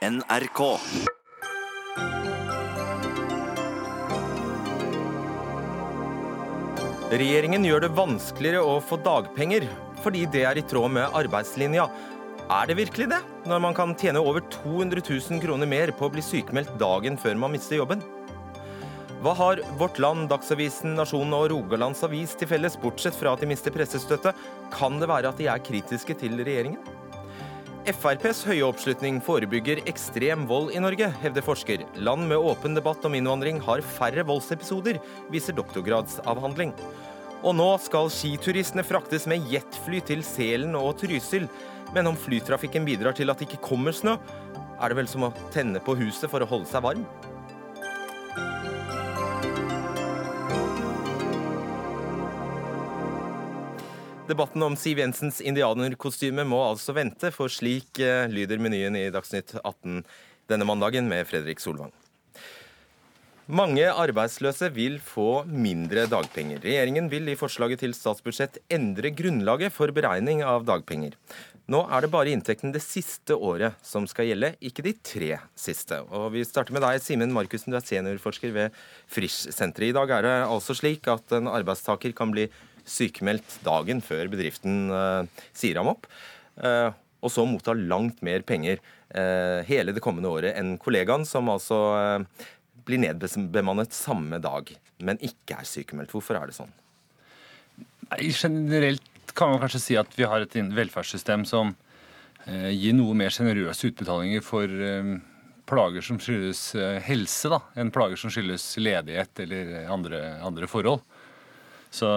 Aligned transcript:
NRK. 0.00 0.60
Regjeringen 7.10 7.66
gjør 7.68 7.84
det 7.84 7.90
vanskeligere 7.98 8.62
å 8.64 8.78
få 8.80 8.96
dagpenger, 9.04 9.66
fordi 10.00 10.22
det 10.32 10.46
er 10.48 10.56
i 10.56 10.64
tråd 10.64 10.94
med 10.94 11.18
arbeidslinja. 11.20 11.84
Er 12.48 12.70
det 12.70 12.78
virkelig 12.78 13.10
det, 13.10 13.18
når 13.44 13.60
man 13.66 13.76
kan 13.76 13.92
tjene 13.92 14.22
over 14.24 14.40
200 14.62 15.04
000 15.04 15.42
kroner 15.44 15.68
mer 15.68 15.92
på 15.92 16.08
å 16.08 16.14
bli 16.14 16.24
sykemeldt 16.24 16.72
dagen 16.80 17.20
før 17.20 17.36
man 17.42 17.52
mister 17.52 17.76
jobben? 17.76 18.00
Hva 19.20 19.36
har 19.36 19.60
Vårt 19.76 20.00
Land, 20.00 20.30
Dagsavisen, 20.32 20.96
Nasjonen 20.96 21.36
og 21.36 21.50
Rogalands 21.52 22.00
Avis 22.08 22.32
til 22.40 22.48
felles, 22.48 22.80
bortsett 22.80 23.20
fra 23.20 23.36
at 23.36 23.44
de 23.44 23.52
mister 23.52 23.76
pressestøtte? 23.76 24.32
Kan 24.72 24.96
det 24.96 25.12
være 25.12 25.28
at 25.28 25.44
de 25.44 25.52
er 25.52 25.60
kritiske 25.60 26.16
til 26.24 26.40
regjeringen? 26.40 26.99
FrPs 27.88 28.42
høye 28.44 28.64
oppslutning 28.66 29.22
forebygger 29.24 29.78
ekstrem 29.88 30.42
vold 30.48 30.74
i 30.76 30.80
Norge, 30.82 31.06
hevder 31.22 31.44
forsker. 31.44 31.84
Land 31.96 32.26
med 32.28 32.36
åpen 32.36 32.76
debatt 32.76 33.06
om 33.08 33.14
innvandring 33.16 33.56
har 33.64 33.80
færre 33.96 34.24
voldsepisoder, 34.28 34.98
viser 35.32 35.56
doktorgradsavhandling. 35.56 36.74
Og 37.40 37.56
nå 37.56 37.70
skal 37.80 38.12
skituristene 38.12 38.84
fraktes 38.84 39.24
med 39.30 39.48
jetfly 39.48 40.02
til 40.04 40.20
Selen 40.26 40.76
og 40.76 40.98
Trysil. 41.00 41.48
Men 41.96 42.12
om 42.12 42.20
flytrafikken 42.20 42.84
bidrar 42.84 43.16
til 43.16 43.32
at 43.32 43.40
det 43.40 43.48
ikke 43.48 43.64
kommer 43.70 43.96
snø, 43.96 44.18
er 44.80 44.92
det 44.92 45.00
vel 45.00 45.08
som 45.08 45.24
å 45.30 45.34
tenne 45.54 45.80
på 45.80 45.96
huset 46.02 46.28
for 46.28 46.44
å 46.44 46.50
holde 46.52 46.68
seg 46.68 46.84
varm? 46.84 47.08
Debatten 54.30 54.62
om 54.62 54.76
Siv 54.78 55.00
Jensens 55.00 55.40
indianerkostyme 55.42 56.44
må 56.46 56.60
altså 56.62 56.94
vente, 56.94 57.32
for 57.34 57.50
slik 57.50 57.98
eh, 57.98 58.28
lyder 58.30 58.60
menyen 58.62 58.94
i 58.94 59.08
Dagsnytt 59.10 59.56
18 59.58 60.04
denne 60.50 60.68
mandagen 60.68 61.08
med 61.10 61.26
Fredrik 61.26 61.58
Solvang. 61.58 61.90
Mange 63.50 63.88
arbeidsløse 63.90 64.68
vil 64.70 65.00
få 65.02 65.42
mindre 65.50 66.04
dagpenger. 66.06 66.60
Regjeringen 66.62 67.08
vil 67.10 67.32
i 67.32 67.34
forslaget 67.34 67.82
til 67.82 67.96
statsbudsjett 67.96 68.60
endre 68.70 69.10
grunnlaget 69.10 69.74
for 69.74 69.90
beregning 69.96 70.44
av 70.46 70.62
dagpenger. 70.68 71.16
Nå 71.70 71.82
er 71.90 72.04
det 72.04 72.12
bare 72.14 72.30
inntekten 72.30 72.70
det 72.70 72.84
siste 72.84 73.34
året 73.34 73.74
som 73.82 74.06
skal 74.10 74.30
gjelde, 74.30 74.52
ikke 74.62 74.86
de 74.86 74.94
tre 75.02 75.32
siste. 75.58 75.98
Og 76.14 76.30
Vi 76.36 76.46
starter 76.46 76.76
med 76.76 76.86
deg, 76.86 77.02
Simen 77.02 77.34
Markussen, 77.34 77.74
du 77.74 77.80
er 77.80 77.86
seniorforsker 77.86 78.54
ved 78.54 78.78
Frisch-senteret. 79.10 79.90
I 79.90 79.98
dag 79.98 80.14
er 80.14 80.26
det 80.28 80.36
altså 80.46 80.78
slik 80.78 81.10
at 81.10 81.34
en 81.34 81.50
arbeidstaker 81.50 82.14
kan 82.14 82.30
bli 82.30 82.46
sykemeldt 82.88 83.60
dagen 83.66 84.02
før 84.04 84.30
bedriften 84.32 84.90
uh, 84.92 85.44
sier 85.56 85.80
ham 85.80 85.92
opp. 85.92 86.08
Uh, 86.60 86.90
og 87.20 87.32
så 87.32 87.44
motta 87.48 87.74
langt 87.76 88.22
mer 88.24 88.44
penger 88.46 88.80
uh, 88.80 89.60
hele 89.68 89.94
det 89.96 90.02
kommende 90.04 90.30
året 90.30 90.56
enn 90.56 90.76
kollegaen, 90.80 91.26
som 91.28 91.50
altså 91.52 91.78
blir 92.86 93.02
nedbemannet 93.02 93.94
samme 93.94 94.40
dag, 94.42 94.72
men 95.04 95.20
ikke 95.24 95.60
er 95.60 95.68
sykemeldt. 95.68 96.12
Hvorfor 96.14 96.38
er 96.38 96.48
det 96.48 96.56
sånn? 96.56 96.72
Nei, 98.10 98.30
Generelt 98.34 99.34
kan 99.36 99.52
man 99.52 99.60
kanskje 99.62 99.82
si 99.84 99.98
at 100.00 100.16
vi 100.16 100.26
har 100.26 100.42
et 100.42 100.56
velferdssystem 100.74 101.44
som 101.46 101.74
gir 102.48 102.96
noe 102.96 103.12
mer 103.14 103.30
sjenerøse 103.30 103.92
utbetalinger 103.92 104.42
for 104.42 104.72
plager 105.70 106.02
som 106.02 106.18
skyldes 106.18 106.62
helse, 107.04 107.50
da, 107.52 107.60
enn 107.78 107.92
plager 107.94 108.18
som 108.18 108.32
skyldes 108.32 108.64
ledighet 108.80 109.44
eller 109.44 109.74
andre, 109.92 110.22
andre 110.42 110.66
forhold. 110.72 111.04
Så 111.90 112.08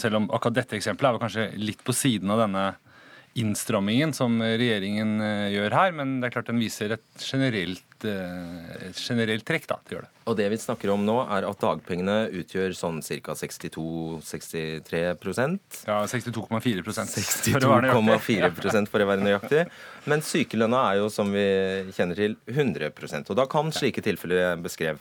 selv 0.00 0.18
om 0.18 0.30
akkurat 0.34 0.58
dette 0.58 0.78
eksempelet 0.78 1.16
er 1.16 1.22
kanskje 1.22 1.48
litt 1.60 1.84
på 1.86 1.94
siden 1.94 2.32
av 2.34 2.42
denne 2.42 2.64
innstrammingen 3.38 4.10
som 4.16 4.40
regjeringen 4.42 5.20
eh, 5.22 5.52
gjør 5.54 5.70
her, 5.76 5.92
men 5.94 6.20
det 6.20 6.26
er 6.28 6.32
klart 6.34 6.48
den 6.50 6.58
viser 6.60 6.90
et 6.96 7.22
generelt, 7.22 8.04
eh, 8.08 8.88
et 8.88 8.98
generelt 8.98 9.44
trekk 9.46 9.66
da, 9.70 9.76
å 9.78 9.90
gjøre 9.94 10.06
det. 10.08 10.12
Og 10.30 10.34
det 10.38 10.48
vi 10.52 10.58
snakker 10.62 10.88
om 10.90 11.04
nå, 11.06 11.18
er 11.30 11.42
at 11.46 11.62
dagpengene 11.62 12.16
utgjør 12.40 12.70
sånn 12.76 12.98
ca. 13.02 13.34
62-63% 13.38 15.60
Ja, 15.86 16.06
62,4% 16.10 16.82
62,4% 16.82 18.88
for 18.90 18.98
å 19.02 19.06
være 19.10 19.26
nøyaktig. 19.26 19.62
Men 20.10 20.18
sykelønna 20.26 20.80
er 20.90 20.94
jo, 21.00 21.06
som 21.12 21.26
vi 21.34 21.46
kjenner 21.96 22.16
til, 22.18 22.32
100% 22.50 23.30
Og 23.30 23.36
da 23.38 23.44
kan 23.50 23.66
slike 23.74 24.02
tilfeller 24.04 24.36
jeg 24.42 24.62
beskrev 24.66 24.96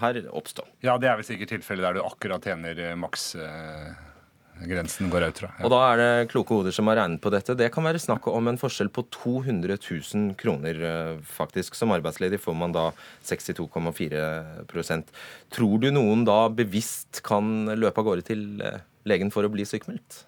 her, 0.00 0.14
oppstå. 0.32 0.62
Ja, 0.86 0.94
det 1.00 1.08
er 1.10 1.16
vel 1.20 1.28
sikkert 1.28 1.50
tilfellet 1.58 1.84
der 1.88 1.94
du 1.98 2.02
akkurat 2.06 2.42
tjener 2.44 2.74
eh, 2.80 2.96
maks 2.96 3.22
grensen 4.68 5.10
går 5.12 5.28
ut 5.28 5.40
fra. 5.42 5.50
Ja. 5.58 5.64
Og 5.66 5.72
da 5.72 5.80
er 5.86 6.00
det 6.00 6.30
kloke 6.32 6.56
hoder 6.56 6.74
som 6.74 6.90
har 6.90 7.00
regnet 7.00 7.22
på 7.22 7.32
dette. 7.32 7.56
Det 7.58 7.70
kan 7.72 7.86
være 7.86 8.02
snakk 8.02 8.26
om 8.30 8.50
en 8.50 8.60
forskjell 8.60 8.90
på 8.92 9.06
200 9.14 9.76
000 9.78 10.34
kroner, 10.40 10.80
eh, 10.90 11.20
faktisk. 11.24 11.78
Som 11.78 11.94
arbeidsledig 11.96 12.40
får 12.42 12.56
man 12.56 12.74
da 12.76 12.90
62,4% 13.26 15.14
Tror 15.50 15.78
du 15.80 15.90
noen 15.94 16.24
da 16.28 16.48
bevisst 16.48 17.22
kan 17.26 17.70
løpe 17.74 18.02
av 18.02 18.10
gårde 18.10 18.26
til 18.26 18.42
eh, 18.64 18.82
legen 19.08 19.32
for 19.34 19.46
å 19.46 19.52
bli 19.52 19.66
sykmeldt? 19.68 20.24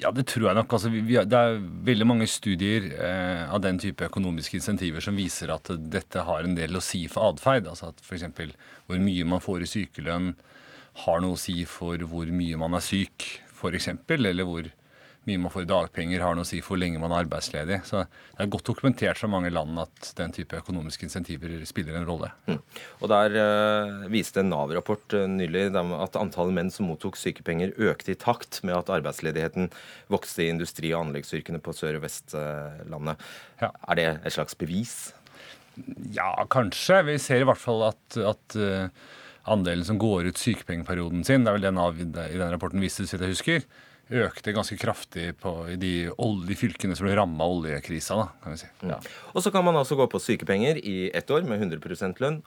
Ja, 0.00 0.10
det 0.14 0.24
tror 0.30 0.48
jeg 0.48 0.56
nok. 0.56 0.72
Altså, 0.72 0.90
vi, 0.90 1.02
det 1.04 1.38
er 1.38 1.58
veldig 1.86 2.06
mange 2.08 2.28
studier 2.30 2.88
eh, 2.94 3.44
av 3.52 3.60
den 3.62 3.78
type 3.82 4.06
økonomiske 4.06 4.58
insentiver 4.58 5.04
som 5.04 5.18
viser 5.18 5.52
at 5.52 5.68
dette 5.92 6.24
har 6.24 6.46
en 6.46 6.56
del 6.56 6.78
å 6.78 6.84
si 6.84 7.04
for 7.10 7.34
atferd. 7.34 7.68
Altså 7.68 7.92
at 7.92 8.00
f.eks. 8.02 8.24
hvor 8.88 9.02
mye 9.02 9.28
man 9.28 9.44
får 9.44 9.66
i 9.66 9.70
sykelønn, 9.74 10.32
har 11.04 11.22
noe 11.22 11.36
å 11.36 11.40
si 11.40 11.62
for 11.68 12.00
hvor 12.10 12.30
mye 12.34 12.58
man 12.60 12.76
er 12.78 12.84
syk, 12.84 13.26
f.eks., 13.54 13.90
eller 14.08 14.46
hvor 14.46 14.68
mye 15.28 15.40
man 15.42 15.52
får 15.52 15.66
i 15.66 15.68
dagpenger, 15.68 16.22
har 16.24 16.36
noe 16.36 16.46
å 16.46 16.48
si 16.48 16.60
for 16.62 16.74
hvor 16.74 16.80
lenge 16.80 17.00
man 17.02 17.12
er 17.12 17.24
arbeidsledig. 17.24 17.80
Så 17.88 18.00
det 18.06 18.44
er 18.44 18.50
godt 18.52 18.68
dokumentert 18.70 19.20
fra 19.20 19.30
mange 19.30 19.50
land 19.52 19.76
at 19.82 20.12
den 20.18 20.32
type 20.34 20.56
økonomiske 20.62 21.04
insentiver 21.08 21.52
spiller 21.68 21.98
en 21.98 22.08
rolle. 22.08 22.30
Mm. 22.48 22.58
Og 23.02 23.12
Der 23.12 23.36
uh, 23.36 24.08
viste 24.12 24.42
en 24.42 24.50
Nav-rapport 24.52 25.18
uh, 25.18 25.26
nylig 25.30 25.68
at 25.76 26.18
antallet 26.20 26.56
menn 26.56 26.72
som 26.74 26.88
mottok 26.88 27.18
sykepenger, 27.20 27.74
økte 27.90 28.14
i 28.14 28.18
takt 28.18 28.62
med 28.64 28.78
at 28.78 28.92
arbeidsledigheten 28.98 29.70
vokste 30.12 30.46
i 30.46 30.50
industri- 30.54 30.94
og 30.94 31.08
anleggsyrkene 31.08 31.60
på 31.62 31.76
Sør- 31.76 32.00
og 32.00 32.06
Vestlandet. 32.06 33.30
Ja. 33.60 33.72
Er 33.88 34.00
det 34.00 34.10
et 34.16 34.38
slags 34.38 34.56
bevis? 34.58 34.98
Ja, 36.14 36.32
kanskje. 36.50 37.02
Vi 37.06 37.20
ser 37.22 37.44
i 37.44 37.46
hvert 37.46 37.60
fall 37.60 37.84
at, 37.90 38.20
at 38.32 38.58
uh, 38.58 39.08
andelen 39.50 39.86
som 39.86 39.98
går 40.00 40.30
ut 40.30 40.40
sykepengeperioden 40.40 41.24
sin, 41.26 41.44
det 41.44 41.50
er 41.52 41.56
vel 41.58 41.66
det 41.66 41.74
Nav 41.76 42.00
i 42.00 42.08
den 42.08 42.52
rapporten 42.52 42.82
viste, 42.82 43.06
så 43.08 43.14
jeg 43.18 43.34
husker, 43.34 43.58
økte 44.08 44.56
ganske 44.56 44.76
kraftig 44.80 45.26
på, 45.42 45.50
i 45.74 45.76
de, 45.80 45.92
de, 46.48 46.54
fylkene 46.56 46.94
som 46.96 47.04
ble 47.06 47.14
ramma 47.18 47.44
av 47.44 47.50
oljekrisa. 47.58 48.12
Da, 48.16 48.26
kan 48.42 48.50
vi 48.54 48.58
si. 48.62 48.68
Ja. 48.88 48.98
Og 49.34 49.40
så 49.44 49.48
kan 49.54 49.64
man 49.66 49.80
altså 49.80 49.94
gå 49.98 50.04
på 50.10 50.22
sykepenger 50.22 50.74
i 50.80 50.96
ett 51.16 51.30
år 51.34 51.42
med 51.48 51.56
100 51.60 52.14
lønn. 52.22 52.38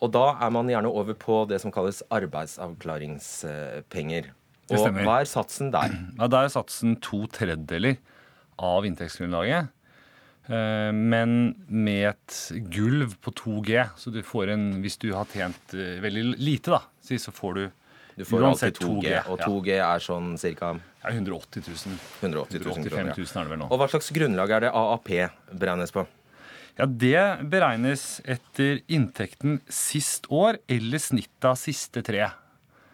Og 0.00 0.08
da 0.14 0.26
er 0.40 0.50
man 0.54 0.70
gjerne 0.72 0.88
over 0.88 1.14
på 1.18 1.34
det 1.50 1.58
som 1.62 1.72
kalles 1.74 1.98
arbeidsavklaringspenger. 2.10 4.24
Og 4.70 4.76
hva 5.02 5.16
er 5.20 5.26
satsen 5.28 5.72
der? 5.74 5.88
Ja, 6.16 6.26
Da 6.30 6.38
er 6.44 6.48
satsen 6.52 6.96
to 7.02 7.26
tredjedeler 7.32 7.96
av 8.60 8.84
inntektsgrunnlaget. 8.86 9.68
Eh, 10.50 10.92
men 10.92 11.54
med 11.68 12.08
et 12.10 12.38
gulv 12.74 13.14
på 13.22 13.32
2G. 13.38 13.84
Så 13.96 14.10
du 14.10 14.22
får 14.26 14.54
en 14.56 14.70
Hvis 14.82 14.98
du 14.98 15.12
har 15.14 15.28
tjent 15.30 15.76
eh, 15.78 16.00
veldig 16.02 16.24
lite, 16.40 16.74
da, 16.74 16.82
så 17.18 17.34
får 17.34 17.54
du 17.58 17.68
du 18.20 18.24
får 18.26 18.42
uansett 18.44 18.76
2G, 18.82 19.12
og 19.32 19.40
2G 19.40 19.76
er 19.80 20.02
sånn 20.04 20.34
ca. 20.58 20.74
Ja, 21.00 21.12
180 21.14 21.62
000. 21.64 21.94
180 22.20 22.64
000 22.66 22.88
kroner. 22.90 23.14
000 23.16 23.24
er 23.24 23.46
det 23.46 23.52
vel 23.54 23.60
nå. 23.62 23.68
Og 23.70 23.80
Hva 23.80 23.86
slags 23.88 24.10
grunnlag 24.12 24.52
er 24.52 24.66
det 24.66 24.72
AAP 24.76 25.08
beregnes 25.56 25.94
på? 25.94 26.04
Ja, 26.76 26.84
Det 26.84 27.22
beregnes 27.48 28.04
etter 28.28 28.82
inntekten 28.92 29.60
sist 29.72 30.28
år 30.28 30.60
eller 30.68 31.00
snittet 31.00 31.48
av 31.48 31.56
siste 31.60 32.02
tre. 32.04 32.26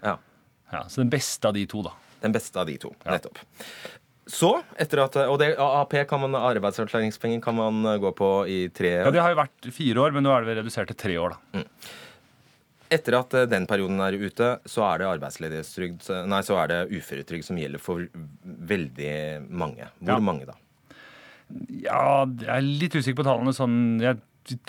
Ja. 0.04 0.14
ja. 0.70 0.84
Så 0.86 1.02
den 1.02 1.10
beste 1.10 1.50
av 1.50 1.58
de 1.58 1.66
to, 1.70 1.82
da. 1.88 1.96
Den 2.22 2.36
beste 2.36 2.62
av 2.62 2.70
de 2.70 2.76
to, 2.86 2.92
nettopp. 3.02 3.42
Så, 4.26 4.50
etter 4.82 5.04
at, 5.04 5.16
og 5.31 5.37
det, 5.38 5.53
AAP, 5.62 6.00
kan 6.10 6.25
man, 6.25 6.34
arbeidsavklaringspenger, 6.34 7.38
kan 7.44 7.54
man 7.54 7.87
gå 8.03 8.10
på 8.19 8.31
i 8.50 8.59
tre 8.75 8.97
år? 8.98 9.06
Ja, 9.06 9.14
Det 9.14 9.22
har 9.22 9.34
jo 9.34 9.38
vært 9.38 9.69
fire 9.76 10.03
år, 10.03 10.16
men 10.16 10.27
nå 10.27 10.33
er 10.34 10.42
det 10.42 10.56
redusert 10.59 10.91
til 10.91 10.98
tre 10.98 11.18
år. 11.22 11.36
da. 11.36 11.60
Mm. 11.62 11.95
Etter 12.97 13.16
at 13.18 13.34
eh, 13.34 13.48
den 13.50 13.66
perioden 13.66 14.03
er 14.03 14.15
ute, 14.18 14.53
så 14.68 14.84
er 14.86 15.03
det 15.03 15.09
arbeidsledighetstrygd 15.10 16.06
Nei, 16.30 16.42
så 16.47 16.59
er 16.62 16.71
det 16.71 16.78
uføretrygd 16.95 17.48
som 17.48 17.59
gjelder 17.59 17.83
for 17.83 18.06
veldig 18.45 19.16
mange. 19.50 19.89
Hvor 20.03 20.18
ja. 20.18 20.22
mange 20.22 20.47
da? 20.50 20.56
Ja, 21.83 22.27
jeg 22.27 22.50
er 22.50 22.65
litt 22.66 22.95
usikker 22.95 23.21
på 23.22 23.27
tallene. 23.27 23.54
Sånn, 23.54 23.98
jeg 24.03 24.18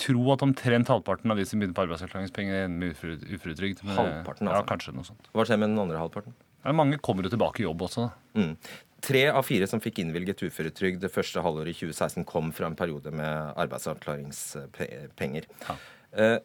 tror 0.01 0.33
at 0.35 0.43
omtrent 0.45 0.89
halvparten 0.89 1.33
av 1.33 1.39
de 1.39 1.45
som 1.45 1.61
begynner 1.61 1.77
på 1.77 1.85
arbeidsavklaringspenger, 1.85 2.65
ender 2.65 2.81
med 2.81 3.37
uføretrygd. 3.37 3.85
Halvparten, 3.85 4.49
altså? 4.49 4.61
Ja, 4.61 4.65
kanskje 4.69 4.93
noe 4.97 5.07
sånt. 5.07 5.29
Hva 5.33 5.45
skjer 5.45 5.61
med 5.61 5.73
den 5.73 5.81
andre 5.81 6.01
halvparten? 6.01 6.35
Ja, 6.65 6.73
mange 6.75 6.99
kommer 7.03 7.25
jo 7.25 7.31
tilbake 7.31 7.61
i 7.61 7.67
jobb 7.67 7.85
også. 7.85 8.09
Mm. 8.37 8.55
Tre 9.05 9.27
av 9.29 9.45
fire 9.45 9.67
som 9.69 9.81
fikk 9.81 10.01
innvilget 10.01 10.41
uføretrygd 10.41 11.03
det 11.03 11.11
første 11.13 11.41
halvåret 11.45 11.75
i 11.75 11.77
2016, 11.85 12.25
kom 12.25 12.49
fra 12.55 12.69
en 12.69 12.77
periode 12.77 13.11
med 13.13 13.51
arbeidsavklaringspenger. 13.61 15.45
Ja. 15.67 15.75
Eh, 16.17 16.37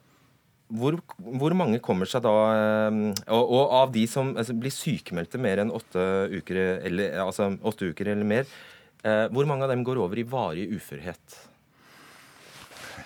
hvor, 0.73 0.99
hvor, 1.17 1.55
mange 1.57 1.81
kommer 1.85 2.09
seg 2.09 2.25
da 2.25 2.35
eh, 2.53 2.99
og, 3.33 3.43
og 3.43 3.73
av 3.79 3.95
de 3.95 4.05
som 4.09 4.35
altså, 4.37 4.57
blir 4.57 4.73
sykemeldte 4.73 5.41
mer 5.41 5.61
enn 5.65 5.73
åtte 5.73 6.05
uker 6.33 6.61
eller, 6.89 7.17
altså, 7.25 7.51
åtte 7.61 7.93
uker 7.93 8.13
eller 8.13 8.29
mer, 8.29 8.53
eh, 9.05 9.27
hvor 9.33 9.49
mange 9.49 9.67
av 9.67 9.73
dem 9.73 9.85
går 9.87 10.01
over 10.05 10.21
i 10.21 10.29
varig 10.29 10.69
uførhet? 10.77 11.41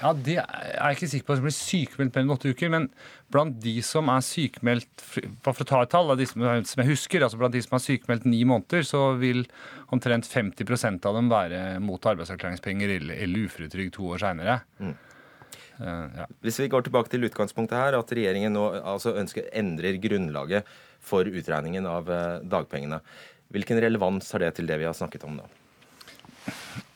Ja, 0.00 0.12
Det 0.12 0.36
er 0.40 0.74
jeg 0.74 0.96
ikke 0.96 1.08
sikker 1.12 1.26
på. 1.28 1.36
Som 1.38 1.46
blir 1.46 1.56
sykemeldt 1.56 2.18
enn 2.20 2.32
åtte 2.34 2.52
uker. 2.52 2.70
Men 2.72 2.88
blant 3.32 3.58
de 3.62 3.74
som 3.86 4.10
er 4.12 4.24
sykemeldt 4.24 5.04
for 5.06 5.64
å 5.64 5.68
ta 5.68 5.82
et 5.84 5.92
tall 5.94 6.12
av 6.14 6.20
de 6.20 6.28
som, 6.28 6.44
som 6.68 6.82
jeg 6.82 6.92
husker, 6.92 7.24
altså 7.24 7.40
blant 7.40 7.56
de 7.56 7.62
som 7.64 7.78
er 7.78 7.84
sykemeldt 7.84 8.28
ni 8.28 8.42
måneder, 8.48 8.86
så 8.86 9.08
vil 9.20 9.44
omtrent 9.94 10.28
50% 10.28 11.08
av 11.08 11.18
dem 11.18 11.32
være 11.32 11.64
mot 11.84 12.10
arbeidsavklaringspenger 12.12 12.96
eller, 12.98 13.20
eller 13.26 13.48
uføretrygd 13.48 13.96
to 13.96 14.08
år 14.14 14.24
seinere. 14.24 14.60
Mm. 14.82 14.94
Uh, 15.76 16.06
ja. 16.22 16.26
Hvis 16.44 16.58
vi 16.62 16.70
går 16.72 16.86
tilbake 16.86 17.12
til 17.12 17.28
utgangspunktet 17.28 17.76
her, 17.76 17.98
at 17.98 18.12
regjeringen 18.16 18.54
nå 18.56 18.64
altså 18.80 19.12
ønsker 19.20 19.50
endrer 19.56 20.00
grunnlaget 20.00 20.68
for 21.04 21.28
utregningen 21.28 21.88
av 21.90 22.08
uh, 22.08 22.40
dagpengene. 22.44 23.02
Hvilken 23.52 23.78
relevans 23.84 24.32
har 24.32 24.42
det 24.42 24.56
til 24.56 24.68
det 24.68 24.80
vi 24.80 24.88
har 24.88 24.96
snakket 24.96 25.26
om 25.28 25.36
nå? 25.38 25.46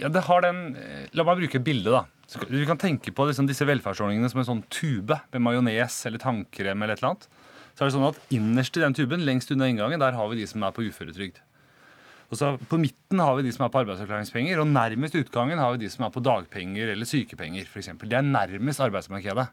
Ja, 0.00 0.08
det 0.12 0.24
har 0.26 0.44
den 0.44 0.62
eh, 0.78 1.06
La 1.16 1.24
meg 1.26 1.42
bruke 1.42 1.60
et 1.60 1.66
bilde, 1.66 1.92
da. 1.92 2.04
Du 2.46 2.60
kan 2.68 2.78
tenke 2.78 3.12
på 3.14 3.26
liksom 3.26 3.48
disse 3.48 3.66
velferdsordningene 3.66 4.30
som 4.30 4.42
en 4.42 4.48
sånn 4.48 4.64
tube 4.70 5.16
med 5.32 5.42
majones 5.42 5.96
eller 6.06 6.22
tannkrem 6.22 6.84
eller 6.84 6.94
et 6.94 7.02
eller 7.02 7.14
annet. 7.14 7.30
Så 7.74 7.82
er 7.82 7.88
det 7.88 7.94
sånn 7.96 8.08
at 8.10 8.34
Innerst 8.36 8.76
i 8.78 8.82
den 8.84 8.94
tuben, 8.94 9.24
lengst 9.26 9.50
unna 9.50 9.70
inngangen, 9.70 10.02
der 10.02 10.14
har 10.14 10.28
vi 10.30 10.38
de 10.38 10.46
som 10.46 10.62
er 10.66 10.74
på 10.76 10.84
uføretrygd. 10.86 11.40
Og 12.30 12.38
så 12.38 12.52
På 12.70 12.78
midten 12.78 13.18
har 13.18 13.34
vi 13.36 13.46
de 13.46 13.52
som 13.54 13.64
er 13.66 13.72
på 13.74 13.80
arbeidsavklaringspenger, 13.82 14.60
og 14.62 14.70
nærmest 14.70 15.16
utgangen 15.18 15.58
har 15.58 15.74
vi 15.74 15.82
de 15.84 15.90
som 15.90 16.06
er 16.06 16.12
på 16.14 16.22
dagpenger 16.22 16.92
eller 16.92 17.08
sykepenger. 17.08 17.66
For 17.66 17.82
eksempel. 17.82 18.08
det 18.08 18.18
er 18.20 18.26
nærmest 18.26 18.80
arbeidsmarkedet. 18.80 19.48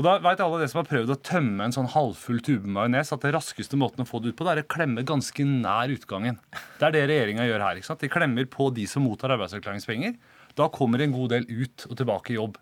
Og 0.00 0.04
da 0.06 0.14
vet 0.24 0.40
alle 0.40 0.62
det 0.62 0.70
som 0.72 0.78
har 0.80 0.86
prøvd 0.88 1.10
å 1.12 1.18
tømme 1.28 1.66
en 1.66 1.74
sånn 1.76 1.90
halvfull 1.92 2.38
tube 2.40 2.70
majones, 2.72 3.10
at 3.12 3.20
det 3.20 3.34
raskeste 3.34 3.76
måten 3.76 4.00
å 4.00 4.08
få 4.08 4.22
det 4.24 4.30
ut 4.30 4.38
på, 4.38 4.46
det 4.46 4.54
er 4.54 4.60
å 4.62 4.70
klemme 4.72 5.02
ganske 5.04 5.44
nær 5.44 5.92
utgangen. 5.92 6.38
Det 6.80 6.86
er 6.88 6.94
det 6.94 7.02
regjeringa 7.10 7.44
gjør 7.44 7.64
her. 7.66 7.76
ikke 7.76 7.88
sant? 7.90 8.00
De 8.00 8.08
klemmer 8.08 8.48
på 8.48 8.70
de 8.72 8.86
som 8.88 9.04
mottar 9.04 9.34
arbeidsavklaringspenger. 9.36 10.14
Da 10.56 10.70
kommer 10.72 11.04
en 11.04 11.12
god 11.12 11.34
del 11.34 11.44
ut 11.50 11.84
og 11.90 11.98
tilbake 12.00 12.32
i 12.32 12.38
jobb. 12.38 12.56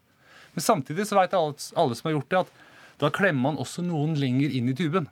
Men 0.57 0.67
samtidig 0.67 1.07
så 1.07 1.21
vet 1.21 1.37
alle, 1.39 1.55
alle 1.79 2.01
som 2.01 2.11
har 2.11 2.17
gjort 2.17 2.35
det, 2.35 2.43
at 2.43 2.99
da 3.05 3.13
klemmer 3.15 3.45
man 3.45 3.63
også 3.63 3.87
noen 3.87 4.19
lenger 4.19 4.59
inn 4.59 4.73
i 4.73 4.75
tuben. 4.75 5.07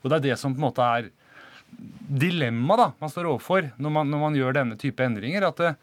Og 0.00 0.08
det 0.08 0.22
er 0.22 0.26
det 0.30 0.40
som 0.40 0.56
på 0.56 0.62
en 0.62 0.68
måte 0.70 0.88
er 0.96 1.12
dilemmaet 2.08 2.96
man 2.96 3.12
står 3.12 3.28
overfor 3.28 3.68
når 3.76 3.92
man, 3.92 4.08
når 4.08 4.22
man, 4.22 4.40
gjør 4.40 4.56
denne 4.56 4.80
type 4.80 5.04
endringer. 5.04 5.44
At, 5.50 5.60
det, 5.60 5.74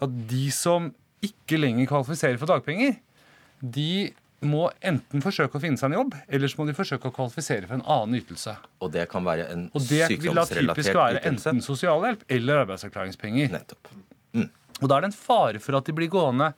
at 0.00 0.18
de 0.32 0.46
som 0.56 0.88
ikke 1.20 1.60
lenger 1.60 1.92
kvalifiserer 1.92 2.40
for 2.40 2.48
dagpenger, 2.48 2.96
de 3.60 4.14
må 4.42 4.66
enten 4.82 5.22
forsøke 5.22 5.58
å 5.58 5.62
finne 5.62 5.78
seg 5.78 5.90
en 5.90 6.00
jobb, 6.00 6.16
eller 6.28 6.50
så 6.50 6.58
må 6.58 6.66
de 6.68 6.74
forsøke 6.76 7.10
å 7.10 7.14
kvalifisere 7.14 7.68
for 7.68 7.78
en 7.78 7.84
annen 7.94 8.18
ytelse. 8.18 8.56
Og 8.82 8.92
det 8.94 9.06
kan 9.12 9.24
være 9.26 9.46
en 9.52 9.68
sykdomsrelatert 9.70 10.18
ytelse? 10.18 10.18
Og 10.18 10.18
det 10.18 10.26
vil 10.26 10.38
da 10.38 10.74
typisk 10.74 10.98
være 10.98 11.22
enten 11.30 11.62
sosialhjelp 11.64 12.26
eller 12.36 12.62
arbeidsavklaringspenger. 12.64 13.52
Nettopp. 13.54 13.90
Mm. 14.34 14.48
Og 14.80 14.86
da 14.90 14.98
er 14.98 15.04
det 15.04 15.12
en 15.12 15.18
fare 15.18 15.62
for 15.62 15.78
at 15.78 15.88
de 15.88 15.94
blir 15.96 16.10
gående 16.12 16.52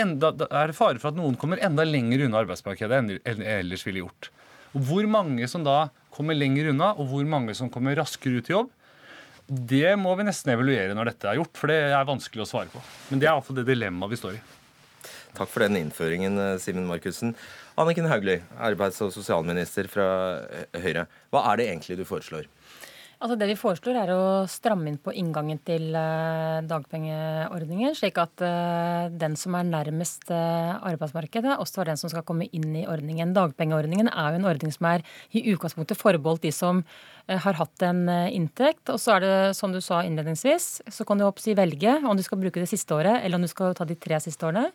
enda, 0.00 0.32
er 0.48 0.72
det 0.72 0.76
fare 0.78 1.00
for 1.00 1.12
at 1.12 1.18
noen 1.18 1.36
kommer 1.40 1.60
enda 1.64 1.84
lenger 1.84 2.24
unna 2.26 2.40
arbeidsmarkedet 2.46 3.00
enn 3.02 3.10
de 3.12 3.50
ellers 3.58 3.84
ville 3.86 4.06
gjort. 4.06 4.30
Og 4.72 4.86
Hvor 4.88 5.08
mange 5.10 5.48
som 5.52 5.66
da 5.66 5.90
kommer 6.12 6.36
lenger 6.36 6.70
unna, 6.72 6.94
og 6.96 7.10
hvor 7.10 7.28
mange 7.28 7.54
som 7.56 7.68
kommer 7.72 7.96
raskere 7.96 8.40
ut 8.40 8.48
i 8.48 8.54
jobb, 8.54 8.72
det 9.52 9.96
må 10.00 10.14
vi 10.16 10.24
nesten 10.24 10.54
evaluere 10.54 10.94
når 10.96 11.12
dette 11.12 11.28
er 11.28 11.40
gjort, 11.40 11.56
for 11.58 11.72
det 11.72 11.78
er 11.90 12.08
vanskelig 12.08 12.44
å 12.44 12.48
svare 12.48 12.72
på. 12.72 12.80
Men 13.10 13.20
det 13.20 13.28
er 13.28 13.34
iallfall 13.34 13.58
det 13.58 13.68
dilemmaet 13.68 14.14
vi 14.14 14.20
står 14.20 14.36
i. 14.38 14.42
Takk 15.32 15.48
for 15.48 15.64
den 15.64 15.78
innføringen, 15.80 16.36
eh, 16.38 16.58
Simen 16.60 16.86
Markussen. 16.86 17.34
Anniken 17.80 18.08
Hauglie, 18.08 18.42
arbeids- 18.60 19.00
og 19.00 19.12
sosialminister 19.12 19.88
fra 19.88 20.06
Høyre. 20.76 21.06
Hva 21.32 21.52
er 21.52 21.56
det 21.56 21.68
egentlig 21.70 21.96
du 21.96 22.04
foreslår? 22.04 22.44
Altså 23.22 23.38
Det 23.38 23.46
vi 23.46 23.54
foreslår, 23.54 23.96
er 24.02 24.10
å 24.10 24.48
stramme 24.50 24.88
inn 24.90 24.98
på 24.98 25.14
inngangen 25.14 25.60
til 25.64 25.94
uh, 25.94 26.58
dagpengeordningen, 26.66 27.94
slik 27.94 28.18
at 28.18 28.42
uh, 28.42 29.08
den 29.14 29.36
som 29.36 29.54
er 29.54 29.62
nærmest 29.62 30.26
arbeidsmarkedet, 30.28 31.54
også 31.56 31.80
er 31.80 31.92
den 31.92 31.96
som 32.02 32.10
skal 32.10 32.26
komme 32.26 32.50
inn 32.50 32.74
i 32.74 32.84
ordningen. 32.84 33.32
Dagpengeordningen 33.32 34.10
er 34.10 34.34
jo 34.34 34.42
en 34.42 34.50
ordning 34.50 34.74
som 34.74 34.90
er 34.90 35.06
i 35.30 35.46
utgangspunktet 35.54 36.02
forbeholdt 36.02 36.42
de 36.42 36.50
som 36.50 36.82
Eh, 36.82 37.11
har 37.28 37.58
hatt 37.58 37.82
en 37.86 38.08
eh, 38.08 38.34
inntekt. 38.36 38.88
Og 38.92 39.00
så 39.00 39.16
er 39.16 39.24
det, 39.24 39.34
som 39.58 39.72
du 39.72 39.80
sa 39.84 40.02
innledningsvis, 40.06 40.82
så 40.90 41.06
kan 41.08 41.20
du 41.20 41.26
si 41.40 41.54
velge 41.58 41.94
om 42.02 42.16
du 42.18 42.22
skal 42.24 42.40
bruke 42.40 42.60
det 42.60 42.68
siste 42.70 42.94
året, 42.96 43.22
eller 43.22 43.38
om 43.38 43.46
du 43.46 43.50
skal 43.50 43.76
ta 43.78 43.86
de 43.88 43.96
tre 43.96 44.18
siste 44.22 44.46
årene. 44.48 44.70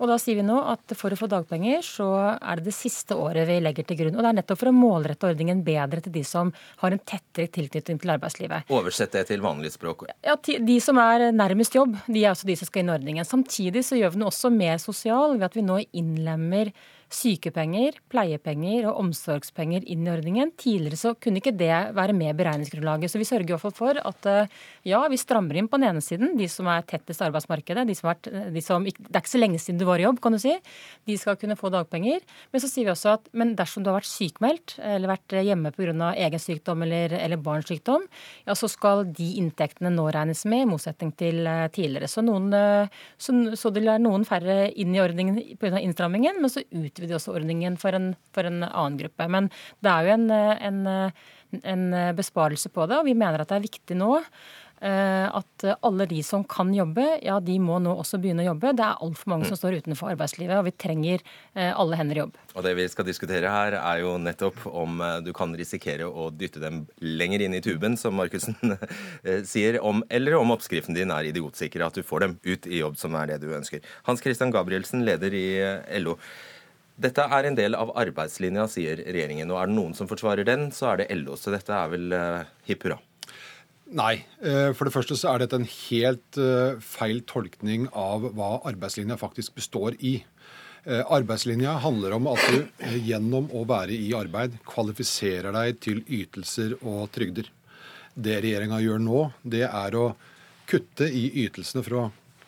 Og 0.00 0.10
da 0.10 0.18
sier 0.20 0.38
vi 0.38 0.46
nå 0.46 0.58
at 0.72 0.96
for 0.98 1.12
å 1.12 1.18
få 1.18 1.28
dagpenger, 1.30 1.84
så 1.86 2.08
er 2.36 2.60
det 2.60 2.68
det 2.68 2.76
siste 2.76 3.16
året 3.16 3.48
vi 3.48 3.58
legger 3.64 3.86
til 3.88 4.00
grunn. 4.02 4.16
Og 4.16 4.24
det 4.24 4.32
er 4.32 4.38
nettopp 4.40 4.62
for 4.62 4.72
å 4.72 4.76
målrette 4.76 5.30
ordningen 5.30 5.62
bedre 5.66 6.04
til 6.04 6.14
de 6.14 6.24
som 6.26 6.52
har 6.82 6.94
en 6.94 7.02
tettere 7.02 7.50
tilknytning 7.52 8.00
til 8.02 8.14
arbeidslivet. 8.16 8.70
Oversett 8.72 9.16
det 9.16 9.26
til 9.30 9.44
vanlig 9.44 9.72
språk. 9.74 10.06
Ja, 10.26 10.36
De 10.36 10.78
som 10.82 11.00
er 11.00 11.30
nærmest 11.32 11.74
jobb, 11.76 11.96
de 12.06 12.24
er 12.24 12.32
også 12.32 12.48
de 12.48 12.58
som 12.58 12.68
skal 12.68 12.84
inn 12.84 12.92
i 12.92 12.96
ordningen. 12.96 13.28
Samtidig 13.28 13.84
så 13.86 13.98
gjør 13.98 14.12
vi 14.12 14.20
den 14.20 14.28
også 14.28 14.52
mer 14.52 14.78
sosial 14.82 15.36
ved 15.36 15.48
at 15.48 15.56
vi 15.56 15.64
nå 15.64 15.80
innlemmer 15.96 16.72
sykepenger, 17.12 18.00
pleiepenger 18.10 18.88
og 18.90 18.98
omsorgspenger 19.04 19.84
inn 19.86 20.06
i 20.06 20.10
ordningen. 20.10 20.50
Tidligere 20.58 20.98
så 20.98 21.12
kunne 21.14 21.38
ikke 21.40 21.54
det 21.54 21.72
være 21.94 22.14
med 22.16 22.32
i 22.32 22.36
beregningsgrunnlaget. 22.40 23.12
Så 23.12 23.20
vi 23.20 23.28
sørger 23.28 23.46
i 23.46 23.54
hvert 23.54 23.62
fall 23.62 23.76
for 23.76 24.00
at 24.00 24.28
eh, 24.30 24.54
ja, 24.90 25.00
vi 25.10 25.20
strammer 25.20 25.58
inn 25.58 25.68
på 25.70 25.78
den 25.78 25.92
ene 25.92 26.02
siden, 26.04 26.34
de 26.38 26.48
som 26.50 26.68
er 26.70 26.82
tettest 26.88 27.22
arbeidsmarkedet. 27.22 27.86
De 27.86 27.96
som 27.96 28.10
er, 28.10 28.50
de 28.52 28.62
som, 28.64 28.84
det 28.84 29.12
er 29.12 29.22
ikke 29.22 29.34
så 29.36 29.42
lenge 29.42 29.60
siden 29.62 29.78
du 29.80 29.86
var 29.88 30.02
i 30.02 30.06
jobb, 30.06 30.18
kan 30.24 30.34
du 30.34 30.40
si. 30.42 30.56
De 31.06 31.18
skal 31.20 31.38
kunne 31.40 31.58
få 31.58 31.70
dagpenger. 31.74 32.26
Men 32.50 32.64
så 32.64 32.70
sier 32.70 32.88
vi 32.88 32.94
også 32.94 33.14
at 33.14 33.30
men 33.36 33.54
dersom 33.58 33.86
du 33.86 33.92
har 33.92 34.00
vært 34.00 34.10
sykmeldt 34.10 34.76
eller 34.82 35.14
vært 35.14 35.38
hjemme 35.46 35.72
pga. 35.76 36.12
egen 36.26 36.42
sykdom 36.42 36.82
eller, 36.82 37.14
eller 37.20 37.40
barns 37.40 37.70
sykdom, 37.70 38.04
ja, 38.46 38.54
så 38.58 38.68
skal 38.70 39.06
de 39.14 39.30
inntektene 39.40 39.92
nå 39.94 40.08
regnes 40.10 40.42
med, 40.48 40.66
i 40.66 40.70
motsetning 40.70 41.14
til 41.18 41.46
eh, 41.46 41.66
tidligere. 41.70 42.10
Så, 42.10 42.24
noen, 42.26 42.50
eh, 42.56 42.90
så, 43.18 43.36
så 43.54 43.70
det 43.70 43.86
er 43.86 44.02
noen 44.02 44.26
færre 44.26 44.66
inn 44.74 44.94
i 44.96 45.02
ordningen 45.02 45.38
pga. 45.60 45.78
innstrammingen, 45.78 46.40
men 46.42 46.52
så 46.52 46.64
ut 46.66 46.95
utvider 46.96 47.20
også 47.20 47.36
ordningen 47.36 47.76
for 47.80 47.96
en, 47.96 48.14
for 48.34 48.48
en 48.48 48.64
annen 48.66 49.00
gruppe. 49.00 49.28
Men 49.32 49.50
det 49.84 49.92
er 49.92 50.06
jo 50.06 50.14
en, 50.16 50.30
en, 50.32 51.10
en 51.62 51.88
besparelse 52.16 52.72
på 52.72 52.88
det, 52.88 53.00
og 53.00 53.08
vi 53.08 53.16
mener 53.18 53.42
at 53.42 53.52
det 53.52 53.60
er 53.60 53.68
viktig 53.68 53.98
nå 54.00 54.14
eh, 54.80 55.26
at 55.36 55.64
alle 55.86 56.06
de 56.08 56.22
som 56.24 56.44
kan 56.48 56.72
jobbe, 56.74 57.04
ja, 57.24 57.38
de 57.40 57.56
må 57.62 57.78
nå 57.82 57.92
også 57.96 58.20
begynne 58.22 58.44
å 58.44 58.50
jobbe. 58.50 58.74
Det 58.76 58.84
er 58.84 59.02
altfor 59.04 59.32
mange 59.32 59.48
som 59.48 59.58
står 59.58 59.78
utenfor 59.82 60.12
arbeidslivet, 60.12 60.56
og 60.58 60.66
vi 60.68 60.74
trenger 60.76 61.22
eh, 61.54 61.70
alle 61.72 61.98
hender 61.98 62.18
i 62.18 62.22
jobb. 62.24 62.40
Og 62.54 62.66
Det 62.66 62.74
vi 62.78 62.88
skal 62.92 63.08
diskutere 63.08 63.52
her, 63.52 63.78
er 63.80 64.02
jo 64.02 64.16
nettopp 64.22 64.66
om 64.70 65.00
eh, 65.04 65.18
du 65.26 65.32
kan 65.36 65.54
risikere 65.56 66.08
å 66.08 66.28
dytte 66.30 66.62
dem 66.62 66.84
lenger 67.00 67.46
inn 67.46 67.56
i 67.56 67.62
tuben, 67.64 67.96
som 68.00 68.16
Markussen 68.18 68.56
sier, 69.52 69.80
om, 69.84 70.02
eller 70.10 70.38
om 70.40 70.54
oppskriften 70.56 70.96
din 70.96 71.14
er 71.14 71.30
idiotsikker, 71.30 71.84
at 71.86 71.96
du 71.96 72.04
får 72.06 72.26
dem 72.26 72.36
ut 72.46 72.68
i 72.68 72.82
jobb, 72.82 72.98
som 73.00 73.16
er 73.18 73.32
det 73.32 73.40
du 73.44 73.50
ønsker. 73.56 73.84
Hans 74.08 74.24
Christian 74.24 74.54
Gabrielsen, 74.54 75.06
leder 75.06 75.34
i 75.36 75.46
LO. 76.02 76.18
Dette 76.96 77.26
er 77.28 77.44
en 77.44 77.56
del 77.58 77.76
av 77.76 77.92
arbeidslinja, 78.00 78.64
sier 78.72 79.02
regjeringen. 79.04 79.50
Og 79.52 79.60
er 79.60 79.68
det 79.68 79.76
noen 79.76 79.96
som 79.96 80.08
forsvarer 80.08 80.48
den, 80.48 80.70
så 80.72 80.94
er 80.94 81.02
det 81.02 81.10
LO. 81.18 81.36
Så 81.36 81.52
dette 81.52 81.74
er 81.76 81.90
vel 81.92 82.14
uh, 82.16 82.46
hipp 82.68 82.86
hurra. 82.86 82.96
Nei. 83.96 84.24
Eh, 84.42 84.72
for 84.74 84.88
det 84.88 84.94
første 84.96 85.14
så 85.14 85.30
er 85.30 85.44
dette 85.44 85.60
en 85.60 85.68
helt 85.68 86.38
eh, 86.42 86.80
feil 86.82 87.20
tolkning 87.30 87.84
av 87.94 88.24
hva 88.34 88.56
arbeidslinja 88.66 89.14
faktisk 89.20 89.54
består 89.60 89.94
i. 90.02 90.18
Arbeidslinja 90.86 91.72
handler 91.82 92.16
om 92.16 92.26
at 92.30 92.42
du 92.50 92.90
gjennom 93.06 93.46
å 93.54 93.64
være 93.66 93.94
i 93.94 94.12
arbeid 94.14 94.52
kvalifiserer 94.66 95.54
deg 95.54 95.80
til 95.82 96.02
ytelser 96.06 96.76
og 96.80 97.08
trygder. 97.14 97.48
Det 98.14 98.36
regjeringa 98.42 98.78
gjør 98.82 99.02
nå, 99.02 99.22
det 99.42 99.64
er 99.66 99.96
å 99.98 100.04
kutte 100.70 101.06
i 101.06 101.24
ytelsene 101.46 101.82
for 101.86 101.98
å 101.98 102.04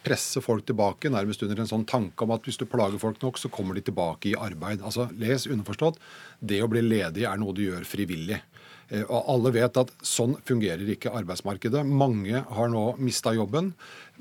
presse 0.08 0.42
folk 0.44 0.66
tilbake, 0.68 1.12
nærmest 1.12 1.44
under 1.44 1.62
en 1.62 1.70
sånn 1.70 1.86
tanke 1.88 2.24
om 2.24 2.32
at 2.34 2.48
hvis 2.48 2.58
du 2.60 2.66
plager 2.70 3.00
folk 3.02 3.20
nok, 3.22 3.38
så 3.40 3.50
kommer 3.52 3.76
de 3.76 3.84
tilbake 3.86 4.32
i 4.32 4.38
arbeid. 4.38 4.80
Altså, 4.80 5.10
Les 5.20 5.46
underforstått. 5.46 6.00
Det 6.40 6.62
å 6.64 6.70
bli 6.70 6.82
ledig 6.84 7.28
er 7.28 7.38
noe 7.40 7.56
du 7.56 7.66
gjør 7.66 7.86
frivillig. 7.88 8.40
Eh, 8.88 9.04
og 9.04 9.28
alle 9.34 9.52
vet 9.58 9.80
at 9.80 9.92
sånn 10.06 10.36
fungerer 10.48 10.88
ikke 10.94 11.12
arbeidsmarkedet. 11.18 11.84
Mange 11.84 12.40
har 12.40 12.72
nå 12.72 12.84
mista 13.02 13.34
jobben. 13.36 13.74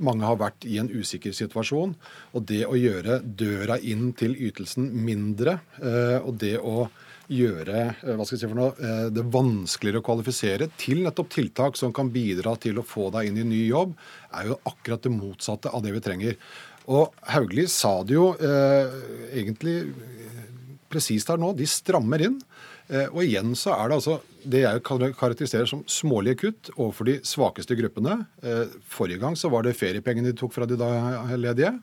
Mange 0.04 0.28
har 0.28 0.40
vært 0.40 0.68
i 0.68 0.78
en 0.82 0.92
usikker 0.92 1.36
situasjon. 1.36 1.96
Og 2.36 2.48
det 2.50 2.66
å 2.68 2.76
gjøre 2.78 3.22
døra 3.24 3.80
inn 3.80 4.12
til 4.18 4.36
ytelsen 4.36 4.90
mindre, 5.08 5.60
eh, 5.80 6.20
og 6.20 6.40
det 6.44 6.58
å 6.60 6.90
gjøre 7.32 7.82
eh, 7.90 8.14
hva 8.16 8.26
skal 8.26 8.38
jeg 8.38 8.44
si 8.44 8.50
for 8.50 8.60
noe, 8.60 8.74
eh, 8.80 9.10
det 9.14 9.26
vanskeligere 9.34 10.02
å 10.02 10.08
kvalifisere 10.08 10.70
til 10.80 11.04
nettopp 11.06 11.32
tiltak 11.36 11.80
som 11.80 11.94
kan 11.96 12.12
bidra 12.14 12.56
til 12.62 12.80
å 12.80 12.86
få 12.88 13.10
deg 13.16 13.30
inn 13.30 13.42
i 13.44 13.48
ny 13.48 13.62
jobb, 13.68 13.94
er 14.40 14.52
jo 14.52 14.60
akkurat 14.70 15.04
det 15.04 15.14
motsatte 15.14 15.74
av 15.74 15.84
det 15.86 15.94
vi 15.96 16.04
trenger. 16.04 16.40
Og 16.88 17.12
Hauglie 17.34 17.68
sa 17.72 18.00
det 18.08 18.16
jo 18.16 18.32
eh, 18.40 18.98
egentlig 19.36 19.78
eh, 19.92 20.44
presist 20.92 21.32
her 21.32 21.40
nå. 21.42 21.52
De 21.58 21.68
strammer 21.68 22.24
inn. 22.30 22.40
Eh, 22.88 23.10
og 23.12 23.20
igjen 23.26 23.52
så 23.60 23.74
er 23.76 23.90
det 23.90 23.98
altså 23.98 24.20
det 24.48 24.62
jeg 24.64 24.84
karakteriserer 24.88 25.68
som 25.68 25.82
smålige 25.92 26.40
kutt 26.46 26.70
overfor 26.78 27.10
de 27.10 27.18
svakeste 27.28 27.76
gruppene. 27.76 28.22
Eh, 28.40 28.78
forrige 28.88 29.20
gang 29.24 29.36
så 29.36 29.52
var 29.52 29.68
det 29.68 29.76
feriepengene 29.76 30.32
de 30.32 30.40
tok 30.40 30.56
fra 30.56 30.68
de 30.70 30.80
da 30.80 30.92
ledige. 31.36 31.74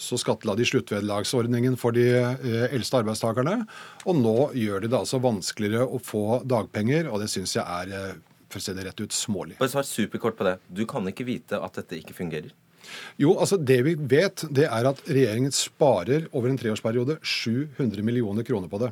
Så 0.00 0.16
skattela 0.20 0.54
de 0.56 0.64
sluttvederlagsordningen 0.64 1.76
for 1.80 1.92
de 1.96 2.06
eh, 2.16 2.66
eldste 2.72 3.02
arbeidstakerne. 3.02 3.58
Og 4.08 4.16
nå 4.16 4.36
gjør 4.56 4.84
de 4.84 4.90
det 4.90 5.00
altså 5.02 5.20
vanskeligere 5.20 5.84
å 5.84 6.00
få 6.00 6.40
dagpenger, 6.48 7.10
og 7.12 7.20
det 7.20 7.28
syns 7.32 7.58
jeg 7.58 7.64
er 7.64 8.16
for 8.50 8.58
å 8.58 8.64
se 8.64 8.74
det 8.74 8.86
rett 8.88 9.00
ut, 9.04 9.14
smålig. 9.14 9.58
Bare 9.60 9.72
svar 9.72 9.86
superkort 9.86 10.38
på 10.38 10.46
det. 10.48 10.56
Du 10.66 10.82
kan 10.88 11.06
ikke 11.06 11.28
vite 11.28 11.60
at 11.60 11.78
dette 11.78 12.00
ikke 12.00 12.16
fungerer? 12.16 12.50
Jo, 13.20 13.34
altså 13.36 13.58
Det 13.60 13.78
vi 13.86 13.94
vet, 13.94 14.44
det 14.50 14.66
er 14.66 14.88
at 14.88 15.02
regjeringen 15.06 15.52
sparer 15.54 16.26
over 16.32 16.50
en 16.50 16.58
treårsperiode 16.58 17.18
700 17.22 18.02
millioner 18.06 18.46
kroner 18.46 18.72
på 18.72 18.80
det. 18.82 18.90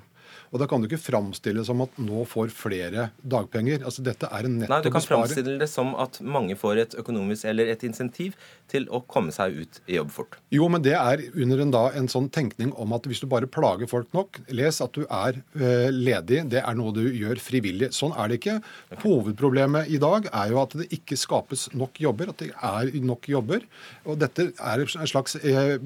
Og 0.52 0.62
da 0.62 0.68
kan 0.70 0.80
du 0.80 0.88
ikke 0.88 1.00
framstille 1.00 1.64
som 1.66 1.82
at 1.84 1.98
nå 2.00 2.24
får 2.28 2.52
flere 2.56 3.08
dagpenger. 3.22 3.84
Altså 3.84 4.04
Dette 4.06 4.30
er 4.32 4.48
en 4.48 4.58
netto 4.62 4.72
Nei, 4.72 4.80
du 4.84 4.92
kan 4.94 5.04
framstille 5.04 5.58
det 5.60 5.68
som 5.70 5.94
at 6.00 6.20
mange 6.24 6.56
får 6.58 6.82
et 6.84 6.96
økonomisk 7.00 7.48
eller 7.50 7.70
et 7.72 7.84
insentiv 7.86 8.36
til 8.68 8.88
å 8.92 9.00
komme 9.08 9.32
seg 9.34 9.56
ut 9.62 9.80
i 9.88 9.96
jobb 9.98 10.12
fort. 10.12 10.38
Jo, 10.54 10.68
men 10.72 10.84
det 10.84 10.94
er 10.96 11.22
under 11.34 11.64
en, 11.64 11.72
da, 11.74 11.84
en 11.96 12.08
sånn 12.10 12.28
tenkning 12.32 12.72
om 12.80 12.94
at 12.96 13.08
hvis 13.08 13.22
du 13.24 13.28
bare 13.30 13.48
plager 13.48 13.88
folk 13.90 14.12
nok 14.16 14.40
Les 14.54 14.80
at 14.84 14.96
du 14.96 15.04
er 15.04 15.38
eh, 15.58 15.88
ledig. 15.92 16.42
Det 16.52 16.62
er 16.62 16.76
noe 16.78 16.92
du 16.96 17.04
gjør 17.04 17.40
frivillig. 17.42 17.90
Sånn 17.96 18.14
er 18.16 18.30
det 18.30 18.40
ikke. 18.40 18.58
Hovedproblemet 19.04 19.90
i 19.92 20.00
dag 20.02 20.28
er 20.30 20.52
jo 20.52 20.60
at 20.62 20.76
det 20.78 20.88
ikke 20.94 21.18
skapes 21.20 21.68
nok 21.76 22.00
jobber. 22.02 22.32
At 22.32 22.42
det 22.42 22.50
er 22.54 22.92
nok 23.04 23.28
jobber. 23.30 23.64
Og 24.08 24.18
dette 24.20 24.50
er 24.56 24.84
en 24.84 25.10
slags 25.10 25.36
eh, 25.40 25.76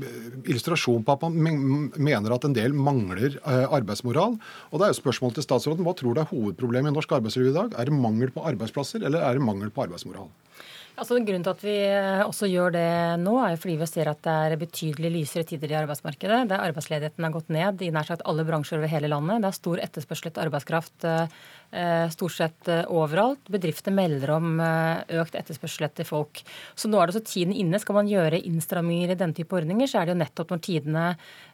illustrasjon 0.47 1.05
på 1.07 1.17
at 1.17 1.27
man 1.27 1.91
mener 1.97 2.35
at 2.35 2.47
en 2.49 2.57
del 2.57 2.77
mangler 2.77 3.39
eh, 3.39 3.67
arbeidsmoral. 3.67 4.39
Og 4.71 4.81
da 4.81 4.87
er 4.87 4.95
jo 4.95 5.01
spørsmålet 5.01 5.41
til 5.41 5.47
statsråden, 5.47 5.85
Hva 5.87 5.97
tror 5.97 6.15
du 6.15 6.23
er 6.23 6.31
hovedproblemet 6.31 6.93
i 6.93 6.97
norsk 6.97 7.13
arbeidsliv 7.19 7.51
i 7.51 7.57
dag? 7.57 7.75
Er 7.79 7.91
det 7.91 7.97
mangel 7.97 8.31
på 8.35 8.45
arbeidsplasser, 8.53 9.05
eller 9.05 9.25
er 9.25 9.39
det 9.39 9.45
mangel 9.45 9.71
på 9.71 9.85
arbeidsmoral? 9.87 10.31
Altså, 10.93 11.17
grunnen 11.25 11.45
til 11.47 11.55
at 11.55 11.63
vi 11.65 11.75
eh, 11.89 12.21
også 12.21 12.49
gjør 12.53 12.75
det 12.75 12.89
nå, 13.23 13.33
er 13.41 13.55
jo 13.55 13.61
fordi 13.63 13.79
vi 13.81 13.87
ser 13.89 14.11
at 14.11 14.21
det 14.27 14.35
er 14.35 14.61
betydelig 14.61 15.11
lysere 15.15 15.47
tider 15.49 15.73
i 15.73 15.79
arbeidsmarkedet. 15.81 16.43
Der 16.51 16.65
arbeidsledigheten 16.67 17.25
har 17.25 17.33
gått 17.33 17.49
ned 17.55 17.81
i 17.81 17.89
nær 17.95 18.05
sagt 18.09 18.25
alle 18.29 18.45
bransjer 18.45 18.77
over 18.77 18.93
hele 18.93 19.09
landet. 19.09 19.41
Det 19.41 19.49
er 19.49 19.57
stor 19.57 19.81
etterspørsel 19.87 20.29
etter 20.29 20.45
arbeidskraft 20.45 21.09
eh, 21.09 21.39
stort 22.13 22.35
sett 22.37 22.69
eh, 22.69 22.85
overalt. 22.93 23.49
Bedrifter 23.49 23.95
melder 23.95 24.35
om 24.37 24.61
eh, 24.61 25.21
økt 25.23 25.37
etterspørsel 25.39 25.87
etter 25.89 26.07
folk. 26.09 26.43
Så 26.75 26.91
nå 26.91 27.01
er 27.01 27.09
det 27.09 27.17
også 27.17 27.33
tiden 27.33 27.55
inne. 27.57 27.81
Skal 27.81 27.97
man 27.97 28.11
gjøre 28.11 28.41
innstramminger 28.45 29.15
i 29.15 29.19
denne 29.19 29.37
type 29.37 29.57
ordninger, 29.57 29.89
så 29.89 30.01
er 30.01 30.09
det 30.09 30.15
jo 30.15 30.21
nettopp 30.21 30.53
når 30.53 30.63
tidene 30.67 31.07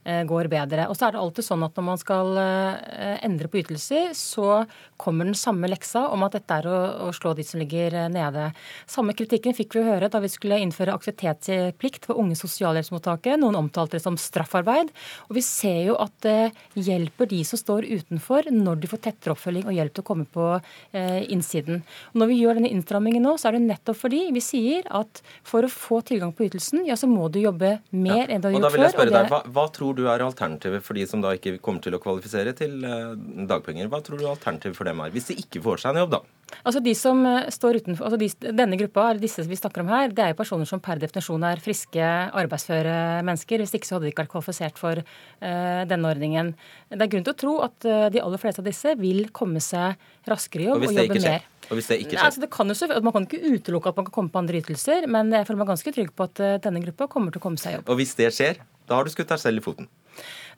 eh, 0.05 0.25
går 0.29 0.51
bedre. 0.51 0.89
Og 0.91 0.99
så 0.99 1.09
er 1.09 1.15
det 1.15 1.23
alltid 1.23 1.47
sånn 1.47 1.65
at 1.67 1.79
når 1.79 1.87
man 1.87 2.01
skal 2.03 2.41
eh, 2.43 3.15
endre 3.29 3.51
på 3.51 3.61
ytelser, 3.63 4.11
så 4.19 4.65
kommer 4.99 5.29
den 5.29 5.39
samme 5.39 5.71
leksa 5.71 6.09
om 6.11 6.27
at 6.27 6.35
dette 6.35 6.59
er 6.61 6.69
å, 6.71 6.79
å 7.09 7.13
slå 7.15 7.35
de 7.39 7.47
som 7.47 7.63
ligger 7.63 7.95
eh, 7.95 8.11
nede. 8.13 8.51
Samme 8.91 9.15
kritikken 9.19 9.57
fikk 9.57 9.79
vi 9.79 9.87
høre 9.87 10.11
da 10.11 10.23
vi 10.25 10.33
skulle 10.33 10.59
innføre 10.65 10.97
aktivitetsplikt 10.99 12.09
for 12.11 12.19
unge 12.19 12.39
sosialhjelpsmottakere. 12.41 13.39
Noen 13.41 13.61
omtalte 13.63 13.99
det 13.99 14.05
som 14.05 14.19
straffarbeid. 14.19 14.91
Og 15.29 15.39
vi 15.39 15.47
ser 15.47 15.85
jo 15.93 15.99
at 16.03 16.15
det 16.27 16.51
hjelper 16.75 17.31
de 17.31 17.43
som 17.47 17.61
står 17.61 17.87
utenfor, 17.87 18.51
når 18.51 18.83
de 18.83 18.91
får 18.91 19.05
tettere 19.07 19.37
oppfølging 19.37 19.69
og 19.69 19.77
hjelp 19.77 19.95
til 19.95 20.05
å 20.05 20.08
komme 20.09 20.27
på 20.33 20.47
eh, 20.57 21.21
innsiden. 21.29 21.83
Og 22.13 22.23
når 22.23 22.33
vi 22.33 22.41
gjør 22.41 22.59
denne 22.59 22.73
innstrammingen 22.73 23.25
nå, 23.25 23.37
så 23.41 23.51
er 23.51 23.59
det 23.59 23.65
nettopp 23.67 24.01
fordi 24.01 24.25
vi 24.35 24.43
sier 24.45 24.89
at 24.95 25.23
for 25.47 25.67
å 25.67 25.73
få 25.73 26.01
tilgang 26.09 26.35
på 26.37 26.49
ytelsen, 26.49 26.85
ja, 26.89 26.97
så 26.99 27.11
må 27.11 27.29
du 27.33 27.41
jobbe 27.43 27.77
mer 27.91 28.33
enn 28.33 28.43
du 28.43 28.51
har 28.51 28.57
gjort 28.57 28.65
før. 28.65 28.65
Og 28.65 28.67
da 28.67 28.75
vil 28.75 28.87
jeg 28.87 28.97
spørre 28.97 29.15
deg, 29.17 29.31
hva, 29.33 29.43
hva 29.59 29.67
tror 29.75 29.99
du 29.99 30.05
er 30.09 30.25
alternativet 30.27 30.85
for 30.87 30.99
de 30.99 31.07
som 31.11 31.25
da 31.25 31.35
ikke 31.37 31.59
kommer 31.63 31.85
til 31.85 31.99
å 31.99 32.03
kvalifisere 32.03 32.57
til 32.59 32.81
eh, 32.89 33.15
dagpenger? 33.51 33.91
Hva 33.93 34.03
tror 34.05 34.21
du 34.21 34.29
alternativet 34.31 34.79
for 34.79 34.89
dem 34.89 35.05
er, 35.05 35.15
hvis 35.15 35.31
de 35.33 35.39
ikke 35.45 35.65
får 35.65 35.85
seg 35.85 35.95
en 35.95 36.05
jobb, 36.07 36.19
da? 36.19 36.38
Altså 36.65 36.81
de 36.85 36.95
som 36.97 37.21
eh, 37.29 37.49
står 37.53 37.81
utenfor, 37.83 38.09
altså 38.09 38.19
de, 38.21 38.53
Denne 38.57 38.79
gruppa, 38.81 39.11
disse 39.21 39.45
vi 39.49 39.59
snakker 39.59 39.85
om 39.85 39.91
her, 39.93 40.13
det 40.15 40.25
er 40.25 40.33
jo 40.33 40.39
personer 40.39 40.69
som 40.69 40.81
per 40.85 41.01
definisjon 41.01 41.45
er 41.47 41.63
friske, 41.63 42.09
arbeidsføre 42.41 42.95
mennesker. 43.27 43.63
Hvis 43.63 43.77
ikke 43.77 43.89
så 43.89 43.97
hadde 43.97 44.09
de 44.09 44.13
ikke 44.15 44.25
vært 44.25 44.33
kvalifisert 44.33 44.81
for 44.81 45.03
uh, 45.03 45.83
denne 45.89 46.11
ordningen. 46.11 46.55
Det 46.91 47.05
er 47.05 47.13
grunn 47.13 47.27
til 47.27 47.35
å 47.35 47.41
tro 47.43 47.55
at 47.67 47.89
uh, 47.89 48.09
de 48.13 48.23
aller 48.25 48.43
fleste 48.43 48.63
av 48.65 48.69
disse 48.69 48.95
vil 49.01 49.29
komme 49.37 49.63
seg 49.65 50.01
raskere 50.29 50.65
i 50.65 50.69
jobb 50.71 50.83
og, 50.83 50.89
og, 50.89 51.01
jobbe 51.03 51.23
mer. 51.25 51.47
Og 51.69 51.77
hvis 51.77 51.91
det 51.91 52.01
ikke 52.01 52.15
Nei, 52.15 52.17
skjer? 52.17 52.27
altså 52.31 52.45
det 52.45 52.51
kan 52.55 52.73
jo, 52.73 52.79
så- 52.79 52.91
man 53.05 53.15
kan 53.15 53.29
ikke 53.29 53.55
utelukke 53.59 53.93
at 53.93 54.01
man 54.01 54.09
kan 54.09 54.17
komme 54.19 54.33
på 54.33 54.43
andre 54.43 54.63
ytelser, 54.63 55.09
men 55.11 55.33
jeg 55.37 55.49
føler 55.49 55.63
meg 55.63 55.73
ganske 55.75 55.95
trygg 55.95 56.13
på 56.17 56.29
at 56.31 56.45
denne 56.65 56.85
gruppa 56.85 57.11
kommer 57.13 57.35
til 57.35 57.43
å 57.43 57.45
komme 57.45 57.61
seg 57.61 57.75
i 57.75 57.79
jobb. 57.79 57.93
Og 57.93 58.01
hvis 58.01 58.17
det 58.19 58.33
skjer, 58.37 58.63
da 58.89 58.99
har 58.99 59.05
du 59.05 59.13
skutt 59.13 59.29
deg 59.35 59.43
selv 59.43 59.61
i 59.61 59.67
foten. 59.69 59.91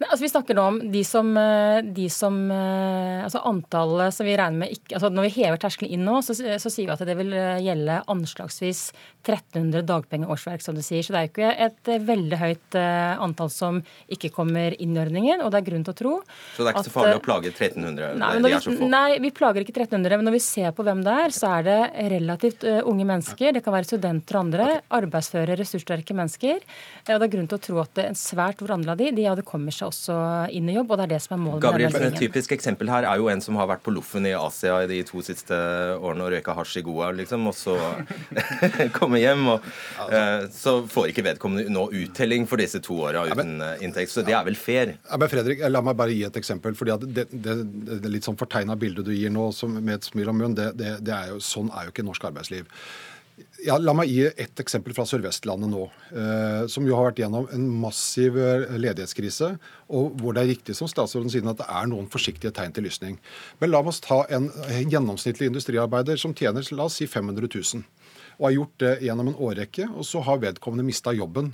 Altså 0.09 0.25
Vi 0.25 0.31
snakker 0.33 0.57
nå 0.57 0.63
om 0.65 0.79
de 0.93 1.03
som, 1.05 1.29
eh, 1.37 1.83
de 1.85 2.07
som 2.13 2.37
eh, 2.51 3.21
Altså 3.21 3.43
antallet 3.45 4.15
som 4.17 4.25
vi 4.27 4.37
regner 4.39 4.63
med 4.63 4.73
ikke 4.73 4.97
altså 4.97 5.11
Når 5.13 5.29
vi 5.29 5.33
hever 5.43 5.61
terskelen 5.61 5.93
inn 5.93 6.07
nå, 6.09 6.21
så, 6.25 6.35
så 6.35 6.73
sier 6.73 6.89
vi 6.89 6.95
at 6.95 7.05
det 7.05 7.17
vil 7.19 7.35
eh, 7.37 7.61
gjelde 7.67 8.01
anslagsvis 8.11 8.81
1300 9.21 9.85
dagpengeårsverk, 9.85 10.63
som 10.65 10.73
du 10.73 10.81
sier. 10.81 11.05
Så 11.05 11.13
det 11.13 11.19
er 11.19 11.27
jo 11.27 11.31
ikke 11.35 11.49
et 11.67 11.89
veldig 12.09 12.37
høyt 12.41 12.77
antall 12.81 13.51
som 13.53 13.83
ikke 14.09 14.31
kommer 14.33 14.73
inn 14.81 14.95
i 14.97 15.01
ordningen. 15.03 15.43
Og 15.45 15.51
det 15.53 15.59
er 15.61 15.67
grunn 15.67 15.85
til 15.85 15.93
å 15.93 15.99
tro 15.99 16.13
Så 16.55 16.65
det 16.65 16.71
er 16.71 16.73
ikke 16.73 16.81
at, 16.81 16.89
så 16.89 16.95
farlig 16.95 17.19
å 17.19 17.23
plage 17.27 17.53
1300. 17.53 18.17
Nei, 18.23 18.31
når 18.41 18.55
er 18.57 18.65
så 18.65 18.73
vi, 18.73 18.79
få. 18.81 18.89
nei, 18.95 19.19
vi 19.21 19.33
plager 19.37 19.67
ikke 19.67 19.75
1300, 19.77 20.17
men 20.17 20.29
når 20.31 20.37
vi 20.39 20.43
ser 20.47 20.73
på 20.77 20.87
hvem 20.87 21.03
det 21.05 21.17
er, 21.27 21.37
så 21.37 21.53
er 21.59 21.69
det 21.69 21.79
relativt 22.15 22.65
unge 22.81 23.09
mennesker. 23.13 23.53
Det 23.59 23.65
kan 23.67 23.77
være 23.77 23.91
studenter 23.91 24.39
og 24.39 24.47
andre. 24.47 24.71
Arbeidsføre, 25.01 25.59
ressurssterke 25.61 26.17
mennesker. 26.17 26.65
Og 27.05 27.13
det 27.13 27.29
er 27.29 27.35
grunn 27.37 27.53
til 27.53 27.61
å 27.61 27.65
tro 27.69 27.85
at 27.85 27.93
det, 28.01 28.09
en 28.09 28.19
svært 28.19 28.65
hvor 28.65 28.73
andre 28.79 28.97
av 28.97 29.05
de, 29.05 29.13
de 29.13 29.29
ja, 29.29 29.37
det 29.37 29.45
kommer 29.49 29.77
seg 29.77 29.90
også 29.91 30.17
inn 30.57 30.71
i 30.71 30.77
jobb, 30.77 30.95
og 30.95 31.01
det 31.01 31.07
er 31.07 31.13
det 31.15 31.21
som 31.25 31.37
er 31.37 31.43
målet 31.43 31.65
Gabriel, 31.65 31.93
med 31.95 32.07
Et 32.09 32.21
typisk 32.25 32.55
eksempel 32.57 32.91
her 32.93 33.07
er 33.09 33.21
jo 33.21 33.29
en 33.33 33.43
som 33.45 33.59
har 33.61 33.69
vært 33.71 33.85
på 33.85 33.95
loffen 33.95 34.27
i 34.29 34.35
Asia 34.37 34.81
i 34.85 34.89
de 34.91 35.01
to 35.07 35.23
siste 35.27 35.57
årene 35.99 36.27
og 36.27 36.33
røyka 36.35 36.55
hasj 36.57 36.81
i 36.81 36.85
Goa, 36.87 37.11
liksom, 37.19 37.49
og 37.51 37.57
så 37.57 37.77
kommer 38.99 39.23
hjem, 39.23 39.47
og 39.55 39.69
eh, 40.09 40.47
så 40.55 40.79
får 40.91 41.13
ikke 41.13 41.27
vedkommende 41.31 41.73
nå 41.73 41.87
uttelling 42.03 42.49
for 42.51 42.63
disse 42.63 42.81
to 42.85 43.01
åra 43.09 43.27
uten 43.31 43.59
eh, 43.65 43.85
inntekt. 43.87 44.13
Så 44.15 44.25
det 44.27 44.37
er 44.37 44.47
vel 44.47 44.59
fair? 44.59 44.97
Ja, 45.11 45.21
men 45.21 45.33
Fredrik, 45.33 45.63
La 45.71 45.83
meg 45.85 45.99
bare 45.99 46.15
gi 46.15 46.25
et 46.27 46.41
eksempel. 46.41 46.75
fordi 46.79 46.95
at 46.97 47.05
det, 47.07 47.29
det, 47.31 47.57
det, 47.67 48.01
det 48.05 48.13
litt 48.13 48.27
sånn 48.27 48.39
fortegna 48.41 48.79
bildet 48.81 49.07
du 49.07 49.15
gir 49.15 49.33
nå 49.33 49.51
som, 49.57 49.77
med 49.77 49.99
et 49.99 50.11
smil 50.11 50.33
om 50.33 50.41
munnen, 50.41 50.59
det, 50.59 50.73
det, 50.79 50.97
det 51.07 51.15
er 51.17 51.35
jo, 51.35 51.41
sånn 51.45 51.71
er 51.75 51.87
jo 51.87 51.95
ikke 51.95 52.07
norsk 52.07 52.31
arbeidsliv. 52.31 52.69
Ja, 53.65 53.77
la 53.77 53.93
meg 53.97 54.09
gi 54.09 54.23
et 54.29 54.61
eksempel 54.63 54.95
fra 54.97 55.05
Sør-Vestlandet 55.09 55.69
nå, 55.69 55.83
eh, 56.17 56.63
som 56.73 56.87
jo 56.89 56.97
har 56.97 57.11
vært 57.11 57.21
gjennom 57.21 57.49
en 57.53 57.67
massiv 57.83 58.39
eh, 58.41 58.65
ledighetskrise, 58.81 59.51
og 59.93 60.17
hvor 60.21 60.37
det 60.37 60.43
er 60.43 60.51
riktig 60.55 60.77
som 60.79 60.89
statsråden 60.91 61.33
sier 61.33 61.45
at 61.51 61.61
det 61.61 61.69
er 61.69 61.91
noen 61.91 62.09
forsiktige 62.13 62.55
tegn 62.57 62.73
til 62.77 62.89
lysning. 62.89 63.19
Men 63.61 63.73
la 63.73 63.83
oss 63.85 64.01
ta 64.05 64.23
en, 64.33 64.49
en 64.65 64.95
gjennomsnittlig 64.95 65.51
industriarbeider 65.51 66.21
som 66.21 66.35
tjener 66.37 66.65
la 66.73 66.89
oss 66.89 67.01
si 67.03 67.09
500 67.11 67.51
000, 67.53 67.85
og 68.39 68.49
har 68.49 68.57
gjort 68.57 68.77
det 68.85 68.95
gjennom 69.05 69.33
en 69.33 69.41
årrekke, 69.51 69.91
og 69.93 70.09
så 70.09 70.25
har 70.25 70.41
vedkommende 70.45 70.89
mista 70.89 71.13
jobben. 71.17 71.53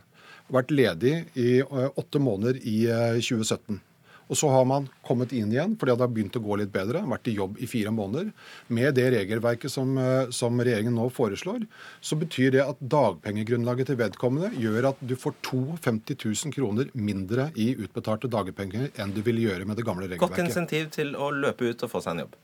Vært 0.53 0.71
ledig 0.71 1.17
i 1.35 1.59
eh, 1.65 1.91
åtte 1.99 2.23
måneder 2.23 2.63
i 2.63 2.79
eh, 2.87 3.19
2017. 3.19 3.83
Og 4.27 4.39
så 4.39 4.51
har 4.51 4.65
man 4.67 4.89
kommet 5.07 5.33
inn 5.37 5.53
igjen 5.55 5.77
fordi 5.79 5.95
det 5.95 6.03
har 6.03 6.13
begynt 6.13 6.39
å 6.39 6.43
gå 6.43 6.59
litt 6.59 6.73
bedre. 6.75 7.05
Vært 7.07 7.31
i 7.31 7.37
jobb 7.37 7.61
i 7.63 7.69
fire 7.71 7.93
måneder. 7.95 8.33
Med 8.75 8.97
det 8.99 9.07
regelverket 9.15 9.71
som, 9.71 9.97
eh, 9.99 10.31
som 10.35 10.59
regjeringen 10.59 10.97
nå 10.99 11.09
foreslår, 11.15 11.67
så 12.01 12.19
betyr 12.19 12.53
det 12.57 12.65
at 12.65 12.81
dagpengegrunnlaget 12.81 13.93
til 13.93 14.01
vedkommende 14.03 14.51
gjør 14.59 14.91
at 14.91 15.03
du 15.07 15.15
får 15.15 15.37
52 15.47 16.17
000 16.25 16.57
kroner 16.57 16.91
mindre 16.95 17.51
i 17.55 17.75
utbetalte 17.77 18.31
dagpenger 18.31 18.91
enn 18.99 19.15
du 19.15 19.23
ville 19.23 19.47
gjøre 19.47 19.67
med 19.67 19.77
det 19.79 19.87
gamle 19.87 20.09
regelverket. 20.09 20.37
Godt 20.37 20.47
insentiv 20.47 20.91
til 20.91 21.15
å 21.15 21.31
løpe 21.31 21.71
ut 21.71 21.87
og 21.87 21.93
få 21.93 22.03
seg 22.03 22.17
en 22.17 22.27
jobb. 22.27 22.41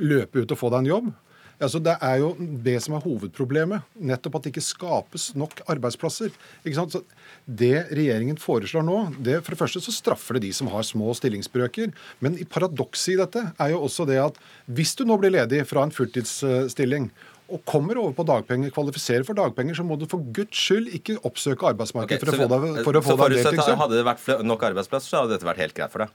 Løpe 0.00 0.40
ut 0.40 0.54
og 0.54 0.58
få 0.58 0.70
deg 0.72 0.84
en 0.84 0.94
jobb. 0.94 1.12
Altså, 1.60 1.80
det 1.84 1.92
er 2.00 2.20
jo 2.22 2.30
det 2.64 2.76
som 2.80 2.94
er 2.96 3.02
hovedproblemet. 3.04 3.84
Nettopp 4.00 4.38
at 4.38 4.46
det 4.46 4.52
ikke 4.54 4.64
skapes 4.64 5.26
nok 5.36 5.60
arbeidsplasser. 5.68 6.32
Så 6.64 7.02
det 7.44 7.74
regjeringen 7.92 8.38
foreslår 8.40 8.86
nå, 8.86 8.98
det 9.20 9.40
for 9.44 9.52
det 9.54 9.60
første 9.60 9.82
så 9.84 9.92
straffer 9.92 10.38
det 10.38 10.46
de 10.48 10.52
som 10.56 10.70
har 10.72 10.86
små 10.88 11.12
stillingsbrøker. 11.18 11.92
Men 12.24 12.38
i 12.40 12.46
paradokset 12.48 13.12
i 13.14 13.18
dette 13.20 13.44
er 13.60 13.74
jo 13.74 13.82
også 13.84 14.08
det 14.08 14.16
at 14.22 14.40
hvis 14.72 14.94
du 14.96 15.04
nå 15.04 15.18
blir 15.20 15.34
ledig 15.36 15.66
fra 15.68 15.84
en 15.84 15.92
fulltidsstilling 15.94 17.10
og 17.50 17.64
kommer 17.66 17.98
over 17.98 18.14
på 18.14 18.22
dagpenger, 18.28 18.70
kvalifiserer 18.70 19.24
for 19.26 19.34
dagpenger, 19.34 19.74
så 19.74 19.82
må 19.84 19.96
du 19.98 20.06
for 20.08 20.22
guds 20.32 20.54
skyld 20.54 20.86
ikke 20.94 21.18
oppsøke 21.26 21.66
arbeidsmarkedet 21.74 22.22
arbeidsmarkedet 22.22 22.30
for, 22.30 22.36
så- 22.36 22.46
å 22.46 22.48
få 22.48 22.74
deg, 22.76 22.84
for 22.86 22.92
å 22.94 23.02
så 23.02 23.08
få 23.10 23.16
deg 23.16 23.24
forutsatt 23.24 23.46
at 23.46 23.52
deltidsjobb. 23.58 23.80
Hadde 23.82 23.96
det 23.98 24.04
vært 24.06 24.44
nok 24.46 24.66
arbeidsplasser, 24.70 25.08
så 25.10 25.22
hadde 25.24 25.34
dette 25.34 25.48
vært 25.50 25.64
helt 25.64 25.74
greit 25.74 25.90
for 25.90 26.06
deg. 26.06 26.08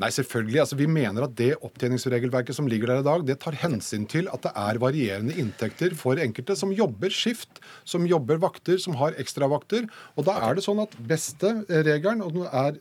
Nei, 0.00 0.08
selvfølgelig. 0.14 0.60
Altså, 0.62 0.76
vi 0.78 0.86
mener 0.88 1.26
at 1.26 1.34
det 1.36 1.50
opptjeningsregelverket 1.60 2.56
som 2.56 2.68
ligger 2.70 2.88
der 2.88 3.02
i 3.02 3.06
dag, 3.06 3.24
det 3.28 3.36
tar 3.42 3.58
hensyn 3.60 4.06
til 4.08 4.30
at 4.32 4.40
det 4.46 4.52
er 4.56 4.80
varierende 4.80 5.36
inntekter 5.38 5.92
for 5.98 6.20
enkelte 6.22 6.56
som 6.58 6.72
jobber 6.74 7.12
skift, 7.12 7.60
som 7.84 8.08
jobber 8.08 8.40
vakter, 8.42 8.80
som 8.80 8.96
har 8.98 9.18
ekstravakter. 9.20 9.86
Og 10.16 10.26
da 10.28 10.38
er 10.48 10.56
det 10.56 10.64
sånn 10.64 10.80
at 10.82 10.96
beste 10.96 11.52
regelen, 11.68 12.24
er, 12.48 12.80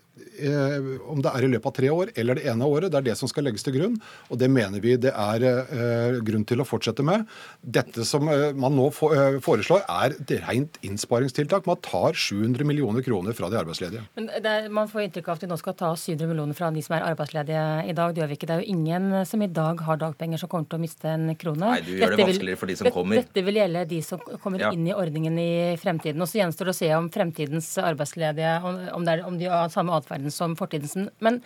om 1.12 1.22
det 1.24 1.32
er 1.32 1.46
i 1.46 1.50
løpet 1.52 1.68
av 1.70 1.74
tre 1.76 1.90
år 1.94 2.10
eller 2.20 2.36
det 2.38 2.46
ene 2.52 2.68
året, 2.68 2.92
det 2.92 3.00
er 3.00 3.06
det 3.12 3.16
som 3.20 3.30
skal 3.30 3.46
legges 3.48 3.64
til 3.66 3.76
grunn. 3.78 3.96
Og 4.30 4.40
det 4.42 4.50
mener 4.52 4.82
vi 4.84 4.96
det 5.00 5.12
er 5.14 5.44
eh, 5.46 6.18
grunn 6.26 6.44
til 6.48 6.62
å 6.62 6.66
fortsette 6.68 7.04
med. 7.06 7.26
Dette 7.62 8.04
som 8.08 8.28
eh, 8.32 8.52
man 8.58 8.76
nå 8.78 8.88
eh, 8.92 9.38
foreslår, 9.44 9.86
er 9.88 10.16
et 10.18 10.34
rent 10.44 10.78
innsparingstiltak. 10.88 11.68
Man 11.70 11.80
tar 11.86 12.18
700 12.18 12.68
millioner 12.68 13.06
kroner 13.06 13.36
fra 13.38 13.50
de 13.54 13.60
arbeidsledige. 13.62 14.04
Men 14.18 14.30
det 14.34 14.52
er, 14.52 14.68
Man 14.74 14.90
får 14.92 15.06
inntrykk 15.08 15.32
av 15.32 15.40
at 15.40 15.46
vi 15.46 15.52
nå 15.52 15.58
skal 15.62 15.78
ta 15.80 15.92
700 15.96 16.28
millioner 16.30 16.58
fra 16.58 16.72
de 16.76 16.84
som 16.86 16.98
er 16.98 17.08
arbeidsledige 17.12 17.66
i 17.92 17.96
dag. 17.98 18.14
Det 18.16 18.24
gjør 18.24 18.32
vi 18.34 18.40
ikke. 18.40 18.50
Det 18.52 18.58
er 18.58 18.66
jo 18.66 18.76
ingen 18.76 19.10
som 19.30 19.46
i 19.46 19.50
dag 19.62 19.86
har 19.88 20.02
dagpenger 20.02 20.42
som 20.42 20.52
kommer 20.52 20.70
til 20.72 20.80
å 20.82 20.84
miste 20.84 21.12
en 21.12 21.32
krone. 21.40 21.72
Nei, 21.72 21.82
du 21.88 21.94
gjør 21.96 22.00
det 22.16 22.18
Dette 22.18 22.28
vil- 22.28 22.34
vanskeligere 22.36 22.62
for 22.64 22.72
de 22.74 22.78
som 22.82 22.90
det- 22.90 22.96
kommer. 22.98 23.22
Dette 23.24 23.46
vil 23.48 23.62
gjelde 23.62 23.86
de 23.96 24.02
som 24.06 24.20
kommer 24.44 24.60
Ja. 24.66 24.72
inn 24.76 24.88
i 24.88 24.94
ordningen 24.94 25.40
i 25.40 25.78
fremtiden. 25.82 26.22
Og 26.22 26.28
så 26.28 26.42
gjenstår 26.42 26.70
det 26.72 26.76
å 26.76 26.80
se 26.82 26.94
om 26.96 27.10
fremtidens 27.10 27.72
arbeidsledige 27.82 28.54
om, 28.64 28.80
om, 29.00 29.06
det 29.06 29.14
er, 29.20 29.26
om 29.26 29.38
de 29.38 29.46
har 29.46 29.70
samme 29.70 29.92
atferden 30.02 30.34
som 30.34 30.58
fortidens. 30.60 30.98
Men, 31.24 31.40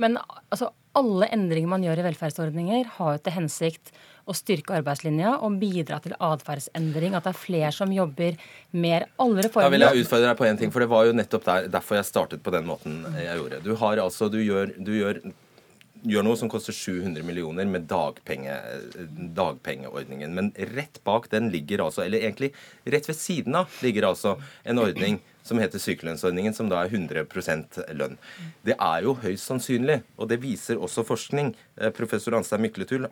men 0.00 0.18
altså, 0.48 0.70
alle 0.98 1.28
endringer 1.34 1.72
man 1.72 1.84
gjør 1.86 2.02
i 2.02 2.06
velferdsordninger, 2.06 2.88
har 2.98 3.16
jo 3.16 3.22
til 3.24 3.36
hensikt 3.36 3.92
å 4.28 4.34
styrke 4.36 4.76
arbeidslinja 4.78 5.34
og 5.42 5.58
bidra 5.60 5.98
til 6.04 6.14
atferdsendring. 6.22 7.16
At 7.18 7.26
det 7.26 7.32
er 7.32 7.40
flere 7.40 7.72
som 7.74 7.92
jobber 7.94 8.36
mer. 8.70 9.08
Alle 9.22 9.46
reformer 9.48 9.70
Da 9.70 9.74
vil 9.74 9.86
jeg 9.86 10.04
utfordre 10.04 10.30
deg 10.30 10.42
på 10.42 10.48
en 10.48 10.60
ting, 10.60 10.74
for 10.74 10.84
det 10.84 10.90
var 10.92 11.08
jo 11.08 11.16
nettopp 11.16 11.48
der, 11.48 11.70
derfor 11.72 11.98
jeg 11.98 12.10
startet 12.10 12.44
på 12.44 12.54
den 12.54 12.68
måten 12.68 13.00
jeg 13.16 13.40
gjorde. 13.40 13.62
Du 13.64 13.72
har 13.80 14.04
altså, 14.04 14.30
du 14.32 14.38
gjør, 14.42 14.76
du 14.78 14.94
gjør 14.98 15.24
gjør 16.02 16.24
noe 16.26 16.38
som 16.38 16.50
koster 16.50 16.74
700 16.74 17.22
millioner 17.26 17.68
med 17.70 17.86
dagpenge, 17.90 18.54
dagpengeordningen. 19.36 20.32
Men 20.34 20.50
rett 20.74 20.98
bak 21.06 21.28
den 21.32 21.50
ligger 21.54 21.84
altså, 21.86 22.02
eller 22.06 22.24
egentlig 22.24 22.52
rett 22.90 23.06
ved 23.06 23.18
siden 23.18 23.58
av, 23.58 23.70
ligger 23.84 24.08
altså 24.10 24.36
en 24.66 24.82
ordning 24.82 25.20
som 25.46 25.60
heter 25.60 25.82
sykelønnsordningen, 25.82 26.54
som 26.54 26.68
da 26.70 26.82
er 26.82 26.92
100% 26.92 27.80
lønn. 27.98 28.18
Det 28.66 28.76
er 28.76 29.06
jo 29.06 29.14
høyst 29.22 29.48
sannsynlig, 29.48 30.00
og 30.16 30.30
det 30.30 30.40
viser 30.42 30.80
også 30.80 31.04
forskning. 31.06 31.52
Eh, 31.76 31.92
professor 31.94 32.36
Anstein 32.38 32.62
Mykletun 32.64 33.08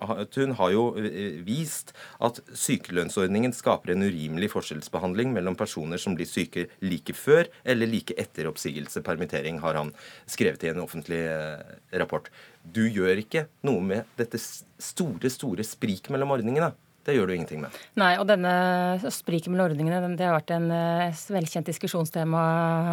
har 0.58 0.74
jo 0.74 0.84
eh, 1.00 1.40
vist 1.46 1.94
at 2.22 2.40
sykelønnsordningen 2.54 3.54
skaper 3.56 3.94
en 3.94 4.06
urimelig 4.06 4.52
forskjellsbehandling 4.54 5.34
mellom 5.34 5.58
personer 5.58 6.00
som 6.00 6.16
blir 6.18 6.28
syke 6.30 6.68
like 6.84 7.16
før 7.16 7.50
eller 7.64 7.90
like 7.90 8.16
etter 8.20 8.50
oppsigelse, 8.50 9.02
permittering, 9.06 9.60
har 9.64 9.78
han 9.78 9.94
skrevet 10.30 10.64
i 10.64 10.72
en 10.72 10.84
offentlig 10.84 11.22
eh, 11.26 11.74
rapport. 12.00 12.30
Du 12.62 12.84
gjør 12.86 13.22
ikke 13.22 13.46
noe 13.66 13.82
med 13.84 14.14
dette 14.20 14.38
store, 14.40 15.32
store 15.32 15.66
sprik 15.66 16.10
mellom 16.12 16.36
ordningene. 16.36 16.72
Det 17.00 17.14
gjør 17.16 17.30
du 17.30 17.32
ingenting 17.32 17.62
med. 17.62 17.76
Nei, 17.96 18.10
og 18.20 18.26
denne 18.28 18.50
spriket 19.14 19.48
mellom 19.48 19.70
ordningene 19.70 20.10
det 20.18 20.26
har 20.26 20.34
vært 20.36 20.52
en 20.52 20.66
uh, 20.68 21.22
velkjent 21.32 21.70
diskusjonstema 21.70 22.42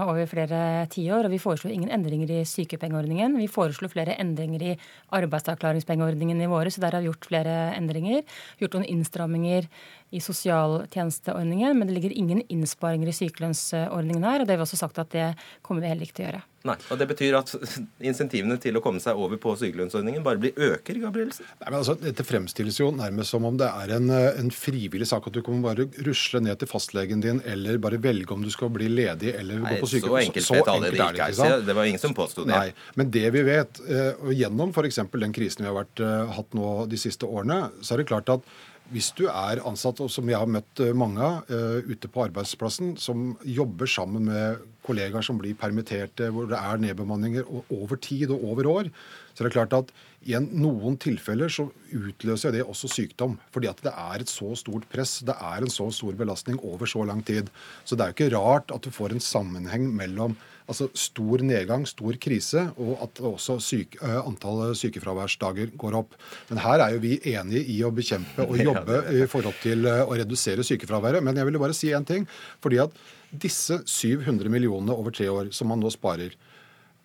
over 0.06 0.30
flere 0.32 0.62
tiår. 0.94 1.28
Og 1.28 1.34
vi 1.36 1.42
foreslo 1.44 1.72
ingen 1.74 1.92
endringer 1.92 2.32
i 2.38 2.46
sykepengeordningen. 2.48 3.36
Vi 3.42 3.50
foreslo 3.52 3.92
flere 3.92 4.16
endringer 4.24 4.64
i 4.64 4.74
arbeidsavklaringspengeordningen 5.18 6.40
i 6.40 6.50
våre, 6.52 6.72
så 6.72 6.84
der 6.86 6.96
har 6.96 7.04
vi 7.04 7.12
gjort 7.12 7.28
flere 7.28 7.58
endringer. 7.76 8.24
Gjort 8.62 8.80
noen 8.80 8.88
innstramminger 8.96 9.68
i 10.16 10.22
sosialtjenesteordningen, 10.24 11.78
men 11.78 11.88
det 11.88 11.98
ligger 11.98 12.14
ingen 12.16 12.42
innsparinger 12.48 13.10
i 13.12 13.16
sykelønnsordningen 13.16 14.24
her. 14.24 14.42
Og 14.42 14.48
det 14.48 14.56
har 14.56 14.62
vi 14.62 14.68
også 14.68 14.80
sagt 14.80 15.02
at 15.04 15.12
det 15.12 15.32
kommer 15.66 15.84
vi 15.84 15.92
heller 15.92 16.08
ikke 16.08 16.20
til 16.20 16.28
å 16.28 16.30
gjøre. 16.30 16.44
Nei, 16.68 16.76
og 16.92 17.00
Det 17.00 17.08
betyr 17.10 17.36
at 17.38 17.52
insentivene 18.10 18.58
til 18.60 18.80
å 18.80 18.82
komme 18.84 19.02
seg 19.04 19.20
over 19.20 19.40
på 19.42 19.54
sykelønnsordningen 19.60 20.24
bare 20.26 20.40
blir 20.42 20.56
øker? 20.56 21.00
Gabrielsen? 21.04 21.48
Nei, 21.60 21.68
men 21.70 21.78
altså, 21.80 21.98
Dette 22.00 22.26
fremstilles 22.28 22.80
jo 22.80 22.90
nærmest 22.96 23.36
som 23.36 23.48
om 23.48 23.60
det 23.60 23.68
er 23.68 23.94
en, 23.98 24.10
en 24.12 24.52
frivillig 24.56 25.10
sak. 25.12 25.28
At 25.28 25.36
du 25.36 25.44
kan 25.46 25.60
bare 25.64 25.90
rusle 26.08 26.42
ned 26.44 26.60
til 26.62 26.72
fastlegen 26.72 27.24
din 27.24 27.44
eller 27.48 27.80
bare 27.84 28.00
velge 28.04 28.36
om 28.36 28.46
du 28.46 28.52
skal 28.54 28.72
bli 28.74 28.88
ledig 28.92 29.36
eller 29.36 29.60
Nei, 29.64 29.76
gå 29.76 29.84
på 29.84 29.92
sykehus. 29.92 30.14
Så 30.14 30.22
enkelt 30.24 30.48
så, 30.48 30.56
så 30.56 30.64
enkelt 30.64 30.88
det 30.88 31.04
ikke 31.04 31.52
er. 31.52 31.68
Det 31.68 31.78
var 31.82 31.92
ingen 31.92 32.04
som 32.04 32.16
påsto 32.18 32.48
det. 32.48 32.56
Nei, 32.56 32.72
Men 32.96 33.12
det 33.12 33.28
vi 33.36 33.44
vet, 33.48 33.84
eh, 33.88 34.10
og 34.24 34.34
gjennom 34.36 34.72
f.eks. 34.72 35.04
den 35.20 35.36
krisen 35.36 35.68
vi 35.68 35.72
har 35.72 35.78
vært, 35.82 36.04
eh, 36.04 36.34
hatt 36.40 36.58
nå 36.58 36.74
de 36.88 37.00
siste 37.00 37.28
årene, 37.28 37.68
så 37.84 37.96
er 37.96 38.04
det 38.04 38.10
klart 38.12 38.32
at 38.34 38.48
hvis 38.94 39.12
du 39.18 39.26
er 39.28 39.62
ansatt, 39.68 40.00
og 40.04 40.12
som 40.12 40.30
jeg 40.30 40.40
har 40.40 40.50
møtt 40.50 40.82
eh, 40.84 40.96
mange 40.96 41.22
av 41.24 41.50
uh, 41.52 41.84
ute 41.88 42.10
på 42.12 42.24
arbeidsplassen, 42.28 42.96
som 43.02 43.34
jobber 43.44 43.90
sammen 43.90 44.28
med 44.30 44.64
kollegaer 44.88 45.26
som 45.26 45.40
blir 45.42 45.58
permitterte, 45.60 46.30
hvor 46.32 46.48
det 46.50 46.60
er 46.60 46.84
nedbemanninger 46.84 47.48
over 47.52 48.00
tid 48.00 48.32
og 48.32 48.46
over 48.54 48.70
år, 48.72 48.92
så 49.34 49.44
er 49.44 49.50
det 49.50 49.56
klart 49.58 49.76
at 49.76 49.92
i 50.28 50.36
noen 50.44 50.98
tilfeller 51.00 51.52
så 51.52 51.70
utløser 51.96 52.52
det 52.56 52.66
også 52.66 52.90
sykdom. 52.92 53.38
Fordi 53.56 53.70
at 53.72 53.80
det 53.86 53.94
er 53.94 54.24
et 54.24 54.32
så 54.32 54.52
stort 54.60 54.88
press, 54.92 55.22
det 55.28 55.36
er 55.40 55.64
en 55.64 55.72
så 55.72 55.88
stor 55.96 56.18
belastning 56.20 56.60
over 56.68 56.90
så 56.90 57.06
lang 57.08 57.24
tid. 57.26 57.48
Så 57.88 57.96
det 57.96 58.04
er 58.04 58.12
jo 58.12 58.18
ikke 58.18 58.36
rart 58.36 58.74
at 58.76 58.84
du 58.84 58.92
får 58.92 59.16
en 59.16 59.24
sammenheng 59.24 59.88
mellom 59.96 60.36
altså 60.68 60.90
stor 61.00 61.40
nedgang, 61.48 61.86
stor 61.88 62.18
krise, 62.20 62.66
og 62.76 63.00
at 63.06 63.22
også 63.24 63.56
syke, 63.64 64.02
antallet 64.04 64.76
sykefraværsdager 64.76 65.72
går 65.80 65.96
opp. 66.02 66.18
Men 66.50 66.60
her 66.66 66.84
er 66.84 66.96
jo 66.96 67.04
vi 67.06 67.16
enige 67.32 67.64
i 67.72 67.78
å 67.88 67.94
bekjempe 67.96 68.44
og 68.44 68.60
jobbe 68.68 69.00
i 69.16 69.24
forhold 69.32 69.62
til 69.64 69.88
å 69.88 70.12
redusere 70.12 70.66
sykefraværet. 70.68 71.24
Men 71.24 71.40
jeg 71.40 71.48
ville 71.48 71.64
bare 71.64 71.78
si 71.78 71.94
en 71.96 72.08
ting. 72.08 72.28
fordi 72.60 72.84
at 72.84 73.00
disse 73.32 73.82
700 73.88 74.52
millionene 74.52 74.96
over 74.96 75.12
tre 75.12 75.28
år 75.32 75.52
som 75.56 75.72
man 75.72 75.80
nå 75.80 75.92
sparer 75.92 76.36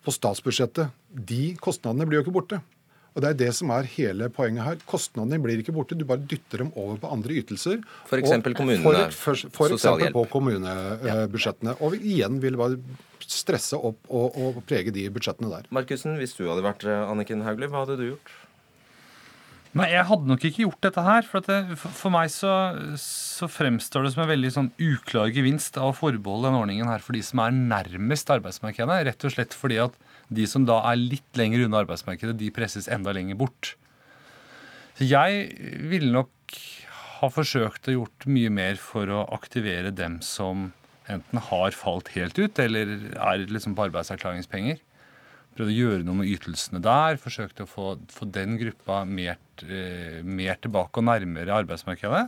på 0.02 0.10
statsbudsjettet, 0.14 0.90
de 1.14 1.54
kostnadene 1.62 2.06
blir 2.08 2.18
jo 2.18 2.26
ikke 2.26 2.34
borte. 2.34 2.62
Og 3.12 3.20
Det 3.20 3.28
er 3.28 3.38
det 3.42 3.50
som 3.56 3.70
er 3.74 3.88
hele 3.92 4.28
poenget 4.32 4.64
her. 4.64 4.78
Kostnadene 4.88 5.40
blir 5.42 5.60
ikke 5.60 5.74
borte, 5.76 5.98
du 5.98 6.06
bare 6.08 6.24
dytter 6.24 6.64
dem 6.64 6.70
over 6.80 6.96
på 7.02 7.10
andre 7.12 7.36
ytelser. 7.42 7.82
F.eks. 8.08 8.36
kommunene. 8.56 9.08
For, 9.12 9.36
for, 9.36 9.56
for 9.56 9.76
eksempel 9.76 10.14
på 10.14 10.24
kommunebudsjettene. 10.32 11.76
Og 11.84 11.98
igjen 12.00 12.40
vil 12.42 12.56
bare 12.60 12.80
stresse 13.22 13.76
opp 13.76 14.08
og, 14.08 14.38
og, 14.38 14.62
prege 14.68 14.94
de 14.94 15.08
budsjettene 15.12 15.52
der. 15.52 15.68
Markussen, 15.74 16.16
hvis 16.20 16.34
du 16.38 16.46
hadde 16.48 16.64
vært 16.64 16.86
eh, 16.88 17.04
Anniken 17.10 17.44
Hauglie, 17.46 17.68
hva 17.70 17.84
hadde 17.84 18.00
du 18.00 18.08
gjort? 18.14 18.32
Nei, 19.72 19.86
jeg 19.94 20.04
hadde 20.04 20.28
nok 20.28 20.42
ikke 20.44 20.66
gjort 20.66 20.84
dette 20.84 21.02
her. 21.04 21.24
For, 21.24 21.44
det, 21.44 21.78
for, 21.80 21.94
for 21.96 22.12
meg 22.12 22.32
så, 22.32 22.52
så, 23.00 23.48
fremstår 23.48 24.04
det 24.04 24.14
som 24.14 24.24
en 24.26 24.32
veldig 24.32 24.50
sånn 24.52 24.72
uklar 24.76 25.32
gevinst 25.32 25.78
av 25.80 25.92
å 25.92 25.96
forbeholde 25.96 26.50
denne 26.50 26.60
ordningen 26.60 26.90
her 26.92 27.04
for 27.04 27.16
de 27.16 27.22
som 27.24 27.40
er 27.44 27.56
nærmest 27.56 28.32
arbeidsmarkedet. 28.34 28.98
Rett 29.08 29.28
og 29.28 29.32
slett 29.36 29.56
fordi 29.56 29.80
at 29.86 29.96
de 30.36 30.46
som 30.50 30.66
da 30.68 30.80
er 30.90 31.00
litt 31.00 31.38
lenger 31.38 31.66
unna 31.66 31.82
arbeidsmarkedet, 31.82 32.36
de 32.40 32.52
presses 32.54 32.88
enda 32.92 33.14
lenger 33.14 33.38
bort. 33.40 33.74
Så 34.98 35.08
jeg 35.08 35.48
ville 35.90 36.12
nok 36.12 36.58
ha 37.20 37.30
forsøkt 37.32 37.88
å 37.88 37.96
gjort 37.96 38.28
mye 38.28 38.50
mer 38.52 38.78
for 38.80 39.10
å 39.10 39.24
aktivere 39.34 39.94
dem 39.94 40.20
som 40.26 40.70
enten 41.10 41.40
har 41.50 41.74
falt 41.74 42.12
helt 42.16 42.38
ut, 42.38 42.58
eller 42.62 42.96
er 43.12 43.46
liksom 43.50 43.76
på 43.76 43.86
arbeidsavklaringspenger 43.88 44.80
prøvde 45.56 45.72
å 45.72 45.76
gjøre 45.78 46.06
noe 46.06 46.20
med 46.22 46.30
ytelsene 46.32 46.80
der. 46.84 47.18
Forsøkte 47.20 47.66
å 47.66 47.70
få, 47.70 47.88
få 48.12 48.28
den 48.32 48.56
gruppa 48.60 49.02
mer, 49.08 49.40
eh, 49.66 50.20
mer, 50.24 50.56
tilbake 50.62 51.00
og 51.00 51.08
nærmere 51.08 51.58
arbeidsmarkedet. 51.62 52.24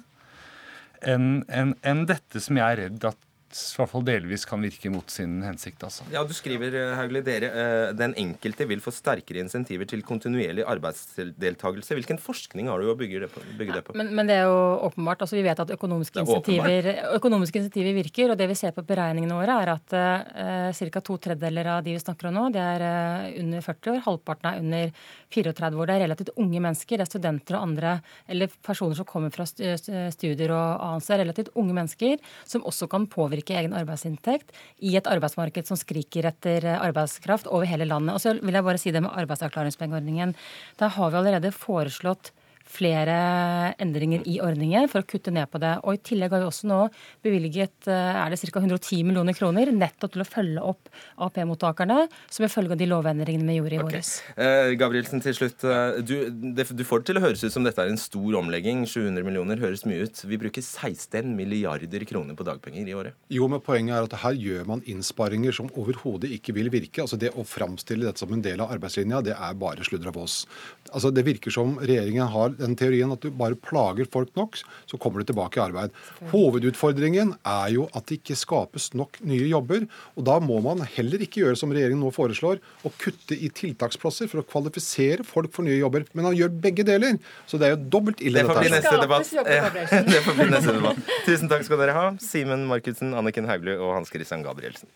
Enn 1.15 1.45
en, 1.53 1.75
en 1.85 2.05
dette 2.09 2.41
som 2.41 2.59
jeg 2.61 2.65
er 2.65 2.83
redd 2.85 3.09
at 3.09 3.21
i 3.55 3.79
hvert 3.79 3.91
fall 3.93 4.05
delvis 4.07 4.45
kan 4.49 4.63
virke 4.65 4.91
mot 4.91 5.11
sin 5.13 5.37
hensikt. 5.45 5.83
Altså. 5.87 6.07
Ja, 6.13 6.25
Du 6.27 6.35
skriver 6.35 6.75
eh, 6.75 6.95
Haugli, 6.99 7.23
dere, 7.25 7.51
eh, 7.51 7.93
den 7.95 8.15
enkelte 8.19 8.67
vil 8.67 8.83
få 8.83 8.91
sterkere 8.95 9.45
insentiver 9.45 9.87
til 9.87 10.03
kontinuerlig 10.07 10.65
arbeidsdeltakelse. 10.67 11.95
Hvilken 11.95 12.19
forskning 12.23 12.71
har 12.71 12.83
du 12.83 12.91
å 12.91 12.97
bygge 12.99 13.23
det 13.25 13.31
på? 13.31 13.43
Bygge 13.59 13.77
det 13.79 13.83
på? 13.87 13.95
Men, 13.99 14.11
men, 14.17 14.31
det 14.31 14.41
er 14.41 14.49
jo 14.49 14.59
åpenbart. 14.89 15.23
altså 15.23 15.39
Vi 15.39 15.45
vet 15.47 15.63
at 15.63 15.71
økonomiske 15.77 16.25
insentiver, 16.25 16.91
økonomiske 17.15 17.63
insentiver, 17.63 17.95
virker. 18.01 18.35
Og 18.35 18.41
det 18.41 18.51
vi 18.51 18.59
ser 18.59 18.75
på 18.75 18.85
beregningene 18.87 19.39
våre, 19.39 19.59
er 19.63 19.73
at 19.77 19.95
uh, 19.95 20.75
ca. 20.75 21.05
to 21.05 21.19
tredjedeler 21.29 21.71
av 21.77 21.85
de 21.87 21.95
vi 21.95 22.03
snakker 22.03 22.31
om 22.31 22.39
nå, 22.39 22.49
det 22.55 22.65
er 22.75 22.87
uh, 22.87 23.31
under 23.45 23.63
40 23.69 23.95
år. 23.95 24.03
Halvparten 24.09 24.51
er 24.51 24.65
under 24.65 25.07
34 25.35 25.79
år. 25.79 25.91
Det 25.91 25.95
er 25.95 26.05
relativt 26.09 26.35
unge 26.35 26.65
mennesker. 26.67 26.99
Det 26.99 27.07
er 27.07 27.13
studenter 27.13 27.61
og 27.61 27.69
andre, 27.69 27.95
eller 28.27 28.59
personer 28.67 28.99
som 28.99 29.07
kommer 29.07 29.31
fra 29.35 29.47
studier 29.47 30.51
og 30.51 30.67
annet. 30.89 31.07
Det 31.07 31.15
er 31.15 31.23
relativt 31.23 31.55
unge 31.55 31.77
mennesker 31.77 32.19
som 32.51 32.67
også 32.67 32.91
kan 32.91 33.07
påvirke 33.11 33.44
påvirke 33.45 33.61
egen 33.61 33.75
arbeidsinntekt 33.77 34.53
i 34.81 34.97
et 34.97 35.07
arbeidsmarked 35.07 35.67
som 35.67 35.77
skriker 35.77 36.27
etter 36.27 36.65
arbeidskraft 36.81 37.47
over 37.47 37.67
hele 37.67 37.85
landet. 37.85 38.15
Og 38.15 38.21
så 38.21 38.35
vil 38.41 38.55
jeg 38.55 38.65
bare 38.65 38.79
si 38.79 38.91
det 38.93 39.03
med 39.03 39.13
arbeidsavklaringspengeordningen. 39.13 40.35
Der 40.79 40.89
har 40.89 41.11
vi 41.11 41.17
allerede 41.17 41.53
foreslått 41.53 42.33
flere 42.65 43.75
endringer 43.83 44.25
i 44.29 44.39
ordningen 44.43 44.89
for 44.91 45.05
å 45.05 45.09
kutte 45.09 45.33
ned 45.35 45.51
på 45.53 45.61
det. 45.63 45.77
Og 45.85 45.97
I 45.97 46.03
tillegg 46.05 46.33
har 46.35 46.43
vi 46.43 46.49
også 46.49 46.69
nå 46.71 46.81
bevilget 47.25 47.89
eh, 47.91 48.21
er 48.25 48.33
det 48.33 48.41
ca. 48.41 48.63
110 48.63 49.05
millioner 49.07 49.37
kroner 49.37 49.71
nettopp 49.75 50.15
til 50.15 50.25
å 50.25 50.29
følge 50.29 50.65
opp 50.65 50.91
AAP-mottakerne, 51.23 52.07
som 52.33 52.49
følge 52.51 52.75
av 52.75 52.81
de 52.81 52.89
lovendringene 52.91 53.49
vi 53.49 53.59
gjorde 53.59 53.77
i 53.77 53.81
okay. 53.83 53.91
våres. 53.91 54.13
Eh, 54.37 54.73
Gabrielsen, 54.81 55.23
til 55.25 55.37
slutt. 55.37 55.65
Eh, 55.67 56.01
du, 56.07 56.15
det, 56.57 56.67
du, 56.71 56.85
får 56.87 57.03
det 57.03 57.11
til 57.11 57.21
å 57.21 57.25
høres 57.25 57.45
ut 57.45 57.55
som 57.55 57.67
dette 57.67 57.85
er 57.85 57.93
en 57.93 58.01
stor 58.01 58.39
omlegging. 58.41 58.85
700 58.89 59.27
millioner 59.27 59.63
høres 59.63 59.85
mye 59.89 60.09
ut. 60.09 60.25
Vi 60.29 60.41
bruker 60.41 60.65
16 60.65 61.35
milliarder 61.37 62.07
kroner 62.09 62.39
på 62.39 62.47
dagpenger 62.47 62.91
i 62.91 62.97
året. 62.97 63.19
Jo, 63.33 63.49
men 63.51 63.63
poenget 63.65 63.97
er 63.99 64.09
at 64.09 64.19
her 64.25 64.39
gjør 64.39 64.69
man 64.71 64.85
innsparinger 64.91 65.55
som 65.57 65.71
overhodet 65.79 66.33
ikke 66.39 66.57
vil 66.57 66.73
virke. 66.75 67.05
Altså 67.05 67.21
Det 67.21 67.33
å 67.35 67.47
framstille 67.47 68.09
dette 68.09 68.23
som 68.23 68.33
en 68.35 68.45
del 68.45 68.63
av 68.65 68.73
arbeidslinja, 68.75 69.23
det 69.25 69.37
er 69.37 69.59
bare 69.61 69.87
sludder 69.87 70.13
av 70.13 70.21
oss. 70.25 70.43
Altså 70.91 71.13
Det 71.15 71.27
virker 71.27 71.55
som 71.55 71.77
regjeringen 71.81 72.31
har 72.35 72.54
den 72.59 72.77
teorien 72.79 73.13
at 73.15 73.25
du 73.25 73.31
bare 73.35 73.59
plager 73.59 74.09
folk 74.11 74.33
nok, 74.39 74.59
så 74.91 74.99
kommer 75.01 75.21
du 75.21 75.31
tilbake 75.31 75.61
i 75.61 75.65
arbeid. 75.65 75.95
Hovedutfordringen 76.33 77.35
er 77.41 77.73
jo 77.75 77.89
at 77.93 78.09
det 78.09 78.21
ikke 78.21 78.39
skapes 78.39 78.91
nok 78.99 79.21
nye 79.27 79.47
jobber. 79.51 79.87
og 80.15 80.29
Da 80.29 80.39
må 80.43 80.61
man 80.65 80.85
heller 80.97 81.25
ikke 81.25 81.43
gjøre 81.45 81.59
som 81.61 81.75
regjeringen 81.75 82.03
nå 82.05 82.13
foreslår, 82.15 82.63
å 82.85 82.93
kutte 83.01 83.37
i 83.37 83.51
tiltaksplasser 83.55 84.31
for 84.31 84.43
å 84.43 84.47
kvalifisere 84.49 85.27
folk 85.27 85.53
for 85.55 85.67
nye 85.67 85.81
jobber. 85.81 86.07
Men 86.15 86.31
han 86.31 86.39
gjør 86.39 86.55
begge 86.69 86.87
deler. 86.87 87.19
Så 87.51 87.61
det 87.61 87.69
er 87.69 87.77
jo 87.77 87.83
dobbelt 87.97 88.23
ille. 88.25 88.43
Det 88.43 88.51
får 88.51 88.63
bli 88.63 88.75
neste 88.75 88.97
debatt. 89.03 89.35
det 90.13 90.23
får 90.25 90.41
bli 90.41 90.49
neste 90.53 90.79
debatt. 90.79 91.13
Tusen 91.29 91.53
takk 91.53 91.67
skal 91.67 91.83
dere 91.83 91.99
ha, 91.99 92.07
Simen 92.23 92.67
Markudsen, 92.71 93.15
Anniken 93.19 93.51
Hauglie 93.51 93.79
og 93.79 93.97
Hans 93.99 94.13
Christian 94.15 94.45
Gabrielsen. 94.47 94.91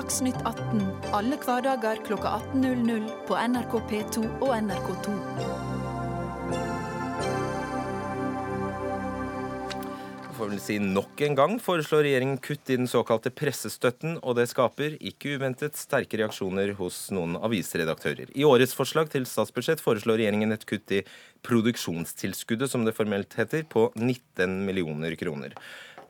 Dagsnytt 0.00 0.36
18 0.48 0.80
alle 1.12 1.36
hverdager 1.42 1.98
kl 2.06 2.14
18.00 2.16 3.10
på 3.28 3.36
NRK 3.52 3.74
P2 3.90 4.22
og 4.40 4.54
NRK2. 4.56 5.16
får 10.40 10.48
vel 10.54 10.60
si 10.62 10.76
nok 10.80 11.20
en 11.26 11.34
gang, 11.36 11.54
foreslår 11.60 12.06
regjeringen 12.06 12.38
kutt 12.40 12.70
i 12.72 12.78
den 12.78 12.88
såkalte 12.88 13.28
pressestøtten, 13.28 14.14
og 14.24 14.38
det 14.38 14.46
skaper, 14.48 14.94
ikke 15.10 15.34
uventet, 15.36 15.76
sterke 15.76 16.16
reaksjoner 16.16 16.72
hos 16.78 17.02
noen 17.12 17.36
avisredaktører. 17.36 18.32
I 18.32 18.46
årets 18.48 18.72
forslag 18.76 19.10
til 19.12 19.28
statsbudsjett 19.28 19.84
foreslår 19.84 20.22
regjeringen 20.22 20.56
et 20.56 20.64
kutt 20.64 20.96
i 20.96 21.02
produksjonstilskuddet, 21.44 22.72
som 22.72 22.88
det 22.88 22.96
formelt 22.96 23.36
heter, 23.36 23.66
på 23.68 23.90
19 23.98 24.62
millioner 24.64 25.18
kroner. 25.20 25.58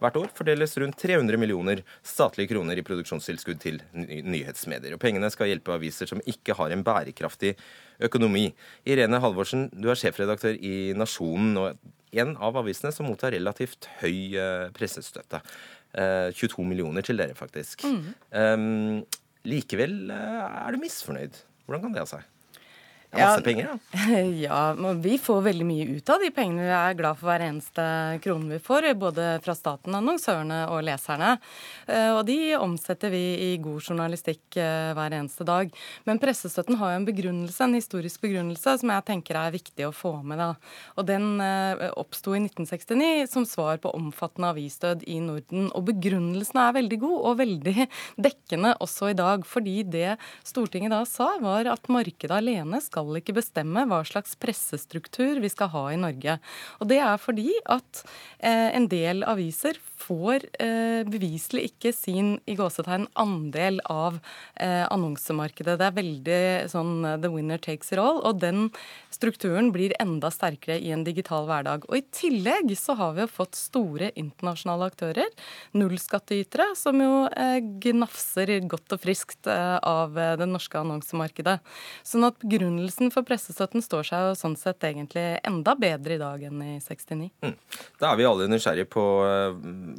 Hvert 0.01 0.17
år 0.17 0.31
fordeles 0.37 0.77
rundt 0.81 0.97
300 1.01 1.37
millioner 1.41 1.83
statlige 2.07 2.55
kroner 2.55 2.79
i 2.81 2.85
produksjonstilskudd 2.87 3.61
til 3.61 3.81
nyhetsmedier. 3.93 4.97
Og 4.97 5.03
pengene 5.03 5.29
skal 5.33 5.51
hjelpe 5.51 5.75
aviser 5.77 6.09
som 6.09 6.23
ikke 6.25 6.57
har 6.57 6.73
en 6.73 6.85
bærekraftig 6.87 7.55
økonomi. 8.09 8.49
Irene 8.89 9.21
Halvorsen, 9.21 9.69
du 9.77 9.91
er 9.93 10.01
sjefredaktør 10.01 10.57
i 10.57 10.93
Nasjonen, 10.97 11.53
og 11.61 12.17
en 12.17 12.35
av 12.43 12.59
avisene 12.59 12.93
som 12.95 13.07
mottar 13.11 13.35
relativt 13.37 13.91
høy 14.01 14.37
eh, 14.41 14.67
pressestøtte. 14.77 15.43
22 15.93 16.49
eh, 16.49 16.69
millioner 16.71 17.07
til 17.07 17.21
dere, 17.21 17.37
faktisk. 17.39 17.85
Mm. 17.85 18.03
Um, 18.31 19.01
likevel 19.49 20.13
eh, 20.15 20.43
er 20.65 20.75
du 20.75 20.83
misfornøyd. 20.83 21.43
Hvordan 21.67 21.85
kan 21.85 21.97
det 21.97 22.05
ha 22.05 22.11
seg? 22.17 22.29
Det 23.11 23.19
er 23.19 23.27
masse 23.27 23.41
ja, 23.41 23.45
penger, 23.45 23.67
da. 23.67 24.17
Ja, 24.47 24.59
men 24.79 25.01
vi 25.03 25.17
får 25.19 25.41
veldig 25.43 25.65
mye 25.67 25.87
ut 25.97 26.11
av 26.15 26.23
de 26.23 26.29
pengene. 26.35 26.63
Vi 26.69 26.75
er 26.77 26.99
glad 26.99 27.19
for 27.19 27.27
hver 27.27 27.43
eneste 27.43 27.85
krone 28.23 28.55
vi 28.55 28.59
får, 28.63 28.87
både 29.01 29.25
fra 29.43 29.55
staten, 29.59 29.97
annonsørene 29.99 30.61
og 30.71 30.85
leserne. 30.87 31.33
Eh, 31.91 32.13
og 32.15 32.23
de 32.29 32.39
omsetter 32.55 33.11
vi 33.11 33.23
i 33.49 33.51
god 33.63 33.83
journalistikk 33.83 34.59
eh, 34.63 34.93
hver 34.95 35.17
eneste 35.19 35.47
dag. 35.49 35.73
Men 36.07 36.21
pressestøtten 36.23 36.79
har 36.79 36.93
jo 36.93 37.01
en 37.01 37.09
begrunnelse, 37.09 37.59
en 37.67 37.75
historisk 37.75 38.23
begrunnelse 38.23 38.77
som 38.83 38.95
jeg 38.95 39.07
tenker 39.11 39.41
er 39.41 39.57
viktig 39.57 39.89
å 39.89 39.95
få 39.95 40.15
med. 40.23 40.39
da. 40.39 40.53
Og 40.95 41.09
den 41.11 41.43
eh, 41.43 41.89
oppsto 41.99 42.37
i 42.39 42.43
1969 42.45 43.27
som 43.33 43.49
svar 43.49 43.83
på 43.83 43.91
omfattende 43.97 44.53
avisdød 44.55 45.03
i 45.11 45.19
Norden. 45.25 45.67
Og 45.75 45.89
begrunnelsen 45.91 46.63
er 46.63 46.79
veldig 46.79 47.01
god 47.03 47.19
og 47.33 47.43
veldig 47.43 47.89
dekkende 48.29 48.77
også 48.79 49.11
i 49.11 49.19
dag. 49.19 49.43
Fordi 49.51 49.81
det 49.83 50.15
Stortinget 50.47 50.95
da 50.95 51.03
sa, 51.09 51.33
var 51.43 51.67
at 51.75 51.91
markedet 51.91 52.39
alene 52.39 52.79
skal 52.85 53.00
skal 53.01 53.21
ikke 53.21 53.37
bestemme 53.37 53.85
hva 53.89 54.01
slags 54.07 54.37
pressestruktur 54.41 55.41
vi 55.43 55.51
skal 55.53 55.71
ha 55.73 55.85
i 55.93 56.01
Norge. 56.01 56.39
Og 56.81 56.89
Det 56.91 56.99
er 57.01 57.17
fordi 57.21 57.53
at 57.67 58.05
eh, 58.39 58.71
en 58.77 58.89
del 58.91 59.25
aviser 59.25 59.79
får 60.01 60.47
eh, 60.61 61.03
beviselig 61.09 61.71
ikke 61.71 61.93
sin 61.95 62.39
i 62.49 62.57
gåsetegn 62.59 63.07
andel 63.21 63.81
av 63.91 64.19
eh, 64.57 64.87
annonsemarkedet. 64.89 65.77
Det 65.81 65.87
er 65.87 65.97
veldig 65.97 66.41
sånn 66.73 67.05
eh, 67.05 67.19
the 67.21 67.31
winner 67.33 67.61
takes 67.61 67.93
it 67.93 68.01
all. 68.01 68.21
Og 68.25 68.41
den 68.43 68.69
strukturen 69.13 69.71
blir 69.75 69.95
enda 70.01 70.31
sterkere 70.33 70.79
i 70.81 70.93
en 70.95 71.05
digital 71.07 71.49
hverdag. 71.49 71.87
Og 71.89 72.01
i 72.01 72.05
tillegg 72.15 72.73
så 72.79 72.97
har 72.99 73.17
vi 73.17 73.25
jo 73.25 73.31
fått 73.31 73.59
store 73.59 74.11
internasjonale 74.19 74.91
aktører, 74.91 75.29
nullskattytere, 75.77 76.71
som 76.79 77.01
jo 77.01 77.27
eh, 77.31 77.61
gnafser 77.85 78.57
godt 78.71 78.97
og 78.97 79.05
friskt 79.05 79.51
eh, 79.51 79.77
av 79.77 80.17
eh, 80.19 80.37
det 80.41 80.49
norske 80.51 80.81
annonsemarkedet. 80.81 81.59
Sånn 82.07 82.27
at 82.29 82.41
begrunnelsen 82.41 82.90
for 83.15 83.27
pressestøtten 83.27 83.85
står 83.85 84.09
seg 84.11 84.27
jo 84.27 84.37
sånn 84.39 84.57
sett 84.59 84.85
egentlig 84.89 85.27
enda 85.47 85.75
bedre 85.79 86.17
i 86.17 86.21
dag 86.21 86.43
enn 86.49 86.63
i 86.65 86.73
69. 86.83 87.31
Mm. 87.47 87.55
Da 88.03 88.11
er 88.11 88.21
vi 88.21 88.29
alle 88.29 88.49
nysgjerrige 88.51 88.91
på 88.91 89.05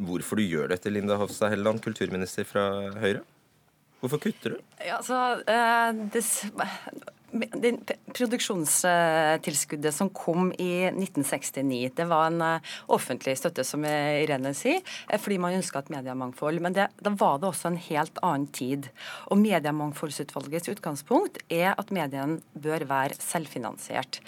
hvorfor 0.08 0.42
du 0.42 0.46
gjør 0.46 0.74
dette, 0.74 0.94
Linda 0.94 1.18
Hofstad 1.22 1.54
Helleland, 1.54 1.82
kulturminister 1.84 2.48
fra 2.48 2.68
Høyre. 3.02 3.24
Hvorfor 4.02 4.22
kutter 4.24 4.56
du? 4.56 4.62
Ja, 4.82 4.98
altså, 4.98 5.18
uh, 5.46 5.92
det, 7.32 7.72
det 7.88 7.96
produksjonstilskuddet 8.14 9.96
som 9.96 10.10
kom 10.10 10.52
i 10.54 10.88
1969, 10.90 11.92
det 11.96 12.08
var 12.10 12.28
en 12.28 12.42
eh, 12.46 12.72
offentlig 12.92 13.38
støtte, 13.40 13.66
som 13.68 13.86
Irene 13.88 14.54
sier, 14.58 14.82
eh, 15.08 15.20
fordi 15.22 15.40
man 15.42 15.56
ønska 15.58 15.82
et 15.82 15.92
mediemangfold. 15.94 16.62
Men 16.64 16.76
det, 16.78 16.90
da 17.02 17.14
var 17.16 17.40
det 17.42 17.52
også 17.52 17.72
en 17.72 17.82
helt 17.90 18.22
annen 18.26 18.48
tid. 18.54 18.90
Og 19.32 19.40
Mediemangfoldsutvalgets 19.42 20.72
utgangspunkt 20.74 21.42
er 21.50 21.74
at 21.76 21.94
mediene 21.96 22.42
bør 22.54 22.88
være 22.90 23.20
selvfinansiert. 23.22 24.22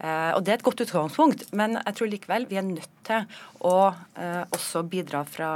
Eh, 0.00 0.32
og 0.36 0.44
Det 0.44 0.54
er 0.54 0.60
et 0.60 0.66
godt 0.66 0.84
utgangspunkt, 0.86 1.48
men 1.56 1.78
jeg 1.80 1.98
tror 1.98 2.12
likevel 2.12 2.48
vi 2.48 2.60
er 2.60 2.66
nødt 2.66 2.92
til 3.06 3.26
å 3.66 3.76
også 4.56 4.82
bidra 4.88 5.22
fra 5.28 5.50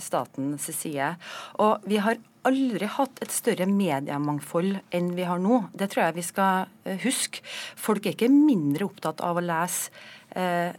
statens 0.00 0.68
side. 0.76 1.14
Og 1.62 1.82
vi 1.88 1.98
har 2.02 2.20
aldri 2.48 2.88
hatt 2.90 3.20
et 3.22 3.30
større 3.34 3.66
mediemangfold 3.70 4.80
enn 4.94 5.12
vi 5.16 5.26
har 5.28 5.38
nå. 5.42 5.60
Det 5.74 5.90
tror 5.92 6.06
jeg 6.08 6.16
vi 6.18 6.24
skal 6.26 6.66
eh, 6.84 6.98
huske. 7.04 7.42
Folk 7.78 8.06
er 8.06 8.16
ikke 8.16 8.30
mindre 8.32 8.88
opptatt 8.88 9.22
av 9.24 9.38
å 9.40 9.44
lese 9.44 9.90
eh, 10.34 10.72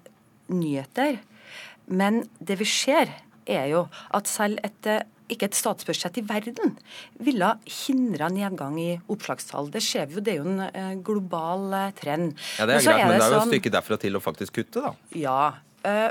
nyheter. 0.53 1.19
Men 1.93 2.23
det 2.39 2.59
vi 2.61 2.67
ser, 2.69 3.11
er 3.47 3.65
jo 3.73 3.85
at 4.15 4.29
selv 4.31 4.61
et 4.63 4.87
eh, 4.91 5.01
ikke 5.33 5.47
et 5.47 5.55
statsbudsjett 5.55 6.17
i 6.19 6.21
verden 6.27 6.73
ville 7.23 7.47
hindra 7.65 8.27
nedgang 8.29 8.75
i 8.77 8.89
oppslagstall. 9.09 9.69
Det 9.73 9.81
ser 9.81 10.05
vi 10.11 10.19
jo, 10.19 10.21
det 10.23 10.33
er 10.35 10.41
jo 10.41 10.49
en 10.51 10.63
eh, 10.67 10.89
global 11.03 11.71
trend. 11.97 12.35
Ja, 12.59 12.67
Det 12.69 12.75
er 12.81 12.85
greit, 12.85 13.05
men 13.07 13.15
det 13.15 13.23
er 13.23 13.31
jo 13.31 13.37
et 13.39 13.39
sånn- 13.39 13.53
stykke 13.55 13.71
derfra 13.73 13.97
til 14.03 14.19
å 14.19 14.21
faktisk 14.21 14.59
kutte, 14.59 14.83
da. 14.83 14.91
Ja, 15.17 15.37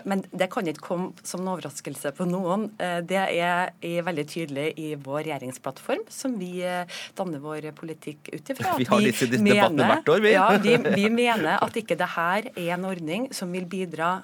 men 0.04 0.24
det 0.30 0.48
kan 0.52 0.66
ikke 0.68 0.85
komme 0.85 1.26
som 1.26 1.42
en 1.42 1.52
overraskelse 1.54 2.12
på 2.16 2.26
noen. 2.28 2.68
Eh, 2.82 2.98
det 3.08 3.22
er 3.22 4.04
veldig 4.06 4.26
tydelig 4.28 4.66
i 4.80 4.92
vår 5.00 5.22
regjeringsplattform, 5.28 6.04
som 6.12 6.37
vi 6.40 6.61
eh, 6.66 7.00
danner 7.18 7.42
vår 7.42 7.70
politikk 7.78 8.32
ut 8.35 8.52
ifra. 8.54 8.76
Vi 8.82 8.88
har 8.88 9.04
disse, 9.04 9.30
disse 9.30 9.44
debattene 9.46 9.88
hvert 9.88 10.12
år, 10.12 10.22
vi. 10.24 10.35
Ja, 10.35 10.46
vi, 10.62 10.76
vi 11.00 11.08
mener 11.12 11.62
at 11.62 11.76
ikke 11.78 11.96
det 11.98 12.08
her 12.16 12.48
er 12.52 12.70
en 12.76 12.87
ordning 12.88 13.28
som 13.37 13.52
vil 13.54 13.66
bidra 13.70 14.14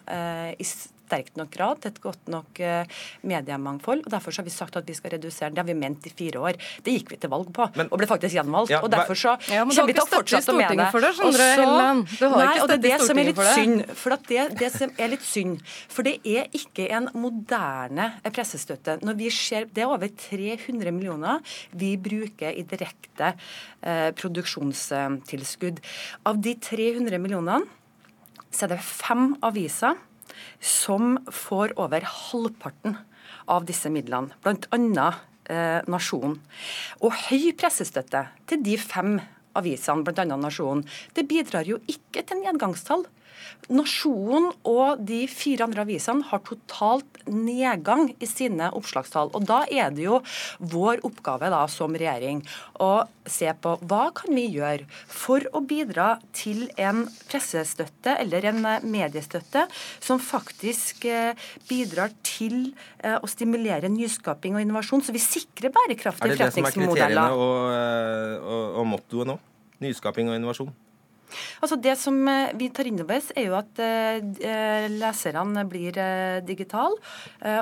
i 0.59 0.65
sterkt 1.09 1.39
nok 1.41 1.51
grad 1.55 1.83
til 1.83 1.95
et 1.95 2.01
godt 2.05 2.31
nok 2.33 2.61
uh, 2.61 3.01
mediemangfold. 3.27 4.05
og 4.07 4.13
Derfor 4.13 4.37
har 4.37 4.47
vi 4.47 4.55
sagt 4.55 4.77
at 4.77 4.87
vi 4.89 4.97
skal 4.97 5.17
redusere. 5.17 5.49
den. 5.49 5.57
Det 5.57 5.65
har 5.65 5.71
vi 5.71 5.79
ment 5.79 6.07
i 6.07 6.13
fire 6.13 6.41
år. 6.41 6.61
Det 6.85 6.95
gikk 6.95 7.15
vi 7.15 7.21
til 7.23 7.33
valg 7.33 7.51
på, 7.55 7.69
men, 7.77 7.89
og 7.91 8.01
ble 8.01 8.09
faktisk 8.11 8.37
gjenvalgt. 8.37 8.73
Ja, 8.75 8.83
og 8.85 8.93
Derfor 8.93 9.19
så 9.19 9.35
ja, 9.49 9.65
kommer 9.65 9.89
vi 9.89 9.97
til 9.97 10.05
å 10.05 10.11
fortsette 10.13 10.53
å 10.53 10.59
mene 10.59 10.77
det. 10.77 10.89
Og 10.93 11.35
så, 11.35 12.29
nei, 12.37 12.55
og 12.63 12.69
det 12.71 12.79
er 12.79 12.85
det 12.85 12.97
som 13.03 13.21
er 13.21 13.31
litt 13.31 13.43
synd. 13.55 13.85
For 13.99 14.17
det, 14.29 14.45
det 14.61 14.71
som 14.75 14.95
er 14.99 15.13
litt 15.15 15.27
synd, 15.27 15.65
for 15.89 16.07
det 16.07 16.19
er 16.29 16.49
ikke 16.57 16.89
en 16.99 17.11
moderne 17.17 18.11
pressestøtte. 18.29 18.99
Når 19.05 19.19
vi 19.19 19.31
ser, 19.35 19.67
Det 19.73 19.83
er 19.83 19.91
over 19.91 20.09
300 20.09 20.93
millioner 20.95 21.41
vi 21.73 21.97
bruker 21.97 22.55
i 22.55 22.65
direkte 22.69 23.35
eh, 23.83 24.11
produksjonstilskudd. 24.17 25.81
Av 26.29 26.39
de 26.41 26.55
300 26.55 27.19
millionene 27.19 27.67
så 28.51 28.65
er 28.65 28.75
det 28.75 28.83
fem 28.85 29.35
aviser 29.45 29.99
som 30.61 31.19
får 31.33 31.77
over 31.81 32.05
halvparten 32.05 32.99
av 33.49 33.67
disse 33.69 33.91
midlene, 33.93 34.35
bl.a. 34.45 35.09
Eh, 35.49 35.81
Nasjonen. 35.89 36.37
Og 37.01 37.15
høy 37.29 37.55
pressestøtte 37.57 38.27
til 38.51 38.61
de 38.65 38.77
fem 38.81 39.17
avisene, 39.57 40.05
bl.a. 40.05 40.27
Nasjonen, 40.37 40.85
det 41.17 41.25
bidrar 41.31 41.69
jo 41.69 41.81
ikke 41.89 42.25
til 42.29 42.43
nedgangstall. 42.43 43.07
Nasjonen 43.69 44.51
og 44.69 45.03
de 45.05 45.25
fire 45.29 45.67
andre 45.67 45.85
avisene 45.85 46.25
har 46.31 46.41
totalt 46.47 47.19
nedgang 47.29 48.09
i 48.17 48.29
sine 48.29 48.71
oppslagstall. 48.73 49.33
Og 49.37 49.45
Da 49.49 49.65
er 49.69 49.93
det 49.95 50.07
jo 50.07 50.23
vår 50.59 51.03
oppgave 51.07 51.51
da, 51.53 51.65
som 51.69 51.97
regjering 51.97 52.43
å 52.81 53.05
se 53.29 53.51
på 53.61 53.75
hva 53.89 54.09
kan 54.17 54.35
vi 54.35 54.47
gjøre 54.55 54.87
for 54.89 55.45
å 55.53 55.61
bidra 55.61 56.09
til 56.37 56.67
en 56.81 57.05
pressestøtte 57.29 58.17
eller 58.23 58.49
en 58.51 58.63
mediestøtte 58.89 59.67
som 60.01 60.21
faktisk 60.23 61.05
eh, 61.09 61.37
bidrar 61.69 62.15
til 62.27 62.73
eh, 63.03 63.19
å 63.21 63.29
stimulere 63.31 63.91
nyskaping 63.93 64.57
og 64.57 64.65
innovasjon, 64.65 65.05
så 65.05 65.15
vi 65.15 65.23
sikrer 65.23 65.75
bærekraftige 65.75 66.37
forretningsmodeller. 66.39 66.49
Er 66.49 66.49
det 66.49 66.49
det 66.49 66.57
som 66.57 66.69
er 66.71 66.77
kriteriene 66.79 67.31
og, 67.37 67.57
eh, 67.77 68.51
og, 68.57 68.83
og 68.83 68.93
mottoet 68.97 69.33
nå? 69.33 69.39
Nyskaping 69.85 70.33
og 70.33 70.39
innovasjon? 70.41 70.73
Altså 71.63 71.79
Det 71.81 71.95
som 72.01 72.21
eh, 72.29 72.53
vi 72.59 72.71
tar 72.75 72.89
inn 72.89 73.01
over 73.03 73.19
oss, 73.19 73.33
er 73.37 73.49
jo 73.49 73.57
at 73.59 73.83
eh, 73.83 74.89
leserne 74.93 75.67
blir 75.69 75.99
eh, 76.01 76.39
digitale. 76.47 76.97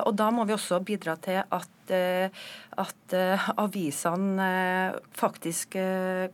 Og 0.07 0.13
da 0.17 0.31
må 0.35 0.47
vi 0.47 0.55
også 0.57 0.83
bidra 0.85 1.17
til 1.23 1.43
at 1.43 1.73
at 1.87 3.13
avisene 3.63 4.47
faktisk 5.15 5.77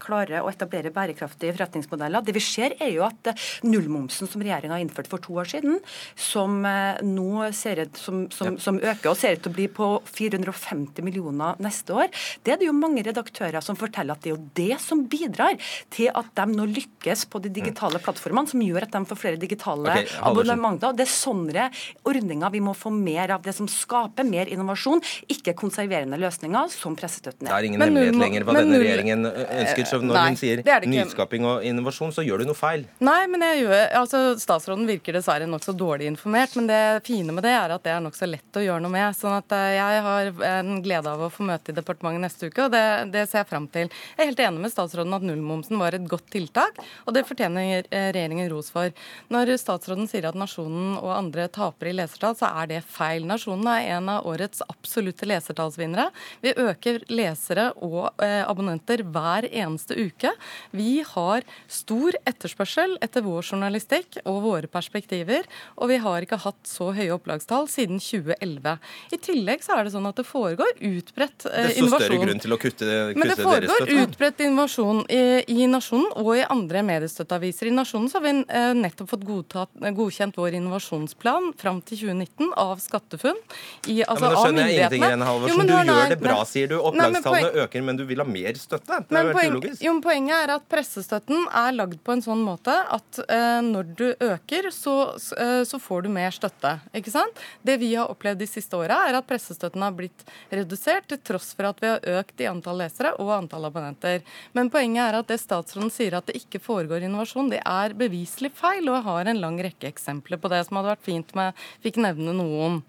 klarer 0.01 0.41
å 0.41 0.49
etablere 0.49 0.89
bærekraftige 0.95 1.53
forretningsmodeller. 1.53 2.25
Det 2.25 2.33
vi 2.33 2.41
ser 2.41 2.73
er 2.81 2.95
jo 2.95 3.03
at 3.05 3.29
nullmomsen 3.61 4.31
som 4.33 4.41
regjeringa 4.41 4.79
har 4.79 4.81
innført 4.81 5.11
for 5.13 5.21
to 5.21 5.37
år 5.43 5.51
siden, 5.53 5.77
som 6.17 6.57
nå 6.65 7.51
ser 7.53 7.83
ut 7.85 8.01
som, 8.01 8.23
som, 8.33 8.57
som, 8.57 8.81
øker 8.81 9.13
og 9.13 9.21
ser 9.21 9.37
ut 9.37 9.45
til 9.45 9.53
å 9.53 9.59
bli 9.59 9.69
på 9.77 9.91
450 10.09 11.05
millioner 11.05 11.61
neste 11.61 12.01
år, 12.01 12.09
det 12.49 12.57
er 12.57 12.63
det 12.63 12.71
jo 12.71 12.79
mange 12.81 13.05
redaktører 13.05 13.61
som 13.61 13.77
forteller 13.77 14.17
at 14.17 14.25
det 14.25 14.33
er 14.33 14.39
jo 14.39 14.49
det 14.57 14.81
som 14.81 15.05
bidrar 15.05 15.61
til 15.93 16.09
at 16.17 16.33
de 16.41 16.49
nå 16.49 16.71
lykkes 16.73 17.22
plass 17.23 17.31
på 17.31 17.39
de 17.39 17.49
digitale 17.49 17.99
plattformene, 17.99 18.49
som 18.49 18.61
gjør 18.63 18.87
at 18.87 18.93
de 18.93 19.05
får 19.07 19.17
flere 19.19 19.37
digitale 19.37 19.91
okay, 19.91 20.07
abonnementer. 20.23 20.95
Det 20.97 21.07
er 21.07 21.11
sånne 21.11 21.69
ordninger 22.05 22.51
vi 22.53 22.61
må 22.61 22.75
få 22.75 22.91
mer 22.91 23.31
av. 23.37 23.43
Det 23.43 23.55
som 23.55 23.69
skaper 23.69 24.25
mer 24.25 24.47
innovasjon, 24.49 25.03
ikke 25.29 25.55
konserverende 25.55 26.19
løsninger 26.19 26.71
som 26.73 26.97
pressestøtten 26.97 27.47
er. 27.47 27.53
Det 27.53 27.59
er 27.59 27.69
ingen 27.71 27.83
hemmelighet 27.83 28.19
lenger 28.19 28.47
hva 28.47 28.57
denne 28.59 28.81
regjeringen 28.83 29.27
ønsker. 29.27 29.85
Så 29.87 30.01
når 30.03 30.15
nei, 30.15 30.27
hun 30.29 30.41
sier 30.41 30.63
nyskaping 30.87 31.47
og 31.47 31.67
innovasjon, 31.67 32.13
så 32.15 32.25
gjør 32.27 32.43
du 32.43 32.51
noe 32.51 32.59
feil. 32.59 32.87
Nei, 33.03 33.21
men 33.31 33.45
jeg 33.47 33.65
gjør, 33.65 33.85
altså 34.03 34.23
Statsråden 34.43 34.89
virker 34.89 35.17
dessverre 35.17 35.49
nokså 35.51 35.75
dårlig 35.77 36.09
informert, 36.11 36.57
men 36.59 36.71
det 36.71 36.81
fine 37.07 37.35
med 37.35 37.45
det 37.47 37.55
er 37.55 37.75
at 37.75 37.85
det 37.85 37.95
er 37.95 38.03
nokså 38.05 38.29
lett 38.31 38.59
å 38.59 38.65
gjøre 38.65 38.83
noe 38.85 38.93
med. 38.93 39.17
sånn 39.17 39.37
at 39.37 39.55
eh, 39.57 39.77
jeg 39.77 40.03
har 40.07 40.31
en 40.53 40.73
glede 40.85 41.13
av 41.13 41.27
å 41.27 41.31
få 41.33 41.47
møte 41.47 41.73
i 41.73 41.77
departementet 41.77 42.25
neste 42.25 42.49
uke, 42.51 42.67
og 42.67 42.75
det, 42.75 42.85
det 43.13 43.27
ser 43.31 43.43
jeg 43.43 43.51
fram 43.51 43.69
til. 43.73 43.91
Jeg 44.17 44.25
er 44.25 44.31
helt 44.31 44.43
enig 44.47 44.65
med 44.65 44.73
statsråden 44.73 45.17
at 45.17 45.27
nullmomsen 45.27 45.81
var 45.81 45.97
et 45.97 46.07
godt 46.09 46.29
tiltak, 46.33 46.81
og 47.07 47.12
det 47.15 47.25
fortjener 47.29 47.87
eh, 47.91 48.11
regjeringen 48.15 48.51
ros 48.53 48.71
for. 48.73 48.93
Når 49.33 49.55
statsråden 49.61 50.09
sier 50.11 50.29
at 50.29 50.39
Nasjonen 50.39 50.97
og 50.99 51.11
andre 51.15 51.49
taper 51.53 51.91
i 51.91 51.97
lesertall, 51.97 52.37
så 52.39 52.51
er 52.63 52.71
det 52.71 52.83
feil. 52.87 53.27
Nasjonen 53.29 53.69
er 53.73 53.91
en 53.97 54.11
av 54.13 54.29
årets 54.29 54.65
absolutte 54.69 55.29
lesertallsvinnere. 55.29 56.09
Vi 56.45 56.55
øker 56.57 57.03
lesere 57.13 57.71
og 57.83 58.23
eh, 58.23 58.43
abonnenter 58.47 59.05
hver 59.05 59.49
eneste 59.51 59.97
uke. 59.99 60.33
Vi 60.73 61.03
har 61.07 61.47
stor 61.71 62.17
etterspørsel 62.29 62.99
etter 63.05 63.25
vår 63.27 63.53
journalistikk 63.53 64.21
og 64.25 64.43
våre 64.47 64.71
perspektiver, 64.71 65.47
og 65.77 65.91
vi 65.93 65.99
har 66.03 66.25
ikke 66.25 66.41
hatt 66.43 66.61
så 66.69 66.91
høye 66.95 67.13
opplagstall 67.15 67.69
siden 67.71 68.01
2011. 68.03 68.77
I 69.13 69.21
tillegg 69.23 69.65
så 69.65 69.77
er 69.77 69.87
det 69.87 69.95
sånn 69.95 70.09
at 70.09 70.19
det 70.19 70.27
foregår 70.29 70.75
utbredt 70.79 71.47
eh, 71.51 71.73
innovasjon. 71.79 71.91
så 71.91 72.01
større 72.05 72.21
grunn 72.25 72.43
til 72.43 72.55
å 72.55 72.59
kutte, 72.61 72.87
kutte 72.87 73.21
Men 73.21 73.33
det 73.33 73.39
foregår 73.41 73.93
utbredt 74.03 74.43
innovasjon 74.47 75.05
i, 75.09 75.23
i, 75.53 75.69
Nasjonen 75.73 76.11
og 76.21 76.33
i 76.37 76.45
andre 76.45 76.83
mediestøtteaviser. 77.03 77.67
I 77.67 77.75
Nasjonen 77.75 78.09
så 78.11 78.19
har 78.19 78.25
vi 78.25 78.33
eh, 78.49 78.73
nettopp 78.79 79.11
fått 79.11 79.25
godtatt, 79.27 79.71
godkjent 79.97 80.37
vår 80.39 80.57
innovasjonsplan 80.59 81.53
fram 81.59 81.81
til 81.83 81.99
2019 82.13 82.53
av 82.59 82.81
SkatteFUNN. 82.83 83.39
I, 83.87 84.03
altså, 84.05 84.29
ja, 84.29 84.31
men 84.31 84.37
Da 84.37 84.43
skjønner 84.43 84.69
jeg 84.71 84.77
ingenting, 84.77 85.07
Irene 85.07 85.29
Halvorsen. 85.29 85.67
Du 85.67 85.75
gjør 85.75 86.13
det 86.13 86.19
bra, 86.23 86.39
sier 86.49 86.71
du. 86.71 86.77
Opplagstallene 86.81 87.65
øker, 87.65 87.87
men 87.87 87.99
du 87.99 88.05
vil 88.09 88.23
ha 88.23 88.27
mer 88.29 88.59
støtte? 88.61 89.01
Det 89.09 89.19
er 89.19 89.31
jo 89.31 89.37
helt 89.39 89.57
ulogisk. 89.57 89.85
Jo, 89.87 89.95
poenget 90.05 90.37
er 90.39 90.55
at 90.57 90.67
pressestøtten 90.73 91.49
er 91.63 91.77
lagd 91.77 91.99
på 92.05 92.17
en 92.17 92.25
sånn 92.25 92.45
måte 92.47 92.75
at 92.97 93.23
uh, 93.25 93.61
når 93.67 93.93
du 93.99 94.07
øker, 94.13 94.71
så, 94.75 94.97
uh, 95.39 95.63
så, 95.69 95.81
får 95.83 96.07
du 96.07 96.13
mer 96.15 96.35
støtte. 96.35 96.77
Ikke 96.97 97.13
sant? 97.15 97.43
Det 97.67 97.79
vi 97.83 97.93
har 97.97 98.11
opplevd 98.13 98.43
de 98.43 98.51
siste 98.51 98.79
åra, 98.79 99.03
er 99.09 99.19
at 99.19 99.29
pressestøtten 99.29 99.83
har 99.83 99.95
blitt 99.97 100.27
redusert 100.53 101.09
til 101.11 101.21
tross 101.23 101.53
for 101.57 101.73
at 101.73 101.83
vi 101.83 101.91
har 101.91 102.21
økt 102.21 102.43
i 102.43 102.49
antall 102.51 102.79
lesere 102.83 103.15
og 103.23 103.33
antall 103.35 103.67
abonnenter. 103.69 104.23
Men 104.57 104.71
poenget 104.73 105.09
er 105.09 105.19
at 105.19 105.31
det 105.31 105.41
statsråden 105.43 105.91
sier 105.93 106.17
at 106.19 106.29
det 106.29 106.39
ikke 106.43 106.61
foregår 106.63 106.92
innovasjon, 107.01 107.49
det 107.49 107.63
er 107.65 107.97
beviselig 107.97 108.53
feil. 108.59 108.85
Og 108.91 108.99
jeg 108.99 109.07
har 109.09 109.31
en 109.31 109.41
lang 109.41 109.57
rekke 109.65 109.89
eksempler 109.89 110.41
på 110.43 110.51
det 110.53 110.61
som 110.67 110.77
hadde 110.77 110.93
vært 110.93 111.07
fint 111.07 111.33
om 111.33 111.43
jeg 111.47 111.57
fikk 111.87 112.01
nevne 112.05 112.37
noen. 112.37 112.81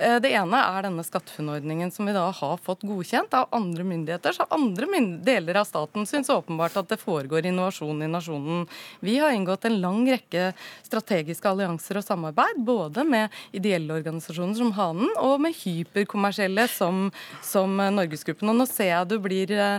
Uh, 0.00 0.18
det 0.22 0.32
ene 0.34 0.64
er 0.66 0.88
denne 0.88 1.06
SkatteFUNN-ordningen 1.06 1.94
som 1.94 2.10
vi 2.10 2.16
da 2.16 2.26
har 2.34 2.58
fått 2.66 2.82
godkjent 2.88 3.34
av 3.38 3.52
andre 3.54 3.86
myndigheter. 3.86 4.34
Så 4.34 4.48
andre 4.50 4.88
deler 5.22 5.60
av 5.60 5.68
staten 5.68 6.06
syns 6.08 6.32
åpenbart 6.32 6.76
at 6.80 6.90
det 6.90 7.00
foregår 7.00 7.46
innovasjon 7.46 8.02
i 8.02 8.10
nasjonen. 8.10 8.66
Vi 9.00 9.18
har 9.22 9.30
inngått 9.36 9.68
en 9.68 9.80
lang 9.80 10.02
rekke 10.08 10.50
strategiske 10.82 11.48
allianser 11.48 12.00
og 12.00 12.06
samarbeid, 12.06 12.60
både 12.66 13.04
med 13.06 13.32
ideelle 13.54 13.94
organisasjoner 13.94 14.58
som 14.58 14.72
Hanen 14.76 15.12
og 15.20 15.38
med 15.44 15.56
hyperkommersielle 15.62 16.66
som, 16.72 17.08
som 17.44 17.76
Norgesgruppen. 17.76 18.50
Og 18.52 18.60
nå 18.60 18.66
ser 18.70 18.92
jeg 18.92 19.10
du 19.12 19.18
blir 19.22 19.52
uh, 19.56 19.78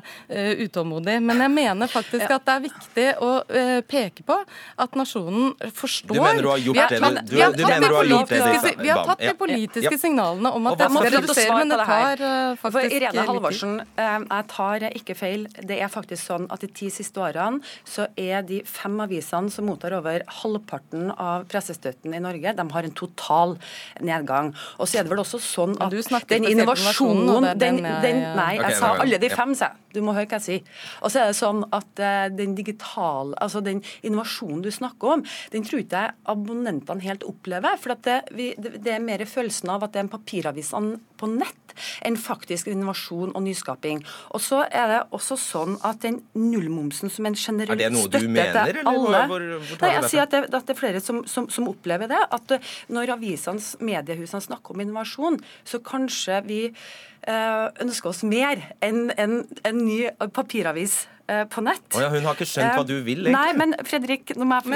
utålmodig, 0.63 1.19
men 1.23 1.43
jeg 1.45 1.53
mener 1.53 1.91
faktisk 1.91 2.29
at 2.29 2.45
det 2.47 2.55
er 2.55 2.65
viktig 2.67 3.07
å 3.23 3.31
uh, 3.41 3.72
peke 3.87 4.25
på 4.27 4.37
at 4.83 4.97
nasjonen 4.99 5.53
forstår 5.73 6.13
Du 6.13 6.21
mener 6.21 6.45
du 6.45 6.49
har 6.51 6.61
gjort 6.63 6.93
det 6.93 6.99
du, 6.99 7.37
du, 7.57 7.63
mener 7.65 7.87
du 7.87 7.95
har 7.95 8.09
gjort 8.11 8.33
det 8.33 8.73
Vi 8.79 8.91
har 8.91 9.05
tatt 9.07 9.23
de 9.23 9.33
politiske 9.39 9.97
signalene 10.01 10.51
om 10.53 10.69
at 10.71 10.79
det 10.83 10.89
må 10.93 11.03
redusere, 11.07 11.57
men 11.57 11.73
det 11.73 11.79
tar 11.87 12.23
uh, 12.23 12.55
faktisk 12.61 12.97
Irene 12.99 13.25
Halvorsen, 13.27 13.75
jeg 13.97 14.47
tar 14.51 14.85
ikke 14.93 15.15
feil. 15.17 15.45
Det 15.63 15.77
er 15.81 15.91
faktisk 15.91 16.21
sånn 16.29 16.47
at 16.53 16.63
de 16.63 16.69
ti 16.75 16.89
siste 16.93 17.21
årene 17.23 17.61
så 17.87 18.07
er 18.19 18.43
de 18.47 18.61
fem 18.67 18.99
avisene 19.03 19.51
som 19.53 19.67
mottar 19.67 19.95
over 19.97 20.23
halvparten 20.41 21.11
av 21.11 21.47
pressestøtten 21.51 22.13
i 22.15 22.21
Norge, 22.23 22.53
de 22.57 22.65
har 22.75 22.87
en 22.87 22.97
total 22.97 23.55
nedgang. 24.03 24.51
Og 24.77 24.89
så 24.89 24.99
er 24.99 25.07
det 25.07 25.13
vel 25.13 25.23
også 25.23 25.41
sånn 25.43 25.77
at 25.81 25.93
den 26.31 26.47
innovasjonen 26.49 27.51
den, 27.59 27.81
den, 28.03 28.21
Nei, 28.37 28.53
jeg 28.59 28.79
sa 28.79 28.93
alle 29.03 29.19
de 29.21 29.31
fem, 29.33 29.55
sa 29.57 29.71
jeg. 29.71 29.79
Du 29.93 29.99
må 30.01 30.15
høre 30.15 30.25
hva 30.25 30.39
jeg 30.39 30.45
sier. 30.45 30.85
Og 31.05 31.13
så 31.13 31.21
er 31.21 31.29
det 31.29 31.37
sånn 31.37 31.61
at 31.75 32.03
den 32.33 32.55
digitale, 32.57 33.35
altså 33.43 33.61
den 33.65 33.81
innovasjonen 34.03 34.63
du 34.63 34.71
snakker 34.73 35.17
om, 35.17 35.25
den 35.53 35.67
tror 35.67 35.83
ikke 35.83 36.03
jeg 36.05 36.15
abonnentene 36.33 37.03
helt 37.03 37.25
opplever. 37.27 37.79
For 37.81 37.95
det, 38.05 38.19
vi, 38.35 38.51
det, 38.57 38.87
er 38.95 39.03
mer 39.03 39.23
følelsen 39.29 39.71
av 39.73 39.85
at 39.85 39.93
det 39.93 40.01
er 40.03 40.07
en 40.07 40.13
papiravis 40.13 40.73
på 41.19 41.29
nett 41.31 41.73
enn 42.05 42.17
faktisk 42.19 42.69
innovasjon 42.69 43.33
og 43.33 43.45
nyskaping. 43.45 44.03
Og 44.35 44.41
så 44.43 44.63
er 44.67 44.89
det 44.91 44.99
også 45.15 45.37
sånn 45.39 45.77
at 45.85 46.03
den 46.05 46.19
nullmomsen 46.37 47.11
som 47.13 47.27
en 47.29 47.37
generell 47.37 47.81
støtte 47.97 48.21
til 48.23 48.29
alle 48.29 48.67
Er 48.67 48.75
det 48.75 48.83
noe 48.83 48.83
du 48.83 48.83
mener, 48.83 48.83
eller 48.83 49.31
hvor, 49.31 49.47
hvor, 49.63 49.81
Nei, 49.81 49.93
jeg 49.97 50.11
sier 50.11 50.25
at 50.25 50.35
det, 50.35 50.43
at 50.49 50.59
det, 50.67 50.75
er 50.75 50.79
flere 50.79 51.03
som, 51.03 51.23
som, 51.29 51.49
som 51.53 51.69
opplever 51.71 52.11
det. 52.11 52.21
At 52.35 52.57
når 52.93 53.15
avisene, 53.17 53.63
mediehusene 53.83 54.43
snakker 54.45 54.75
om 54.75 54.85
innovasjon, 54.85 55.39
så 55.67 55.81
kanskje 55.83 56.41
vi 56.47 56.61
eh, 56.69 57.67
ønsker 57.83 58.11
oss 58.11 58.23
mer 58.27 58.61
enn 58.83 59.07
en, 59.17 59.41
en 59.63 59.83
ny 59.83 59.99
papiravis 60.35 61.03
på 61.23 61.61
nett. 61.63 61.85
Oh 61.95 62.01
ja, 62.03 62.09
hun 62.11 62.25
har 62.27 62.35
ikke 62.35 62.47
skjønt 62.49 62.75
hva 62.75 62.83
du 62.87 62.97
vil, 63.05 63.21
egentlig. 63.23 63.33
Nei, 63.33 63.53
men 63.55 63.75
Fredrik, 63.87 64.33
nå 64.35 64.47
må 64.47 64.57
jeg 64.59 64.65
få 64.67 64.71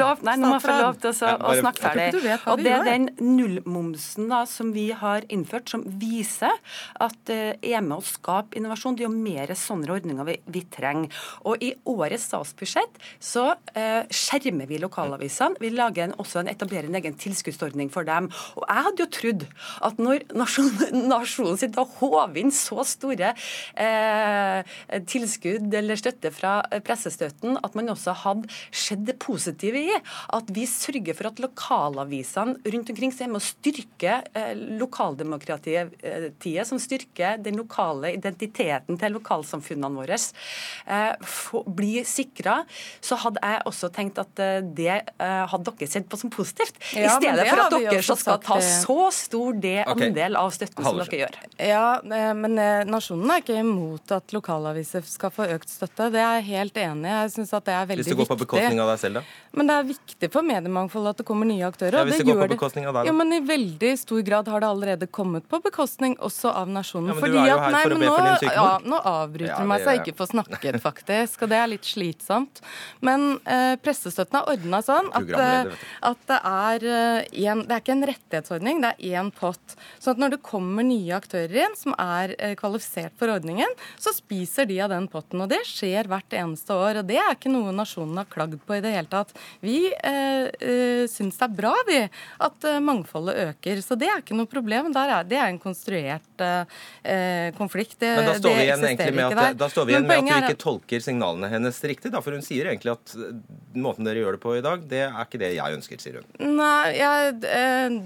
lov 0.00 1.00
til 1.02 1.12
å, 1.12 1.32
å 1.36 1.56
snakke 1.60 1.82
ferdig. 1.82 2.36
Og 2.48 2.62
Det 2.64 2.72
er 2.72 2.86
den 2.86 3.08
nullmomsen 3.20 4.30
da, 4.30 4.42
som 4.48 4.72
vi 4.72 4.86
har 4.96 5.26
innført, 5.32 5.68
som 5.72 5.84
viser 6.00 6.54
at 7.02 7.16
det 7.28 7.40
uh, 7.58 7.68
er 7.76 7.84
med 7.84 7.98
å 7.98 8.06
skape 8.06 8.56
innovasjon. 8.58 8.96
Det 8.96 9.04
er 9.04 9.10
jo 9.10 9.14
mer 9.14 9.52
sånne 9.58 9.92
ordninger 9.92 10.28
vi, 10.28 10.38
vi 10.54 10.62
trenger. 10.72 11.12
Og 11.48 11.62
I 11.62 11.72
årets 11.88 12.28
statsbudsjett 12.30 13.00
så 13.22 13.50
uh, 13.52 14.02
skjermer 14.08 14.68
vi 14.70 14.80
lokalavisene. 14.82 15.60
Vi 15.62 15.72
lager 15.74 16.08
en, 16.08 16.16
også 16.22 16.42
en, 16.42 16.50
etablerer 16.52 16.88
en 16.90 16.98
egen 17.00 17.18
tilskuddsordning 17.20 17.92
for 17.92 18.08
dem. 18.08 18.30
Og 18.56 18.64
Jeg 18.64 18.88
hadde 18.88 19.04
jo 19.04 19.10
trodd 19.18 19.46
at 19.90 20.00
når 20.02 20.26
nasjonen, 20.42 21.06
nasjonen 21.12 21.60
sin 21.60 21.74
da 21.76 21.86
håver 21.98 22.40
inn 22.40 22.54
så 22.54 22.84
store 22.86 23.34
uh, 23.36 24.76
tilskudd 25.08 25.74
eller 25.74 25.98
støtte 25.98 26.30
fra 26.34 26.58
pressestøtten, 26.86 27.58
at 27.64 27.76
man 27.78 27.90
også 27.92 28.14
hadde 28.24 28.50
sett 28.74 29.04
det 29.06 29.16
positive 29.22 29.80
i 29.80 29.94
at 29.96 30.50
vi 30.54 30.66
sørger 30.68 31.16
for 31.16 31.30
at 31.30 31.40
lokalavisene 31.42 32.56
rundt 32.72 32.92
omkring 32.92 33.14
er 33.14 33.30
med 33.30 33.40
å 33.40 33.44
styrke 33.44 34.18
eh, 34.36 34.52
lokaldemokratiet, 34.80 35.96
eh, 36.02 36.58
som 36.66 36.80
styrker 36.82 37.40
den 37.42 37.58
lokale 37.60 38.12
identiteten 38.16 38.98
til 39.00 39.16
lokalsamfunnene 39.16 40.00
våre, 40.00 40.18
eh, 40.86 41.34
blir 41.76 42.06
sikra, 42.08 42.58
så 43.04 43.18
hadde 43.24 43.42
jeg 43.42 43.64
også 43.70 43.90
tenkt 43.94 44.20
at 44.20 44.32
det 44.36 45.00
hadde 45.16 45.72
dere 45.76 45.88
sett 45.90 46.06
på 46.10 46.18
som 46.20 46.30
positivt. 46.32 46.78
Ja, 46.96 47.08
I 47.08 47.14
stedet 47.16 47.46
for 47.48 47.62
at 47.66 47.76
dere 47.76 48.02
skal 48.04 48.40
ta 48.44 48.58
så 48.64 48.98
stor 49.14 49.56
del, 49.62 49.82
okay. 49.84 50.10
andel 50.10 50.38
av 50.38 50.52
støtten 50.54 50.86
som 50.86 51.00
dere 51.00 51.20
gjør. 51.22 51.38
Ja, 51.62 51.86
men 52.36 52.56
Nasjonen 52.88 53.32
er 53.32 53.42
ikke 53.42 53.58
imot 53.60 54.12
at 54.14 54.34
lokalavisene 54.36 54.75
lokalaviser 54.76 55.02
skal 55.06 55.30
få 55.32 55.46
økt 55.54 55.70
støtte. 55.70 56.10
Det 56.12 56.20
er 56.20 56.40
jeg 56.40 56.46
helt 56.50 56.76
enig 56.76 57.08
i. 57.08 57.14
Jeg 57.14 57.30
synes 57.34 57.52
at 57.56 57.64
det 57.64 57.74
er 57.74 57.86
veldig 57.86 58.04
viktig. 58.04 58.12
Hvis 58.12 58.16
det 58.16 58.20
går 58.20 58.28
på 58.30 58.38
bekostning 58.44 58.80
av 58.80 58.90
deg 58.90 59.00
selv, 59.00 59.18
da? 59.18 59.22
Men 59.56 59.70
det 59.70 59.76
er 59.76 59.86
viktig 59.88 60.28
for 60.32 60.46
mediemangfoldet 60.46 61.14
at 61.14 61.20
det 61.22 61.26
kommer 61.26 61.48
nye 61.48 61.64
aktører. 61.66 61.98
Ja, 61.98 62.04
hvis 62.04 62.20
det, 62.20 62.26
går 62.28 62.40
på 62.42 62.48
bekostning 62.54 62.86
av 62.86 62.92
deg, 62.92 63.06
da? 63.06 63.10
Ja, 63.10 63.14
men 63.16 63.32
i 63.32 63.40
veldig 63.46 63.92
stor 64.00 64.22
grad 64.26 64.50
har 64.52 64.64
det 64.64 64.68
allerede 64.68 65.08
kommet 65.08 65.48
på 65.48 65.60
bekostning 65.64 66.16
også 66.20 66.52
av 66.52 66.68
nasjonen. 66.72 67.14
Ja, 67.14 67.20
men 67.20 67.32
du 67.32 67.38
er 67.40 67.50
jo 67.50 67.56
her 67.56 67.68
at, 67.68 67.76
nei, 67.76 67.82
for 67.86 67.96
å 67.96 68.00
be 68.00 68.10
for 68.10 68.26
din 68.28 68.40
sykdom. 68.42 68.56
Ja, 68.56 68.92
nå 68.92 69.00
avbryter 69.12 69.52
ja, 69.52 69.60
du 69.62 69.70
meg 69.72 69.84
så 69.84 69.94
jeg 69.94 70.02
ikke 70.04 70.16
får 70.20 70.32
snakket, 70.34 70.80
faktisk. 70.84 71.46
Og 71.46 71.52
det 71.52 71.60
er 71.60 71.72
litt 71.72 71.88
slitsomt. 71.88 72.62
Men 73.06 73.26
eh, 73.44 73.74
pressestøtten 73.80 74.40
er 74.40 74.52
ordna 74.56 74.82
sånn 74.84 75.10
at, 75.16 75.32
eh, 75.40 75.88
at, 76.10 76.22
det 76.26 76.40
er 76.52 76.88
eh, 76.90 77.46
en, 77.46 77.64
Det 77.66 77.76
er 77.76 77.82
ikke 77.82 77.96
en 77.96 78.08
rettighetsordning, 78.12 78.84
det 78.84 78.92
er 78.92 79.20
én 79.20 79.32
pott. 79.34 79.76
Så 80.02 80.12
at 80.12 80.20
når 80.20 80.36
det 80.36 80.42
kommer 80.44 80.84
nye 80.86 81.16
aktører 81.16 81.64
inn 81.64 81.76
som 81.78 81.96
er 81.96 82.34
eh, 82.36 82.56
kvalifisert 82.58 83.16
for 83.18 83.32
ordningen, 83.32 83.72
så 84.00 84.12
spiser 84.14 84.65
de 84.68 84.78
av 84.84 84.92
den 84.92 85.06
potten. 85.10 85.42
Og 85.42 85.50
det 85.50 85.62
skjer 85.68 86.08
hvert 86.10 86.36
eneste 86.36 86.74
år. 86.74 87.00
Og 87.00 87.08
det 87.08 87.18
er 87.20 87.34
ikke 87.34 87.52
noe 87.52 87.74
nasjonen 87.74 88.20
har 88.20 88.28
klagd 88.30 88.58
på 88.66 88.78
i 88.78 88.82
det 88.84 88.94
hele 88.94 89.10
tatt. 89.10 89.34
Vi 89.64 89.78
eh, 89.92 90.48
eh, 90.50 91.04
syns 91.10 91.38
det 91.38 91.48
er 91.48 91.56
bra, 91.58 91.72
vi, 91.88 92.00
at 92.46 92.68
eh, 92.68 92.80
mangfoldet 92.84 93.36
øker. 93.50 93.82
Så 93.84 93.98
det 93.98 94.10
er 94.12 94.22
ikke 94.22 94.38
noe 94.38 94.50
problem. 94.50 94.92
Er, 94.96 95.14
det 95.28 95.38
er 95.40 95.50
en 95.50 95.60
konstruert 95.62 96.44
eh, 96.44 96.78
eh 97.04 97.52
konflikt. 97.56 97.98
Det, 98.00 98.12
Men 98.18 98.30
da 98.30 98.36
står 98.40 98.56
vi 98.56 98.64
igjen 98.66 98.86
egentlig 98.90 99.16
med 99.16 99.38
at, 99.38 99.58
da 99.58 99.68
står 99.70 99.86
vi 99.86 99.94
igjen 99.94 100.08
med 100.08 100.18
at 100.18 100.48
du 100.48 100.50
ikke 100.50 100.62
tolker 100.62 101.04
signalene 101.04 101.50
hennes 101.52 101.78
riktig, 101.84 102.12
da. 102.14 102.22
For 102.24 102.36
hun 102.36 102.44
sier 102.44 102.70
egentlig 102.72 102.94
at 102.96 103.14
måten 103.76 104.06
dere 104.08 104.22
gjør 104.22 104.36
det 104.36 104.42
på 104.42 104.56
i 104.58 104.64
dag, 104.64 104.82
det 104.90 105.04
er 105.06 105.20
ikke 105.22 105.40
det 105.40 105.52
jeg 105.56 105.78
ønsker, 105.78 106.02
sier 106.02 106.20
hun. 106.20 106.56
Nei, 106.56 106.96
jeg, 106.96 107.36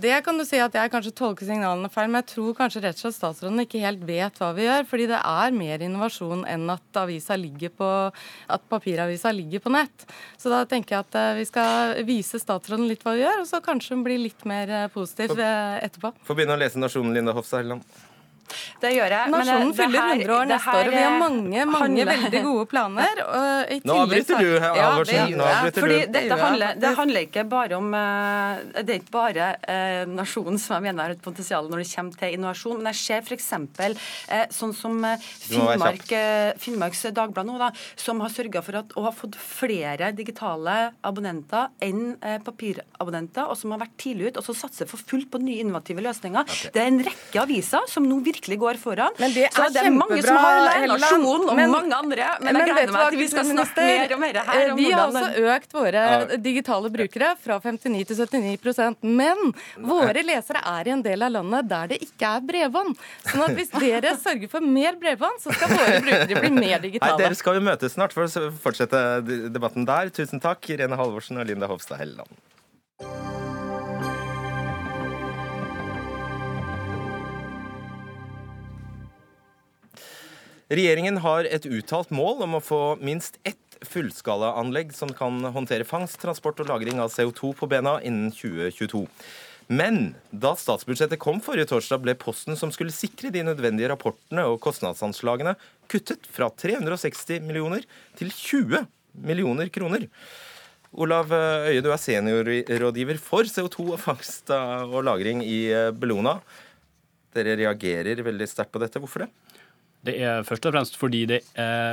det 0.02 0.20
kan 0.26 0.38
du 0.38 0.44
si 0.46 0.60
at 0.62 0.74
jeg 0.76 0.92
kanskje 0.92 1.14
tolker 1.16 1.48
signalene 1.48 1.90
feil, 1.92 2.10
men 2.10 2.22
jeg 2.22 2.30
tror 2.34 2.56
kanskje 2.58 2.84
rett 2.84 2.98
og 2.98 3.06
slett 3.06 3.18
statsråden 3.18 3.64
ikke 3.64 3.82
helt 3.82 4.02
vet 4.06 4.40
hva 4.40 4.50
vi 4.56 4.66
gjør. 4.66 4.86
Fordi 4.90 5.08
det 5.10 5.20
er 5.20 5.56
mer 5.56 5.84
innovasjon 5.86 6.44
enn 6.50 6.66
at, 6.72 7.00
ligger 7.40 7.72
på, 7.74 7.88
at 8.50 8.68
papiravisa 8.68 9.32
ligger 9.32 9.62
på 9.64 9.72
nett. 9.74 10.06
Så 10.36 10.52
da 10.52 10.64
tenker 10.68 10.96
jeg 10.98 11.06
at 11.06 11.18
vi 11.38 11.46
skal 11.48 11.96
vise 12.08 12.40
statsråden 12.42 12.88
litt 12.90 13.04
hva 13.06 13.16
vi 13.16 13.24
gjør, 13.24 13.42
og 13.44 13.50
så 13.50 13.62
kanskje 13.64 13.96
hun 13.96 14.04
blir 14.06 14.20
litt 14.20 14.44
mer 14.48 14.90
positiv 14.94 15.38
etterpå. 15.38 16.12
Få 16.26 16.36
begynne 16.36 16.58
å 16.58 16.60
lese 16.60 16.80
Nasjonen, 16.80 17.14
Linda 17.16 17.36
Hofstad 17.36 17.62
Helleland. 17.62 17.86
Det 18.80 18.94
gjør 18.94 19.16
jeg. 19.16 19.34
Nasjonen 19.34 19.74
fyller 19.76 20.14
100 20.16 20.36
år 20.36 20.50
neste 20.50 20.76
år, 20.76 20.90
og 20.90 20.94
vi 20.96 21.04
har 21.04 21.18
mange 21.20 21.40
mange 21.40 21.82
handler... 21.82 22.10
veldig 22.10 22.42
gode 22.44 22.66
planer. 22.70 23.22
Nå 23.86 23.96
avbryter 24.04 24.40
du, 24.40 24.48
Halvorsen. 24.62 25.34
Ja, 25.36 25.56
Fordi 25.76 25.98
dette 26.12 26.38
handler, 26.40 26.80
det 26.80 26.92
handler 26.98 27.26
ikke 27.26 27.44
bare 27.50 27.78
om 27.78 27.94
eh, 27.96 28.62
Det 28.80 28.94
er 28.94 29.00
ikke 29.00 29.14
bare 29.14 29.48
eh, 29.70 30.02
nasjonen 30.10 30.60
som 30.60 30.76
jeg 30.78 30.88
mener 30.88 31.08
har 31.08 31.16
et 31.16 31.24
potensial 31.24 31.70
når 31.70 31.82
det 31.82 31.88
kommer 31.92 32.20
til 32.20 32.36
innovasjon, 32.36 32.80
men 32.80 32.90
jeg 32.92 33.00
ser 33.00 33.26
f.eks. 33.26 33.50
Eh, 34.30 34.46
sånn 34.54 34.74
som 34.76 34.98
eh, 35.06 35.28
Finnmark, 35.46 36.06
eh, 36.16 36.52
Finnmarks 36.60 37.06
Dagblad 37.16 37.48
nå, 37.48 37.58
da, 37.60 37.70
som 37.98 38.20
har 38.24 38.32
sørga 38.34 38.64
for 38.66 38.80
at, 38.82 38.94
å 38.96 39.06
ha 39.08 39.14
fått 39.14 39.38
flere 39.40 40.12
digitale 40.16 40.76
abonnenter 41.06 41.70
enn 41.84 42.14
eh, 42.24 42.38
papirabonnenter, 42.44 43.48
og 43.48 43.58
som 43.58 43.74
har 43.74 43.82
vært 43.84 43.96
tidlig 44.00 44.30
ut, 44.30 44.40
og 44.40 44.48
så 44.48 44.56
satser 44.64 44.90
for 44.90 45.00
fullt 45.00 45.30
på 45.32 45.42
nye 45.42 45.64
innovative 45.64 46.04
løsninger. 46.04 46.46
Okay. 46.46 46.74
Det 46.74 46.82
er 46.82 46.92
en 46.92 47.02
rekke 47.06 47.42
aviser 47.42 47.88
som 47.90 48.06
nå 48.08 48.20
virkelig 48.24 48.39
virkelig 48.40 48.58
går 48.58 48.74
foran. 48.74 49.12
Men 49.18 49.32
det 49.34 49.44
er 49.46 49.54
så 49.54 49.68
det 49.72 49.82
er 49.84 49.90
mange 49.92 50.20
som 50.22 50.36
har 50.36 50.86
Nasjon 50.88 51.48
og 51.48 51.56
men, 51.56 51.70
mange 51.70 51.94
andre. 51.94 52.26
Men, 52.40 52.54
men 52.54 52.60
jeg 52.60 52.74
gleder 52.74 52.92
meg 52.94 53.10
til 53.10 53.20
vi 53.20 53.28
skal 53.28 53.46
snakke 53.48 53.86
mer 53.86 54.14
og 54.14 54.20
mer 54.20 54.38
her. 54.40 54.70
Om 54.72 54.78
vi 54.78 54.90
har 54.90 55.02
altså 55.04 55.46
økt 55.54 55.74
våre 55.76 56.04
digitale 56.40 56.90
brukere 56.90 57.32
fra 57.40 57.60
59 57.60 58.04
til 58.10 58.44
79% 58.56 59.04
Men 59.04 59.52
våre 59.76 60.24
lesere 60.24 60.62
er 60.66 60.90
i 60.90 60.94
en 60.94 61.04
del 61.04 61.26
av 61.26 61.34
landet 61.38 61.70
der 61.70 61.92
det 61.94 62.00
ikke 62.06 62.34
er 62.36 62.46
bredbånd. 62.50 62.96
Sånn 63.30 63.44
at 63.46 63.56
hvis 63.58 63.72
dere 63.76 64.14
sørger 64.20 64.52
for 64.52 64.64
mer 64.64 64.98
bredbånd, 65.00 65.40
så 65.42 65.54
skal 65.54 65.74
våre 65.74 65.98
brukere 66.04 66.44
bli 66.44 66.52
mer 66.56 66.80
digitale. 66.82 67.16
Nei, 67.16 67.24
dere 67.26 67.38
skal 67.38 67.58
jo 67.58 67.66
møtes 67.66 67.96
snart 67.96 68.16
for 68.16 68.26
å 68.26 68.50
fortsette 68.62 69.02
debatten 69.52 69.88
der. 69.88 70.12
Tusen 70.14 70.42
takk, 70.42 70.64
Irene 70.72 70.98
Halvorsen 71.00 71.40
og 71.40 71.48
Linda 71.50 71.68
Hofstad 71.70 72.00
Helleland. 72.00 72.40
Regjeringen 80.70 81.16
har 81.18 81.48
et 81.50 81.64
uttalt 81.66 82.12
mål 82.14 82.44
om 82.46 82.52
å 82.54 82.62
få 82.62 82.80
minst 83.02 83.40
ett 83.42 83.78
fullskalaanlegg 83.90 84.92
som 84.94 85.10
kan 85.10 85.40
håndtere 85.50 85.86
fangst, 85.88 86.20
transport 86.22 86.60
og 86.62 86.68
lagring 86.70 87.00
av 87.02 87.10
CO2 87.10 87.50
på 87.58 87.68
bena 87.72 87.96
innen 88.06 88.28
2022. 88.30 89.00
Men 89.74 90.12
da 90.30 90.52
statsbudsjettet 90.54 91.18
kom 91.18 91.42
forrige 91.42 91.72
torsdag, 91.72 92.04
ble 92.04 92.14
posten 92.18 92.54
som 92.58 92.70
skulle 92.74 92.94
sikre 92.94 93.32
de 93.34 93.42
nødvendige 93.48 93.90
rapportene 93.90 94.46
og 94.46 94.60
kostnadsanslagene, 94.62 95.56
kuttet 95.90 96.30
fra 96.30 96.52
360 96.54 97.42
millioner 97.50 97.82
til 98.20 98.30
20 98.30 98.86
millioner 99.26 99.74
kroner. 99.74 100.06
Olav 100.94 101.34
Øie, 101.34 101.82
du 101.82 101.90
er 101.90 102.02
seniorrådgiver 102.02 103.18
for 103.18 103.50
CO2 103.50 103.90
og 103.96 104.02
fangst 104.06 104.54
og 104.54 105.00
lagring 105.02 105.42
i 105.42 105.64
Bellona. 105.98 106.38
Dere 107.34 107.58
reagerer 107.58 108.22
veldig 108.22 108.50
sterkt 108.50 108.74
på 108.74 108.82
dette. 108.82 109.02
Hvorfor 109.02 109.26
det? 109.26 109.32
Det 110.00 110.14
er 110.16 110.44
først 110.48 110.64
og 110.64 110.72
fremst 110.72 110.94
fordi 110.96 111.26
det 111.28 111.40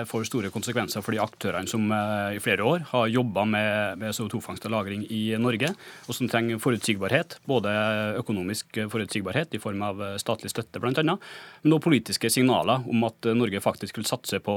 får 0.07 0.29
store 0.29 0.51
konsekvenser 0.53 1.03
for 1.03 1.11
de 1.11 1.19
aktørene 1.19 1.67
som 1.67 1.89
eh, 1.91 2.37
i 2.37 2.41
flere 2.43 2.63
år 2.63 2.85
har 2.93 3.09
jobba 3.11 3.43
med, 3.49 4.05
CO2-fangst 4.15 4.67
og 4.69 4.71
-lagring 4.71 5.03
i 5.11 5.35
Norge, 5.35 5.73
og 6.07 6.15
som 6.15 6.29
trenger 6.31 6.61
forutsigbarhet. 6.63 7.37
Både 7.45 7.73
økonomisk 8.21 8.79
forutsigbarhet 8.91 9.53
i 9.53 9.59
form 9.59 9.83
av 9.83 9.99
statlig 10.21 10.53
støtte 10.53 10.79
bl.a., 10.79 11.03
men 11.03 11.73
også 11.73 11.83
politiske 11.83 12.31
signaler 12.31 12.87
om 12.87 13.03
at 13.03 13.27
Norge 13.35 13.59
faktisk 13.59 13.99
vil 13.99 14.07
satse 14.07 14.39
på, 14.39 14.55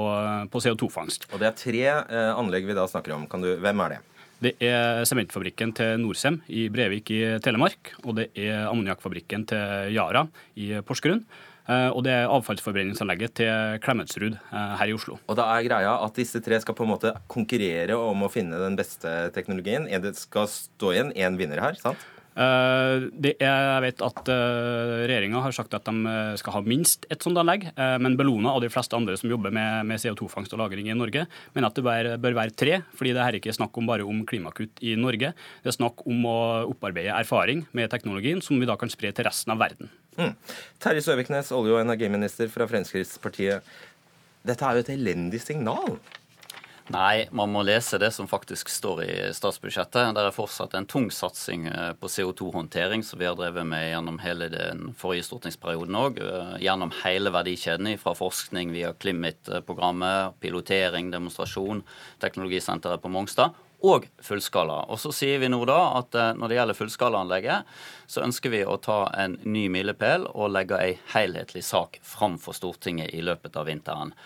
på 0.50 0.62
CO2-fangst. 0.62 1.26
Og 1.32 1.42
Det 1.42 1.50
er 1.50 1.58
tre 1.58 1.84
eh, 1.90 2.32
anlegg 2.36 2.70
vi 2.70 2.78
da 2.78 2.86
snakker 2.86 3.16
om. 3.18 3.26
Du, 3.26 3.50
hvem 3.58 3.86
er 3.86 3.96
det? 3.96 4.00
Det 4.40 4.54
er 4.64 5.02
sementfabrikken 5.04 5.74
til 5.76 5.98
Norcem 6.00 6.38
i 6.48 6.68
Brevik 6.72 7.10
i 7.12 7.20
Telemark, 7.44 7.92
og 8.06 8.16
det 8.16 8.30
er 8.32 8.70
ammoniakkfabrikken 8.70 9.44
til 9.50 9.92
Yara 9.92 10.22
i 10.56 10.72
Porsgrunn. 10.86 11.26
Eh, 11.70 11.88
og 11.94 12.02
det 12.06 12.14
er 12.14 12.32
avfallsforbrenningsanlegget 12.32 13.36
til 13.38 13.80
Klemetsrud 13.84 14.34
eh, 14.34 14.72
her 14.80 14.90
i 14.90 14.94
Oslo. 14.96 15.20
Og 15.30 15.38
da 15.38 15.46
er 15.54 15.66
greia 15.68 15.92
at 16.02 16.16
disse 16.18 16.42
tre 16.42 16.58
skal 16.62 16.74
på 16.76 16.86
en 16.86 16.94
måte 16.96 17.12
konkurrere 17.30 17.98
om 17.98 18.26
å 18.26 18.30
finne 18.32 18.58
den 18.58 18.78
beste 18.78 19.28
teknologien. 19.36 19.86
Det 20.02 20.16
skal 20.18 20.50
stå 20.50 20.94
igjen 20.96 21.14
én 21.14 21.38
vinner 21.38 21.62
her, 21.62 21.78
sant? 21.78 22.02
Eh, 22.40 23.06
jeg 23.28 23.82
vet 23.84 24.04
at 24.06 24.30
regjeringa 24.30 25.42
har 25.44 25.54
sagt 25.56 25.74
at 25.76 25.88
de 25.88 26.14
skal 26.40 26.56
ha 26.56 26.62
minst 26.64 27.04
et 27.12 27.20
sånt 27.20 27.38
anlegg. 27.40 27.66
Men 27.76 28.16
Bellona 28.18 28.54
og 28.56 28.64
de 28.64 28.70
fleste 28.72 28.96
andre 28.96 29.16
som 29.20 29.30
jobber 29.30 29.52
med, 29.54 29.86
med 29.88 30.00
CO2-fangst 30.00 30.54
og 30.56 30.62
-lagring 30.62 30.88
i 30.90 30.96
Norge, 30.96 31.26
mener 31.54 31.68
at 31.68 31.76
det 31.76 31.84
bør, 31.84 32.10
bør, 32.16 32.38
være 32.40 32.56
tre. 32.56 32.80
fordi 32.96 33.12
det 33.12 33.24
her 33.24 33.36
ikke 33.38 33.50
er 33.52 33.58
snakk 33.58 33.76
om 33.76 33.86
bare 33.86 34.06
om 34.06 34.24
klimakutt 34.26 34.80
i 34.82 34.96
Norge. 34.96 35.32
Det 35.62 35.68
er 35.72 35.76
snakk 35.76 36.06
om 36.06 36.24
å 36.24 36.38
opparbeide 36.72 37.12
erfaring 37.16 37.66
med 37.72 37.90
teknologien 37.90 38.40
som 38.42 38.60
vi 38.60 38.66
da 38.66 38.76
kan 38.76 38.90
spre 38.90 39.12
til 39.12 39.24
resten 39.26 39.52
av 39.52 39.58
verden. 39.60 39.90
Mm. 40.16 40.34
Terje 40.80 41.04
Søviknes, 41.04 41.52
olje- 41.52 41.76
og 41.76 41.84
energiminister 41.84 42.48
fra 42.52 42.66
Fremskrittspartiet. 42.66 43.62
Dette 44.46 44.64
er 44.64 44.78
jo 44.78 44.84
et 44.84 44.94
elendig 44.94 45.40
signal? 45.42 45.98
Nei, 46.90 47.28
man 47.30 47.52
må 47.54 47.60
lese 47.62 48.00
det 48.02 48.08
som 48.10 48.26
faktisk 48.26 48.68
står 48.72 49.02
i 49.04 49.12
statsbudsjettet. 49.34 50.10
Det 50.16 50.24
er 50.26 50.34
fortsatt 50.34 50.72
en 50.74 50.88
tung 50.90 51.06
satsing 51.14 51.68
eh, 51.70 51.92
på 51.94 52.10
CO2-håndtering 52.10 53.04
som 53.06 53.20
vi 53.20 53.28
har 53.28 53.36
drevet 53.38 53.62
med 53.68 53.84
gjennom 53.92 54.18
hele 54.24 54.48
den 54.50 54.88
forrige 54.98 55.28
stortingsperioden 55.28 56.00
òg. 56.00 56.18
Eh, 56.18 56.56
gjennom 56.66 56.90
hele 57.04 57.30
verdikjeden 57.30 57.92
fra 58.02 58.16
forskning 58.18 58.74
via 58.74 58.90
Climate-programmet, 58.98 60.34
pilotering, 60.42 61.14
demonstrasjon, 61.14 61.84
teknologisenteret 62.18 63.04
på 63.04 63.14
Mongstad 63.14 63.54
og 63.86 64.10
fullskala. 64.26 64.82
Og 64.90 64.98
så 64.98 65.14
sier 65.14 65.38
vi 65.40 65.48
nå 65.52 65.62
da 65.70 65.78
at 66.02 66.18
eh, 66.18 66.34
når 66.42 66.50
det 66.50 66.58
gjelder 66.58 66.82
fullskalaanlegget, 66.82 67.74
så 68.10 68.26
ønsker 68.26 68.50
vi 68.50 68.66
å 68.66 68.80
ta 68.82 69.04
en 69.14 69.38
ny 69.46 69.68
milepæl 69.70 70.26
og 70.34 70.56
legge 70.58 70.82
ei 70.82 70.96
helhetlig 71.14 71.62
sak 71.70 72.02
fram 72.02 72.34
for 72.42 72.58
Stortinget 72.58 73.14
i 73.14 73.22
løpet 73.22 73.54
av 73.54 73.70
vinteren. 73.70 74.16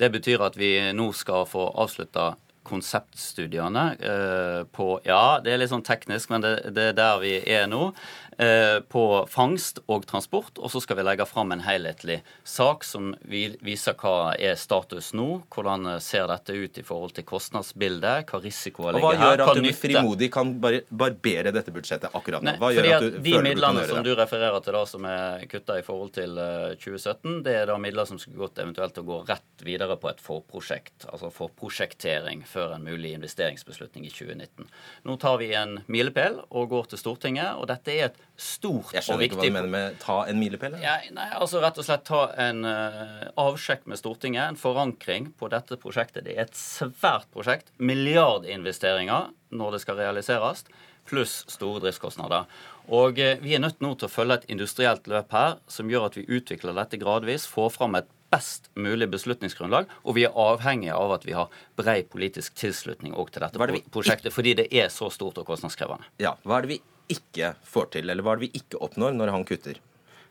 Det 0.00 0.08
betyr 0.14 0.42
at 0.44 0.56
vi 0.58 0.74
nå 0.96 1.10
skal 1.16 1.46
få 1.48 1.68
avslutta 1.82 2.32
konseptstudiene 2.66 3.84
eh, 3.98 4.60
på 4.70 4.86
Ja, 5.06 5.40
det 5.42 5.52
er 5.52 5.62
litt 5.62 5.72
sånn 5.72 5.84
teknisk, 5.86 6.30
men 6.32 6.44
det, 6.44 6.52
det 6.74 6.92
er 6.92 6.98
der 6.98 7.22
vi 7.22 7.34
er 7.42 7.66
nå. 7.70 7.90
Eh, 8.38 8.80
på 8.88 9.26
fangst 9.28 9.82
og 9.92 10.06
transport. 10.08 10.56
Og 10.56 10.70
så 10.72 10.80
skal 10.80 10.96
vi 10.96 11.04
legge 11.04 11.26
fram 11.28 11.52
en 11.52 11.62
helhetlig 11.66 12.22
sak 12.48 12.84
som 12.86 13.10
viser 13.28 13.96
hva 14.00 14.32
er 14.40 14.56
status 14.56 15.10
nå. 15.16 15.42
Hvordan 15.52 15.98
ser 16.00 16.24
dette 16.30 16.56
ut 16.56 16.80
i 16.80 16.84
forhold 16.86 17.12
til 17.18 17.26
kostnadsbildet? 17.28 18.30
Hva 18.30 18.40
risikoer 18.40 18.96
ligger 18.96 19.18
her? 19.20 19.20
Hva 19.20 19.34
gjør 19.36 19.44
at 19.44 19.60
du 19.60 19.70
frimodig 19.76 20.30
kan 20.32 20.54
bar 20.62 20.78
barbere 20.88 21.52
dette 21.52 21.74
budsjettet 21.74 22.16
akkurat 22.16 22.44
nå? 22.46 22.56
Hva 22.60 22.70
Nei, 22.70 22.78
gjør 22.78 22.88
at 22.96 23.04
du 23.04 23.18
de 23.26 23.36
midlene 23.44 23.84
som 23.90 24.00
du 24.06 24.12
refererer 24.16 24.64
til 24.64 24.78
da, 24.78 24.82
som 24.88 25.08
er 25.12 25.46
kutta 25.52 25.78
i 25.82 25.84
forhold 25.84 26.14
til 26.16 26.40
2017, 26.80 27.36
eh, 27.36 27.38
det 27.44 27.56
er 27.60 27.68
da 27.68 27.78
midler 27.84 28.08
som 28.08 28.20
skulle 28.22 28.40
gått 28.40 28.62
eventuelt 28.64 28.96
til 28.96 29.04
å 29.04 29.10
gå 29.10 29.20
rett 29.28 29.66
videre 29.66 29.98
på 30.00 30.08
et 30.08 30.24
forprosjekt. 30.24 31.04
Altså 31.12 31.28
forprosjektering 31.34 32.46
før 32.48 32.78
en 32.78 32.88
mulig 32.88 33.12
investeringsbeslutning 33.18 34.08
i 34.08 34.14
2019. 34.14 34.72
Nå 35.04 35.20
tar 35.20 35.36
vi 35.42 35.52
en 35.58 35.82
milepæl 35.92 36.40
og 36.48 36.72
går 36.72 36.92
til 36.92 37.04
Stortinget. 37.04 37.60
og 37.60 37.68
dette 37.68 37.92
er 37.92 38.08
et 38.08 38.21
stort 38.36 38.88
og 38.88 38.92
viktig 38.92 38.96
Jeg 38.96 39.06
skjønner 39.06 39.26
ikke 39.26 39.38
hva 39.38 39.48
du 39.48 39.56
mener 39.56 39.72
med 39.72 39.98
ta 40.02 40.16
en 40.28 40.38
milepæl? 40.40 40.76
Ja, 40.82 40.96
nei, 41.14 41.28
altså 41.36 41.60
rett 41.62 41.80
og 41.80 41.86
slett 41.86 42.04
ta 42.08 42.22
en 42.40 42.64
uh, 42.66 43.26
avsjekk 43.40 43.84
med 43.90 44.00
Stortinget, 44.00 44.46
en 44.46 44.60
forankring 44.60 45.32
på 45.38 45.50
dette 45.52 45.78
prosjektet. 45.80 46.24
Det 46.26 46.36
er 46.36 46.46
et 46.46 46.56
svært 46.58 47.28
prosjekt. 47.34 47.72
Milliardinvesteringer 47.82 49.30
når 49.52 49.76
det 49.76 49.82
skal 49.84 50.00
realiseres, 50.00 50.64
pluss 51.08 51.42
store 51.50 51.82
driftskostnader. 51.84 52.48
Og 52.88 53.20
uh, 53.20 53.36
vi 53.44 53.54
er 53.56 53.62
nødt 53.62 53.84
nå 53.84 53.94
til 53.98 54.08
å 54.08 54.12
følge 54.12 54.40
et 54.40 54.50
industrielt 54.54 55.08
løp 55.12 55.36
her 55.36 55.60
som 55.70 55.92
gjør 55.92 56.08
at 56.08 56.18
vi 56.18 56.26
utvikler 56.28 56.76
dette 56.78 57.00
gradvis, 57.02 57.46
får 57.50 57.72
fram 57.76 58.00
et 58.00 58.10
best 58.32 58.70
mulig 58.80 59.10
beslutningsgrunnlag, 59.12 59.90
og 60.08 60.16
vi 60.16 60.24
er 60.24 60.38
avhengige 60.38 60.96
av 60.96 61.18
at 61.18 61.26
vi 61.28 61.34
har 61.36 61.52
brei 61.76 61.98
politisk 62.08 62.56
tilslutning 62.56 63.12
til 63.12 63.44
dette 63.44 63.68
det 63.68 63.82
prosjektet, 63.92 64.32
fordi 64.32 64.54
det 64.62 64.70
er 64.72 64.88
så 64.88 65.10
stort 65.12 65.42
og 65.42 65.50
kostnadskrevende. 65.50 66.08
Ja, 66.22 66.38
Hva 66.46 66.58
er 66.58 66.64
det 66.64 66.72
vi 66.72 66.80
ikke 67.10 67.54
får 67.66 67.90
til, 67.96 68.10
eller 68.10 68.22
hva 68.24 68.36
er 68.36 68.42
det 68.42 68.48
vi 68.48 68.60
ikke 68.62 68.82
oppnår 68.84 69.16
når 69.16 69.32
han 69.34 69.46
kutter? 69.48 69.80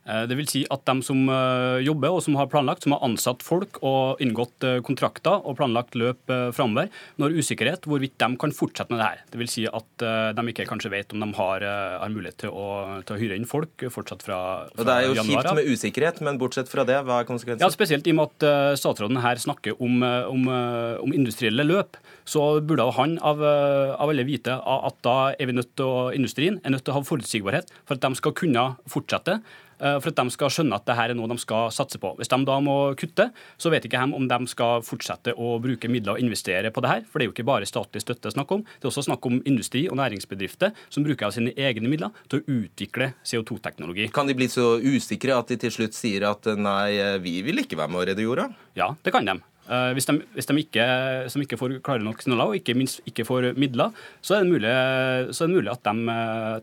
Eh, 0.10 0.24
det 0.26 0.38
vil 0.38 0.48
si 0.50 0.62
at 0.74 0.82
de 0.88 1.06
som 1.06 1.20
eh, 1.30 1.82
jobber 1.86 2.16
og 2.16 2.24
som 2.26 2.38
har 2.40 2.50
planlagt, 2.50 2.86
som 2.86 2.96
har 2.96 3.04
ansatt 3.06 3.44
folk 3.46 3.78
og 3.86 4.22
inngått 4.24 4.66
eh, 4.66 4.80
kontrakter 4.86 5.44
og 5.46 5.60
planlagt 5.60 5.98
løp 6.00 6.34
framover, 6.56 6.90
når 7.22 7.38
usikkerhet 7.38 7.86
hvorvidt 7.90 8.18
de 8.22 8.30
kan 8.42 8.54
fortsette 8.56 8.94
med 8.94 9.02
det 9.02 9.10
her. 9.10 9.22
Det 9.34 9.42
vil 9.42 9.52
si 9.52 9.66
at 9.68 10.06
de 10.36 10.44
ikke 10.52 10.66
kanskje 10.70 10.92
vet 10.94 11.14
om 11.14 11.22
de 11.24 11.28
har, 11.38 11.64
har 12.02 12.12
mulighet 12.12 12.40
til 12.44 12.54
å, 12.54 12.66
til 13.06 13.16
å, 13.16 13.20
hyre 13.20 13.38
inn 13.38 13.48
folk 13.50 13.86
fortsatt 13.94 14.24
fra, 14.26 14.40
fra 14.74 14.82
januar. 14.82 14.88
Det 14.88 14.96
er 14.96 15.06
jo 15.06 15.18
januar. 15.20 15.50
kjipt 15.50 15.60
med 15.60 15.70
usikkerhet, 15.72 16.22
men 16.26 16.40
bortsett 16.42 16.72
fra 16.72 16.86
det, 16.88 16.98
hva 17.08 17.22
er 17.22 17.30
konsekvensen? 17.30 17.64
Ja, 17.64 17.72
Spesielt 17.74 18.08
i 18.08 18.14
og 18.14 18.20
med 18.20 18.32
at 18.32 18.80
statsråden 18.82 19.22
her 19.24 19.42
snakker 19.42 19.78
om, 19.84 20.02
om, 20.04 20.48
om 21.06 21.16
industrielle 21.16 21.66
løp, 21.68 22.00
så 22.30 22.46
burde 22.66 22.88
han 22.98 23.18
av, 23.26 23.42
av 23.42 24.12
alle 24.12 24.26
vite 24.28 24.56
at 24.58 25.02
da 25.06 25.18
er 25.34 25.49
vi 25.49 25.58
nødt 25.58 25.74
til 25.80 25.89
å, 25.89 26.08
industrien 26.16 26.62
er 26.64 26.76
nødt 26.76 26.86
til 26.88 26.95
å 26.95 26.99
ha 26.99 27.06
forutsigbarhet 27.08 27.74
for 27.84 27.97
at 27.97 28.06
de 28.06 28.22
skal 28.22 28.38
kunne 28.38 28.72
fortsette. 28.89 29.41
Eh, 29.82 29.98
for 30.02 30.12
at 30.12 30.22
de 30.22 30.34
skal 30.34 30.54
skjønne 30.54 30.78
at 30.78 30.88
dette 30.88 31.08
er 31.10 31.16
noe 31.18 31.30
de 31.32 31.38
skal 31.42 31.72
satse 31.74 32.00
på. 32.02 32.14
Hvis 32.20 32.32
de 32.32 32.40
da 32.48 32.58
må 32.64 32.78
kutte, 33.00 33.30
så 33.58 33.74
vet 33.74 33.86
ikke 33.88 34.02
de 34.02 34.18
om 34.18 34.28
de 34.30 34.40
skal 34.52 34.86
fortsette 34.86 35.36
å 35.36 35.58
bruke 35.64 35.92
midler 35.92 36.16
og 36.16 36.24
investere 36.24 36.72
på 36.74 36.84
det 36.86 36.94
her. 36.94 37.06
For 37.10 37.20
det 37.20 37.28
er 37.28 37.32
jo 37.32 37.36
ikke 37.36 37.48
bare 37.52 37.70
statlig 37.70 38.04
støtte 38.06 38.34
snakk 38.34 38.56
om. 38.56 38.66
Det 38.66 38.88
er 38.88 38.92
også 38.94 39.08
snakk 39.10 39.28
om 39.30 39.42
industri 39.50 39.88
og 39.92 40.00
næringsbedrifter 40.02 40.76
som 40.90 41.06
bruker 41.08 41.30
av 41.30 41.36
sine 41.36 41.56
egne 41.58 41.92
midler 41.92 42.16
til 42.32 42.42
å 42.42 42.60
utvikle 42.62 43.12
CO2-teknologi. 43.28 44.10
Kan 44.14 44.30
de 44.30 44.38
bli 44.38 44.50
så 44.52 44.76
usikre 44.80 45.38
at 45.38 45.52
de 45.52 45.60
til 45.66 45.74
slutt 45.74 45.98
sier 45.98 46.30
at 46.30 46.54
nei, 46.58 47.20
vi 47.24 47.40
vil 47.46 47.66
ikke 47.66 47.80
være 47.80 47.94
med 47.94 48.04
å 48.04 48.10
redde 48.12 48.28
jorda? 48.28 48.52
Ja, 48.78 48.94
det 49.04 49.14
kan 49.16 49.28
de. 49.28 49.42
Eh, 49.70 49.91
hvis 49.95 50.07
de, 50.09 50.18
hvis 50.36 50.49
de 50.49 50.55
ikke, 50.62 50.86
som 51.32 51.43
ikke 51.43 51.57
får 51.59 51.76
klare 51.86 52.03
nok 52.03 52.24
signaler, 52.24 52.49
og 52.49 52.57
ikke 52.57 52.76
minst 52.78 53.01
ikke 53.07 53.26
får 53.28 53.51
midler, 53.59 53.93
så 54.26 54.36
er 54.36 54.43
det 54.43 54.51
mulig, 54.51 54.72
er 54.72 55.30
det 55.30 55.49
mulig 55.51 55.72
at, 55.72 55.84
de, 55.86 56.16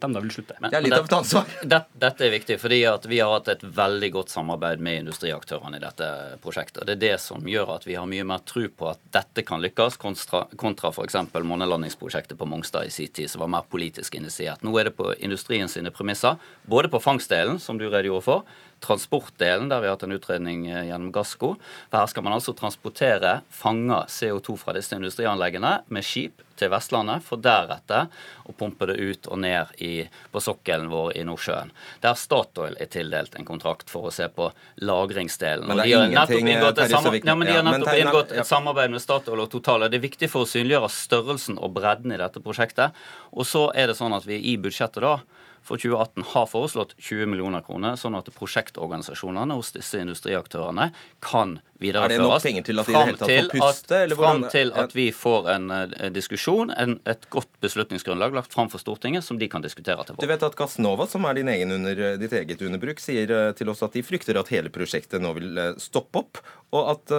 de, 0.03 0.11
da 0.17 0.23
vil 0.25 0.35
slutte. 0.35 0.59
Men, 0.59 0.73
det 0.73 0.81
er 0.81 0.85
litt 0.85 0.97
av 0.99 1.07
et 1.07 1.17
ansvar. 1.19 1.55
Dette, 1.63 2.01
dette 2.05 2.27
er 2.27 2.35
viktig, 2.35 2.59
fordi 2.61 2.81
vi 3.09 3.21
har 3.23 3.33
hatt 3.33 3.53
et 3.55 3.65
veldig 3.79 4.11
godt 4.19 4.35
samarbeid 4.35 4.83
med 4.85 5.05
industriaktørene 5.05 5.79
i 5.79 5.85
dette 5.85 6.11
prosjektet. 6.43 6.85
Det 6.89 6.97
er 6.99 7.03
det 7.07 7.15
som 7.23 7.47
gjør 7.49 7.77
at 7.79 7.89
vi 7.89 7.97
har 7.99 8.09
mye 8.11 8.27
mer 8.29 8.45
tro 8.49 8.67
på 8.69 8.91
at 8.91 9.03
dette 9.15 9.47
kan 9.47 9.63
lykkes, 9.63 9.99
kontra, 10.03 10.45
kontra 10.61 10.93
f.eks. 10.93 11.19
månelandingsprosjektet 11.39 12.39
på 12.39 12.49
Mongstad 12.51 12.91
i 12.91 12.95
sin 12.95 13.13
tid, 13.15 13.31
som 13.31 13.45
var 13.45 13.53
mer 13.53 13.69
politisk 13.71 14.19
initiert. 14.19 14.65
Nå 14.67 14.75
er 14.81 14.91
det 14.91 14.97
på 14.99 15.13
industrien 15.23 15.71
sine 15.71 15.95
premisser, 15.95 16.37
både 16.69 16.91
på 16.93 17.01
fangstdelen, 17.03 17.61
som 17.63 17.79
du 17.81 17.87
redegjorde 17.89 18.27
for, 18.27 18.59
transportdelen, 18.85 19.69
der 19.69 19.81
vi 19.81 19.89
har 19.89 19.97
hatt 19.97 20.03
en 20.07 20.17
utredning 20.17 20.67
eh, 20.71 20.87
gjennom 20.89 21.13
Gassco. 21.13 21.55
For 21.91 22.01
her 22.01 22.11
skal 22.11 22.27
man 22.27 22.37
altså 22.37 22.55
transportere 22.57 23.41
fanga 23.51 24.05
CO2 24.09 24.59
fra 24.61 24.75
disse 24.77 24.97
industrianleggene 24.97 25.81
med 25.89 26.07
skip 26.07 26.45
til 26.59 26.73
Vestlandet, 26.73 27.23
for 27.23 27.39
deretter 27.39 28.09
å 28.49 28.55
pumpe 28.59 28.89
det 28.91 28.97
ut 28.99 29.29
og 29.31 29.39
ned 29.45 29.75
i, 29.85 29.93
på 30.33 30.43
sokkelen 30.43 30.89
vår 30.91 31.13
i 31.21 31.25
Nordsjøen. 31.29 31.71
Der 32.03 32.19
Statoil 32.19 32.75
er 32.83 32.91
tildelt 32.91 33.39
en 33.39 33.47
kontrakt 33.47 33.91
for 33.93 34.09
å 34.09 34.15
se 34.15 34.27
på 34.35 34.51
lagringsdelen. 34.83 35.69
Men 35.69 35.83
det 35.83 35.87
er 35.87 36.09
ingenting 36.11 36.51
de 36.51 36.57
ja, 36.57 37.37
men 37.39 37.47
De 37.47 37.55
har 37.55 37.67
nettopp 37.67 37.93
ja, 37.95 37.99
inngått 38.03 38.35
et 38.35 38.51
samarbeid 38.51 38.95
med 38.95 39.05
Statoil 39.05 39.45
og 39.45 39.51
Total. 39.55 39.87
Det 39.87 40.01
er 40.01 40.07
viktig 40.09 40.31
for 40.33 40.47
å 40.47 40.51
synliggjøre 40.51 40.91
størrelsen 40.93 41.59
og 41.63 41.75
bredden 41.79 42.15
i 42.15 42.21
dette 42.21 42.43
prosjektet. 42.43 42.97
Og 43.31 43.47
så 43.47 43.69
er 43.75 43.93
det 43.93 43.99
sånn 43.99 44.17
at 44.17 44.27
vi 44.27 44.41
i 44.53 44.59
budsjettet 44.61 45.05
da 45.05 45.19
for 45.63 45.81
2018 45.81 46.25
har 46.33 46.47
foreslått 46.49 46.95
20 46.99 47.27
millioner 47.27 47.63
kroner, 47.65 47.97
sånn 48.01 48.17
at 48.19 48.29
prosjektorganisasjonene 48.35 49.57
hos 49.59 49.73
disse 49.75 50.01
industriaktørene 50.01 50.91
kan 51.25 51.59
videreføres. 51.79 52.15
Er 52.15 52.23
det 52.23 52.25
nok 52.25 52.45
penger 52.47 52.67
til 52.67 52.83
at 52.83 52.89
de 52.89 52.93
i 52.93 52.97
det 52.97 53.05
hele 53.07 53.21
tatt 53.21 53.33
får 53.33 53.51
puste? 53.53 54.01
At, 54.01 54.15
fram 54.19 54.45
til 54.53 54.73
at 54.83 54.95
vi 54.97 55.07
får 55.15 55.51
en, 55.55 55.69
en 55.75 55.95
eh, 55.99 56.13
diskusjon, 56.15 56.73
en, 56.75 56.97
et 57.09 57.29
godt 57.35 57.51
beslutningsgrunnlag 57.65 58.37
lagt 58.39 58.57
fram 58.57 58.71
for 58.73 58.83
Stortinget, 58.83 59.27
som 59.27 59.41
de 59.41 59.51
kan 59.51 59.65
diskutere 59.65 60.01
til 60.05 60.17
våren. 60.17 60.25
Du 60.25 60.33
vet 60.33 60.47
at 60.49 60.59
Gassnova, 60.59 61.09
som 61.11 61.29
er 61.29 61.39
din 61.39 61.53
egen 61.53 61.75
under, 61.77 62.03
ditt 62.21 62.35
eget 62.41 62.65
underbruk, 62.65 63.03
sier 63.03 63.31
eh, 63.31 63.53
til 63.59 63.71
oss 63.73 63.85
at 63.87 63.95
de 63.97 64.05
frykter 64.07 64.41
at 64.41 64.53
hele 64.55 64.73
prosjektet 64.75 65.23
nå 65.23 65.35
vil 65.39 65.53
eh, 65.59 65.77
stoppe 65.83 66.25
opp. 66.25 66.43
Og, 66.69 66.83
at, 66.93 67.13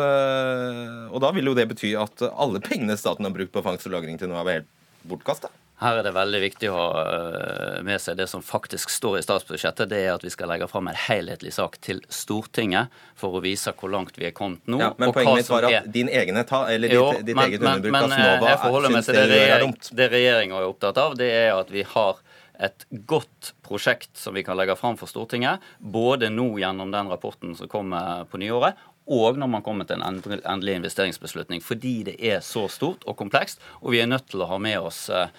og 1.09 1.15
da 1.23 1.31
vil 1.33 1.49
jo 1.49 1.55
det 1.57 1.63
bety 1.71 1.95
at 1.97 2.21
alle 2.29 2.59
pengene 2.61 2.93
staten 3.01 3.25
har 3.25 3.33
brukt 3.33 3.49
på 3.55 3.63
fangst 3.65 3.87
og 3.89 3.95
lagring 3.95 4.19
til 4.21 4.29
nå, 4.29 4.37
er 4.43 4.59
helt 4.59 4.69
bortkasta? 5.09 5.49
Her 5.79 5.99
er 5.99 6.03
det 6.03 6.11
veldig 6.15 6.39
viktig 6.43 6.69
å 6.71 6.75
ha 6.75 7.03
eh, 7.07 7.75
med 7.87 8.01
seg 8.03 8.17
det 8.19 8.27
som 8.27 8.43
faktisk 8.43 8.91
står 8.91 9.19
i 9.19 9.23
statsbudsjettet. 9.23 9.87
Det 9.91 10.01
er 10.03 10.11
at 10.17 10.25
vi 10.25 10.31
skal 10.33 10.51
legge 10.51 10.67
fram 10.67 10.89
en 10.91 10.97
helhetlig 11.07 11.53
sak 11.55 11.77
til 11.85 12.01
Stortinget 12.11 12.91
for 13.19 13.39
å 13.39 13.43
vise 13.43 13.71
hvor 13.79 13.93
langt 13.93 14.19
vi 14.19 14.27
er 14.27 14.35
kommet 14.35 14.67
nå. 14.67 14.81
Ja, 14.83 14.91
men 14.99 15.13
poenget 15.15 15.45
mitt 15.45 15.53
var 15.53 15.69
at 15.69 15.87
din 15.93 16.11
egen 16.11 16.39
etat, 16.41 16.73
eller 16.73 16.95
jo, 16.95 17.05
ditt, 17.15 17.29
ditt 17.29 17.39
men, 17.39 17.47
eget 17.47 17.63
underbruk 17.63 17.95
av 18.01 18.09
Snova, 18.11 18.89
syns 18.89 19.11
det, 19.13 19.27
det 19.31 19.43
er 19.45 19.63
dumt. 19.63 19.93
Det 19.95 20.09
regjeringa 20.11 20.59
er 20.59 20.67
opptatt 20.67 20.99
av, 20.99 21.15
det 21.19 21.31
er 21.37 21.53
at 21.55 21.71
vi 21.71 21.85
har 21.95 22.19
et 22.59 22.85
godt 23.07 23.53
prosjekt 23.63 24.11
som 24.19 24.35
vi 24.35 24.43
kan 24.43 24.57
legge 24.59 24.75
fram 24.75 24.97
for 24.99 25.07
Stortinget, 25.07 25.63
både 25.79 26.27
nå 26.33 26.51
gjennom 26.59 26.91
den 26.91 27.07
rapporten 27.11 27.55
som 27.55 27.71
kommer 27.71 28.25
på 28.27 28.41
nyåret, 28.41 28.75
og 29.09 29.39
når 29.41 29.49
man 29.49 29.63
kommer 29.65 29.87
til 29.89 29.97
en 29.97 30.21
endelig 30.21 30.75
investeringsbeslutning. 30.77 31.63
Fordi 31.65 31.93
det 32.11 32.15
er 32.21 32.43
så 32.45 32.67
stort 32.71 33.05
og 33.09 33.17
komplekst, 33.17 33.61
og 33.81 33.95
vi 33.95 34.03
er 34.03 34.09
nødt 34.09 34.27
til 34.29 34.43
å 34.43 34.49
ha 34.51 34.59
med 34.61 34.77
oss 34.85 35.07
eh, 35.09 35.31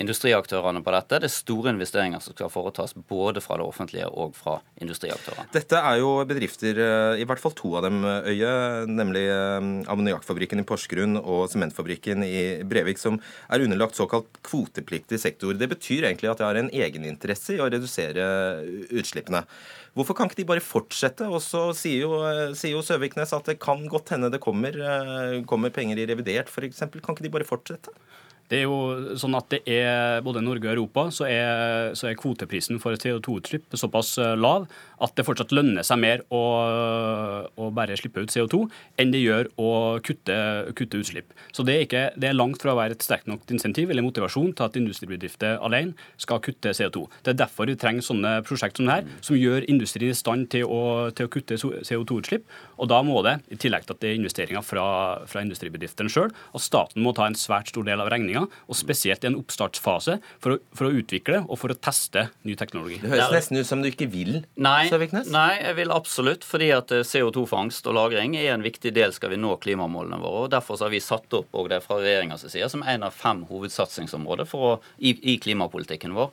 industriaktørene 0.00 0.80
på 0.84 0.94
dette. 0.94 1.20
Det 1.20 1.28
er 1.28 1.34
store 1.34 1.74
investeringer 1.74 2.22
som 2.24 2.36
skal 2.36 2.52
foretas 2.52 2.96
både 2.96 3.42
fra 3.44 3.58
det 3.60 3.66
offentlige 3.66 4.08
og 4.08 4.32
fra 4.38 4.56
industriaktørene. 4.80 5.50
Dette 5.52 5.82
er 5.92 6.00
jo 6.00 6.14
bedrifter, 6.28 6.80
eh, 6.86 7.20
i 7.20 7.28
hvert 7.28 7.42
fall 7.42 7.56
to 7.58 7.74
av 7.76 7.86
dem, 7.86 8.00
Øye, 8.02 8.54
nemlig 8.88 9.26
eh, 9.28 9.68
ammoniakkfabrikken 9.92 10.62
i 10.62 10.66
Porsgrunn 10.68 11.20
og 11.20 11.44
sementfabrikken 11.52 12.24
i 12.24 12.42
Brevik, 12.68 13.00
som 13.02 13.20
er 13.52 13.66
underlagt 13.66 13.98
såkalt 14.00 14.40
kvotepliktig 14.46 15.20
sektor. 15.20 15.52
Det 15.52 15.68
betyr 15.74 16.08
egentlig 16.08 16.32
at 16.32 16.40
de 16.40 16.48
har 16.48 16.60
en 16.60 16.72
egeninteresse 16.72 17.58
i 17.58 17.62
å 17.62 17.68
redusere 17.68 18.24
utslippene. 18.88 19.44
Hvorfor 19.92 20.16
kan 20.16 20.30
ikke 20.30 20.40
de 20.40 20.48
bare 20.48 20.64
fortsette? 20.64 21.26
Og 21.28 21.42
så 21.44 21.66
sier 21.76 22.06
jo, 22.06 22.20
sier 22.56 22.72
jo 22.72 22.84
Søviknes 22.84 23.34
at 23.36 23.50
det 23.50 23.58
kan 23.60 23.84
godt 23.92 24.14
hende 24.14 24.30
det 24.32 24.40
kommer, 24.40 24.72
eh, 24.72 25.42
kommer 25.48 25.72
penger 25.74 26.00
i 26.00 26.06
revidert 26.08 26.48
f.eks. 26.48 26.80
Kan 26.80 27.12
ikke 27.12 27.26
de 27.26 27.34
bare 27.34 27.48
fortsette? 27.48 27.92
Det 28.52 28.58
er 28.60 28.66
jo 28.68 29.16
sånn 29.16 29.36
at 29.38 29.48
det 29.52 29.62
er 29.64 30.20
Både 30.24 30.42
Norge 30.44 30.68
og 30.68 30.74
Europa 30.74 31.06
så 31.14 31.24
er, 31.24 31.94
så 31.96 32.10
er 32.10 32.18
kvoteprisen 32.20 32.80
for 32.82 32.98
CO2-utslipp 33.00 33.72
såpass 33.80 34.18
eh, 34.20 34.34
lav 34.36 34.66
at 35.02 35.14
det 35.16 35.24
fortsatt 35.26 35.54
lønner 35.56 35.86
seg 35.86 35.98
mer 36.02 36.22
å, 36.32 36.42
å 37.58 37.70
bare 37.74 37.96
slippe 37.98 38.22
ut 38.22 38.32
CO2 38.32 38.60
enn 39.00 39.12
det 39.14 39.22
gjør 39.22 39.48
å 39.58 39.70
kutte, 40.04 40.36
kutte 40.78 41.00
utslipp. 41.00 41.32
Så 41.54 41.64
det 41.66 41.74
er, 41.74 41.86
ikke, 41.86 42.02
det 42.20 42.28
er, 42.28 42.36
langt 42.36 42.62
fra 42.62 42.74
å 42.74 42.78
være 42.78 42.96
et 42.96 43.04
sterkt 43.04 43.30
nok 43.30 43.48
insentiv 43.52 43.90
eller 43.90 44.04
motivasjon 44.06 44.52
til 44.54 44.66
at 44.66 44.78
industribedrifter 44.78 45.58
alene 45.64 45.96
skal 46.20 46.42
kutte 46.44 46.74
CO2. 46.76 47.06
Det 47.24 47.32
er 47.34 47.40
derfor 47.40 47.70
vi 47.70 47.78
trenger 47.80 48.06
sånne 48.06 48.34
prosjekt 48.46 48.78
som 48.78 48.90
dette, 48.90 49.18
som 49.24 49.38
gjør 49.38 49.66
industrien 49.72 50.14
i 50.14 50.18
stand 50.18 50.50
til 50.52 50.68
å, 50.68 51.10
til 51.16 51.26
å 51.26 51.32
kutte 51.32 51.58
CO2-utslipp. 51.58 52.46
Og 52.78 52.90
da 52.92 53.00
må 53.06 53.24
det, 53.26 53.38
i 53.50 53.58
tillegg 53.58 53.88
til 53.88 53.96
at 53.96 54.04
det 54.04 54.12
er 54.12 54.20
investeringer 54.20 54.66
fra, 54.66 54.86
fra 55.30 55.42
industribedriftene 55.44 56.12
sjøl, 56.12 56.30
at 56.30 56.62
staten 56.62 57.02
må 57.02 57.14
ta 57.16 57.26
en 57.26 57.38
svært 57.38 57.72
stor 57.72 57.86
del 57.88 58.02
av 58.02 58.12
regninga, 58.12 58.41
og 58.48 58.78
spesielt 58.78 59.24
i 59.24 59.30
en 59.30 59.38
oppstartsfase, 59.40 60.18
for 60.42 60.56
å, 60.56 60.60
for 60.76 60.88
å 60.88 60.94
utvikle 61.02 61.42
og 61.46 61.60
for 61.60 61.74
å 61.74 61.78
teste 61.78 62.28
ny 62.48 62.56
teknologi. 62.58 63.00
Det 63.02 63.12
høres 63.12 63.34
nesten 63.34 63.60
ut 63.60 63.68
som 63.68 63.82
du 63.82 63.90
ikke 63.90 64.08
vil. 64.12 64.42
Nei, 64.62 64.86
Søviknes? 64.90 65.30
Nei, 65.32 65.56
jeg 65.60 65.78
vil 65.80 65.94
absolutt. 65.94 66.46
Fordi 66.46 66.70
at 66.74 66.92
eh, 66.94 67.04
CO2-fangst 67.06 67.86
og 67.90 67.96
-lagring 67.96 68.36
er 68.38 68.52
en 68.54 68.64
viktig 68.64 68.92
del 68.94 69.14
skal 69.14 69.32
vi 69.32 69.40
nå 69.40 69.56
klimamålene 69.62 70.20
våre. 70.22 70.44
og 70.46 70.50
Derfor 70.54 70.78
har 70.82 70.92
vi 70.92 71.00
satt 71.00 71.32
opp 71.38 71.52
og 71.52 71.70
det 71.72 71.82
fra 71.84 72.00
regjeringas 72.00 72.46
side 72.48 72.68
som 72.72 72.82
en 72.82 73.06
av 73.06 73.14
fem 73.16 73.44
hovedsatsingsområder 73.48 74.48
å, 74.52 74.78
i, 74.98 75.14
i, 75.34 75.38
klimapolitikken 75.42 76.14
vår. 76.16 76.30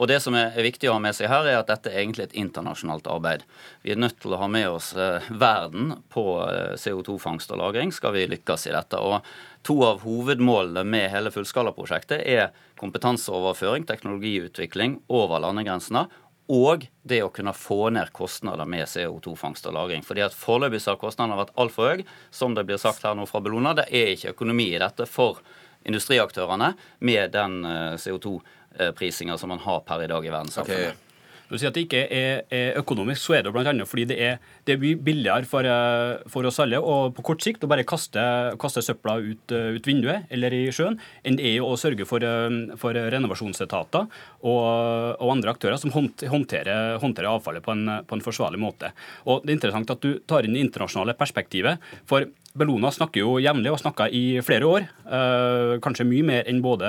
Og 0.00 0.08
Det 0.08 0.16
som 0.24 0.32
er 0.32 0.54
viktig 0.64 0.88
å 0.88 0.94
ha 0.96 1.00
med 1.02 1.12
seg 1.12 1.28
her, 1.28 1.44
er 1.44 1.58
at 1.60 1.68
dette 1.68 1.90
er 1.90 2.00
egentlig 2.00 2.30
et 2.30 2.38
internasjonalt 2.40 3.04
arbeid. 3.12 3.44
Vi 3.84 3.92
er 3.92 4.00
nødt 4.00 4.16
til 4.22 4.32
å 4.32 4.38
ha 4.40 4.48
med 4.48 4.64
oss 4.70 4.94
eh, 4.96 5.26
verden 5.28 5.92
på 6.08 6.24
eh, 6.46 6.72
CO2-fangst 6.80 7.52
og 7.52 7.60
-lagring 7.60 7.92
skal 7.92 8.16
vi 8.16 8.24
lykkes 8.32 8.66
i 8.70 8.72
dette. 8.72 8.96
Og 8.96 9.20
To 9.62 9.74
av 9.84 10.00
hovedmålene 10.00 10.86
med 10.88 11.10
hele 11.12 11.28
fullskalaprosjektet 11.28 12.22
er 12.24 12.46
kompetanseoverføring, 12.80 13.84
teknologiutvikling 13.84 15.02
over 15.12 15.42
landegrensene 15.44 16.06
og 16.50 16.86
det 17.06 17.20
å 17.22 17.30
kunne 17.30 17.52
få 17.54 17.90
ned 17.94 18.08
kostnader 18.16 18.64
med 18.66 18.88
CO2-fangst 18.88 19.68
og 19.68 19.74
-lagring. 19.74 20.02
Fordi 20.02 20.24
at 20.24 20.34
Foreløpig 20.34 20.86
har 20.86 20.96
kostnadene 20.96 21.36
vært 21.36 21.54
altfor 21.56 21.90
høye, 21.90 22.04
som 22.30 22.54
det 22.54 22.64
blir 22.64 22.80
sagt 22.80 23.02
her 23.04 23.14
nå 23.14 23.26
fra 23.26 23.40
Bellona. 23.40 23.74
Det 23.74 23.86
er 23.92 24.16
ikke 24.16 24.32
økonomi 24.32 24.74
i 24.74 24.78
dette 24.78 25.06
for 25.06 25.38
industriaktørene 25.84 26.74
med 27.00 27.30
den 27.32 27.64
eh, 27.64 27.94
CO2-fangsten 27.96 28.59
Eh, 28.78 28.92
prisinger 28.94 29.36
som 29.36 29.50
man 29.50 29.58
har 29.58 29.80
per 29.82 30.04
i 30.04 30.06
dag 30.10 30.26
i 30.26 30.30
verdenssamfunnet. 30.30 30.92
Okay. 30.92 31.06
Du 31.50 31.56
sier 31.58 31.72
at 31.72 31.74
det 31.74 31.82
ikke 31.88 32.04
er, 32.14 32.44
er 32.54 32.76
økonomisk, 32.78 33.24
så 33.24 33.34
er 33.34 33.42
det 33.42 33.50
bl.a. 33.50 33.72
fordi 33.82 34.04
det 34.06 34.18
er, 34.22 34.36
det 34.62 34.76
er 34.76 35.00
billigere 35.02 35.48
for, 35.50 35.66
eh, 35.66 36.20
for, 36.30 36.46
oss 36.46 36.60
alle 36.62 36.78
og 36.78 37.16
på 37.16 37.24
kort 37.26 37.42
sikt 37.42 37.66
å 37.66 37.70
bare 37.72 37.82
kaste, 37.82 38.22
kaste 38.62 38.84
søpla 38.86 39.16
ut, 39.18 39.50
eh, 39.50 39.74
ut, 39.74 39.88
vinduet 39.90 40.30
eller 40.30 40.54
i 40.54 40.62
sjøen, 40.70 41.00
enn 41.26 41.40
det 41.40 41.50
er 41.50 41.66
å 41.66 41.74
sørge 41.74 42.06
for, 42.06 42.22
for 42.78 42.94
renovasjonsetater 43.16 44.06
og, 44.06 44.62
og, 45.18 45.26
andre 45.34 45.56
aktører 45.56 45.82
som 45.82 45.90
håndterer, 45.90 47.00
håndterer 47.02 47.32
avfallet 47.32 47.66
på 47.66 47.74
en, 47.74 47.96
på 48.06 48.20
en, 48.20 48.22
forsvarlig 48.22 48.62
måte. 48.62 48.92
Og 49.26 49.42
Det 49.42 49.50
er 49.50 49.58
interessant 49.58 49.90
at 49.90 50.06
du 50.06 50.22
tar 50.30 50.46
inn 50.46 50.54
det 50.54 50.62
internasjonale 50.68 51.18
perspektivet. 51.18 51.82
for 52.06 52.30
Bellona 52.58 52.90
snakker 52.90 53.22
jo 53.22 53.36
jevnlig, 53.38 53.70
og 53.70 53.78
snakka 53.78 54.08
i 54.10 54.40
flere 54.42 54.66
år, 54.66 54.86
eh, 55.06 55.76
kanskje 55.84 56.06
mye 56.08 56.24
mer 56.26 56.48
enn 56.50 56.58
både 56.64 56.88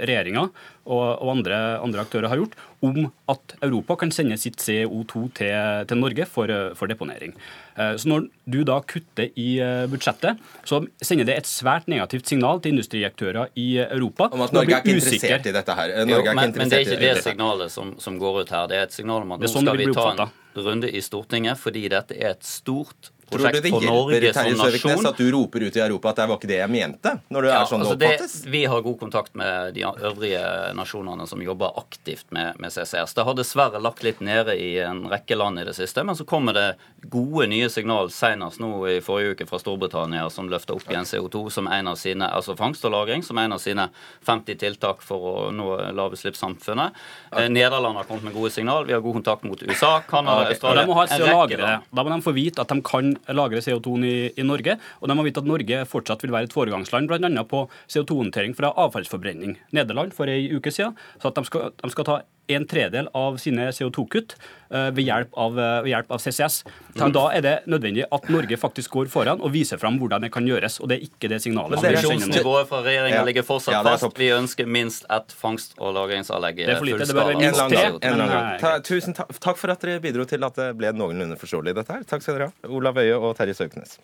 regjeringa 0.00 0.46
og, 0.46 1.02
og 1.20 1.28
andre, 1.34 1.58
andre, 1.84 2.00
aktører 2.00 2.32
har 2.32 2.40
gjort, 2.40 2.56
om 2.82 3.10
at 3.28 3.54
Europa 3.62 3.98
kan 4.00 4.10
sende 4.14 4.38
sitt 4.40 4.56
CO2 4.56 5.26
til, 5.36 5.52
til 5.90 6.00
Norge 6.00 6.26
for, 6.26 6.48
for, 6.78 6.88
deponering. 6.88 7.36
Eh, 7.76 7.92
så 8.00 8.08
når 8.08 8.26
du 8.48 8.62
da 8.64 8.80
kutter 8.88 9.28
i 9.36 9.48
eh, 9.60 9.84
budsjettet, 9.92 10.40
så 10.64 10.80
sender 11.04 11.28
det 11.28 11.38
et 11.42 11.50
svært 11.50 11.92
negativt 11.92 12.32
signal 12.32 12.64
til 12.64 12.72
industriaktører 12.72 13.52
i 13.60 13.68
Europa. 13.84 14.32
Om 14.32 14.48
at 14.48 14.56
Norge 14.56 14.78
er 14.78 14.80
ikke 14.80 14.96
interessert 14.96 15.44
i 15.44 15.56
dette 15.60 15.76
her. 15.76 15.96
Jo, 16.08 16.22
men, 16.32 16.56
men, 16.56 16.72
det 16.72 16.80
er 16.80 16.86
ikke 16.88 17.02
det 17.04 17.16
signalet 17.20 17.74
som, 17.74 17.98
som, 18.00 18.16
går 18.22 18.46
ut 18.46 18.56
her. 18.56 18.68
Det 18.72 18.80
er 18.80 18.88
et 18.88 18.96
signal 18.96 19.28
om 19.28 19.36
at 19.36 19.44
nå 19.44 19.52
sånn 19.52 19.68
skal 19.68 19.84
vi 19.84 19.92
ta 19.92 20.12
en 20.16 20.30
runde 20.64 20.88
i 20.88 21.00
Stortinget 21.04 21.60
fordi 21.60 21.86
dette 21.92 22.16
er 22.16 22.32
et 22.32 22.48
stort 22.48 23.12
Tror 23.32 23.48
du 23.48 23.60
det 23.60 23.72
hjelper 23.72 24.28
Terje 24.36 24.56
Søviknes 24.60 25.08
at 25.12 25.20
du 25.20 25.26
roper 25.34 25.66
ut 25.66 25.76
i 25.76 25.84
Europa 25.84 26.12
at 26.12 26.22
det 26.22 26.28
var 26.30 26.40
ikke 26.40 26.50
det 26.52 26.60
jeg 26.62 26.72
mente? 26.72 27.16
når 27.32 27.42
du 27.42 27.48
ja, 27.48 27.58
er 27.60 27.68
sånn 27.70 27.82
altså 27.84 27.96
det 27.98 28.12
vi 28.52 28.64
har 28.68 28.82
god 28.84 28.98
kontakt 29.00 29.34
med 29.38 29.74
de 29.76 29.84
øvrige 29.84 30.42
nasjonene 30.76 31.26
som 31.26 31.42
jobber 31.42 31.78
aktivt 31.80 32.26
med, 32.30 32.58
med, 32.60 32.72
CCS. 32.72 33.14
Det 33.14 33.24
har 33.26 33.36
dessverre 33.38 33.80
lagt 33.82 34.02
litt 34.04 34.20
nede 34.24 34.56
i 34.58 34.76
en 34.82 35.04
rekke 35.10 35.36
land 35.38 35.60
i 35.60 35.66
det 35.66 35.74
siste, 35.76 36.04
men 36.04 36.16
så 36.18 36.26
kommer 36.28 36.56
det 36.56 36.66
gode 37.12 37.48
nye 37.50 37.68
signal 37.72 38.10
senest 38.12 38.60
nå 38.62 38.70
i 38.90 38.98
forrige 39.04 39.36
uke 39.36 39.48
fra 39.48 39.60
Storbritannia, 39.62 40.28
som 40.30 40.50
løfter 40.52 40.76
opp 40.76 40.88
igjen 40.90 41.08
CO2 41.08 41.44
som 41.54 41.70
en 41.72 41.92
av 41.92 41.98
sine, 42.00 42.28
altså 42.28 42.56
fangst 42.58 42.84
og 42.88 42.94
lagring 42.94 43.24
som 43.26 43.40
en 43.40 43.56
av 43.56 43.62
sine 43.62 43.88
50 44.26 44.60
tiltak 44.62 45.02
for 45.04 45.28
å 45.32 45.34
nå 45.54 45.68
lavutslippssamfunnet. 45.96 46.98
Okay. 47.30 47.46
Eh, 47.46 47.50
Nederland 47.52 48.00
har 48.00 48.08
kommet 48.08 48.28
med 48.28 48.36
gode 48.36 48.52
signal. 48.54 48.86
Vi 48.86 48.96
har 48.96 49.00
god 49.04 49.20
kontakt 49.20 49.46
mot 49.48 49.62
USA, 49.62 50.00
Canada, 50.08 50.46
okay. 50.46 50.56
Australia. 50.56 50.82
De 50.82 50.90
må 50.90 50.98
ha 50.98 51.06
et 51.06 51.14
sted 51.14 51.26
å 51.26 51.40
lagre. 51.42 51.72
Da 51.90 52.04
må 52.04 52.14
de 52.14 52.20
få 52.24 52.36
vite 52.36 52.64
at 52.64 52.72
de 52.72 52.78
kan 52.86 53.14
lagre 53.30 53.62
CO2 53.62 53.94
i, 54.02 54.14
i, 54.34 54.46
Norge. 54.46 54.76
Og 55.00 55.08
de 55.08 55.16
har 55.18 55.26
vite 55.26 55.42
at 55.42 55.48
Norge 55.48 55.82
fortsatt 55.88 56.24
vil 56.24 56.34
være 56.34 56.50
et 56.50 56.56
foregangsland 56.56 57.10
bl.a. 57.10 57.46
på 57.48 57.64
CO2-håndtering 57.92 58.56
fra 58.58 58.72
avfallsforbrenning. 58.84 59.58
Nederland 59.76 60.14
for 60.16 60.30
ei 60.30 60.50
uke 60.52 60.74
siden 60.74 60.96
så 61.22 61.30
at 61.30 61.38
de 61.38 61.46
skal, 61.48 61.74
de 61.78 61.92
skal 61.92 62.08
ta 62.08 62.22
en 62.56 62.66
tredel 62.68 63.08
av 63.16 63.38
sine 63.42 63.68
CO2-kutt 63.74 64.34
uh, 64.36 64.90
ved, 64.94 65.02
hjelp 65.06 65.34
av, 65.38 65.58
uh, 65.58 65.80
ved 65.84 65.90
hjelp 65.92 66.12
av 66.14 66.22
CCS. 66.22 66.58
Men 66.98 67.14
da 67.14 67.24
er 67.36 67.44
det 67.44 67.54
nødvendig 67.70 68.06
at 68.12 68.28
Norge 68.32 68.58
faktisk 68.60 68.96
går 68.98 69.10
foran 69.12 69.42
og 69.42 69.52
viser 69.54 69.80
fram 69.80 69.98
hvordan 70.00 70.26
det 70.26 70.32
kan 70.34 70.46
gjøres. 70.48 70.78
Og 70.82 70.90
det 70.92 70.98
er 70.98 71.06
ikke 71.08 71.30
det 71.32 71.42
signalet. 71.44 71.78
Ambisjonsnivået 71.80 72.70
fra 72.70 72.82
regjeringa 72.84 73.20
ja. 73.20 73.26
ligger 73.28 73.46
fortsatt 73.48 73.78
ja, 73.78 73.82
fast. 73.86 74.18
Vi 74.18 74.30
ønsker 74.34 74.68
minst 74.68 75.08
ett 75.12 75.34
fangst- 75.36 75.76
og 75.78 75.96
lagringsanlegg 75.98 76.62
Det 76.62 76.70
er 76.76 76.80
for 76.80 76.90
lite. 76.90 77.08
Det 77.08 77.18
bør 77.18 77.32
være 77.32 77.42
minst 77.42 78.62
tre. 78.62 78.76
Tusen 78.88 79.16
takk 79.16 79.60
for 79.60 79.72
at 79.74 79.84
dere 79.84 80.02
bidro 80.02 80.28
til 80.28 80.44
at 80.46 80.58
det 80.58 80.72
ble 80.78 80.94
noenlunde 80.96 81.38
forståelig, 81.40 81.76
dette 81.80 81.98
her. 81.98 82.08
Takk 82.08 82.24
skal 82.24 82.38
dere 82.38 82.50
ha. 82.52 82.72
Olav 82.72 82.98
Øye 83.02 83.18
og 83.18 83.36
Terje 83.38 83.56
Søknes. 83.58 83.98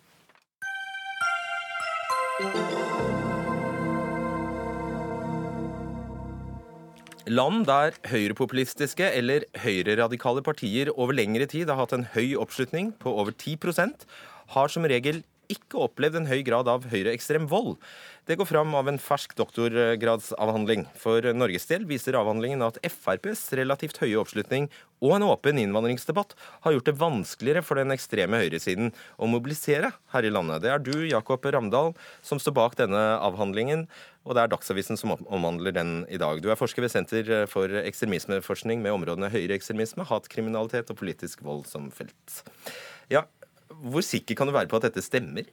Land 7.29 7.67
der 7.69 7.93
høyrepopulistiske 8.09 9.05
eller 9.13 9.43
høyreradikale 9.61 10.41
partier 10.41 10.89
over 10.95 11.13
lengre 11.13 11.45
tid 11.45 11.69
har 11.69 11.77
hatt 11.77 11.93
en 11.93 12.07
høy 12.15 12.33
oppslutning 12.41 12.89
på 12.97 13.13
over 13.21 13.35
10% 13.35 14.07
har 14.55 14.71
som 14.73 14.87
regel 14.89 15.21
ikke 15.49 15.81
opplevd 15.87 16.19
en 16.19 16.29
høy 16.29 16.43
grad 16.45 16.69
av 16.71 16.85
høyreekstrem 16.91 17.47
vold. 17.49 17.77
Det 18.29 18.37
går 18.37 18.45
fram 18.45 18.75
av 18.77 18.85
en 18.91 18.99
fersk 19.01 19.31
doktorgradsavhandling. 19.39 20.83
For 21.01 21.25
Norges 21.33 21.65
del 21.71 21.87
viser 21.89 22.17
avhandlingen 22.19 22.61
at 22.61 22.77
FrPs 22.85 23.47
relativt 23.57 23.97
høye 24.03 24.19
oppslutning 24.21 24.67
og 25.01 25.15
en 25.15 25.25
åpen 25.25 25.57
innvandringsdebatt 25.57 26.35
har 26.65 26.75
gjort 26.75 26.91
det 26.91 26.97
vanskeligere 26.99 27.63
for 27.65 27.81
den 27.81 27.95
ekstreme 27.95 28.37
høyresiden 28.43 28.91
å 29.17 29.29
mobilisere 29.31 29.89
her 30.13 30.27
i 30.27 30.31
landet. 30.33 30.61
Det 30.61 30.73
er 30.75 30.85
du, 30.85 30.93
Jakob 31.09 31.47
Ramdal, 31.49 31.95
som 32.21 32.41
står 32.41 32.57
bak 32.59 32.77
denne 32.77 33.01
avhandlingen, 33.17 33.87
og 34.27 34.37
det 34.37 34.43
er 34.43 34.53
Dagsavisen 34.53 34.99
som 34.99 35.15
omhandler 35.17 35.73
den 35.73 36.03
i 36.11 36.19
dag. 36.21 36.43
Du 36.43 36.51
er 36.51 36.59
forsker 36.59 36.85
ved 36.85 36.93
Senter 36.93 37.33
for 37.49 37.71
ekstremismeforskning 37.81 38.83
med 38.85 38.93
områdene 38.93 39.31
høyreekstremisme, 39.33 40.05
hatkriminalitet 40.05 40.93
og 40.93 41.01
politisk 41.01 41.41
vold 41.47 41.65
som 41.71 41.89
felt. 41.95 42.43
Ja, 43.09 43.25
hvor 43.79 44.05
sikker 44.05 44.37
kan 44.37 44.49
du 44.49 44.55
være 44.55 44.69
på 44.71 44.79
at 44.79 44.89
dette 44.89 45.03
stemmer? 45.05 45.47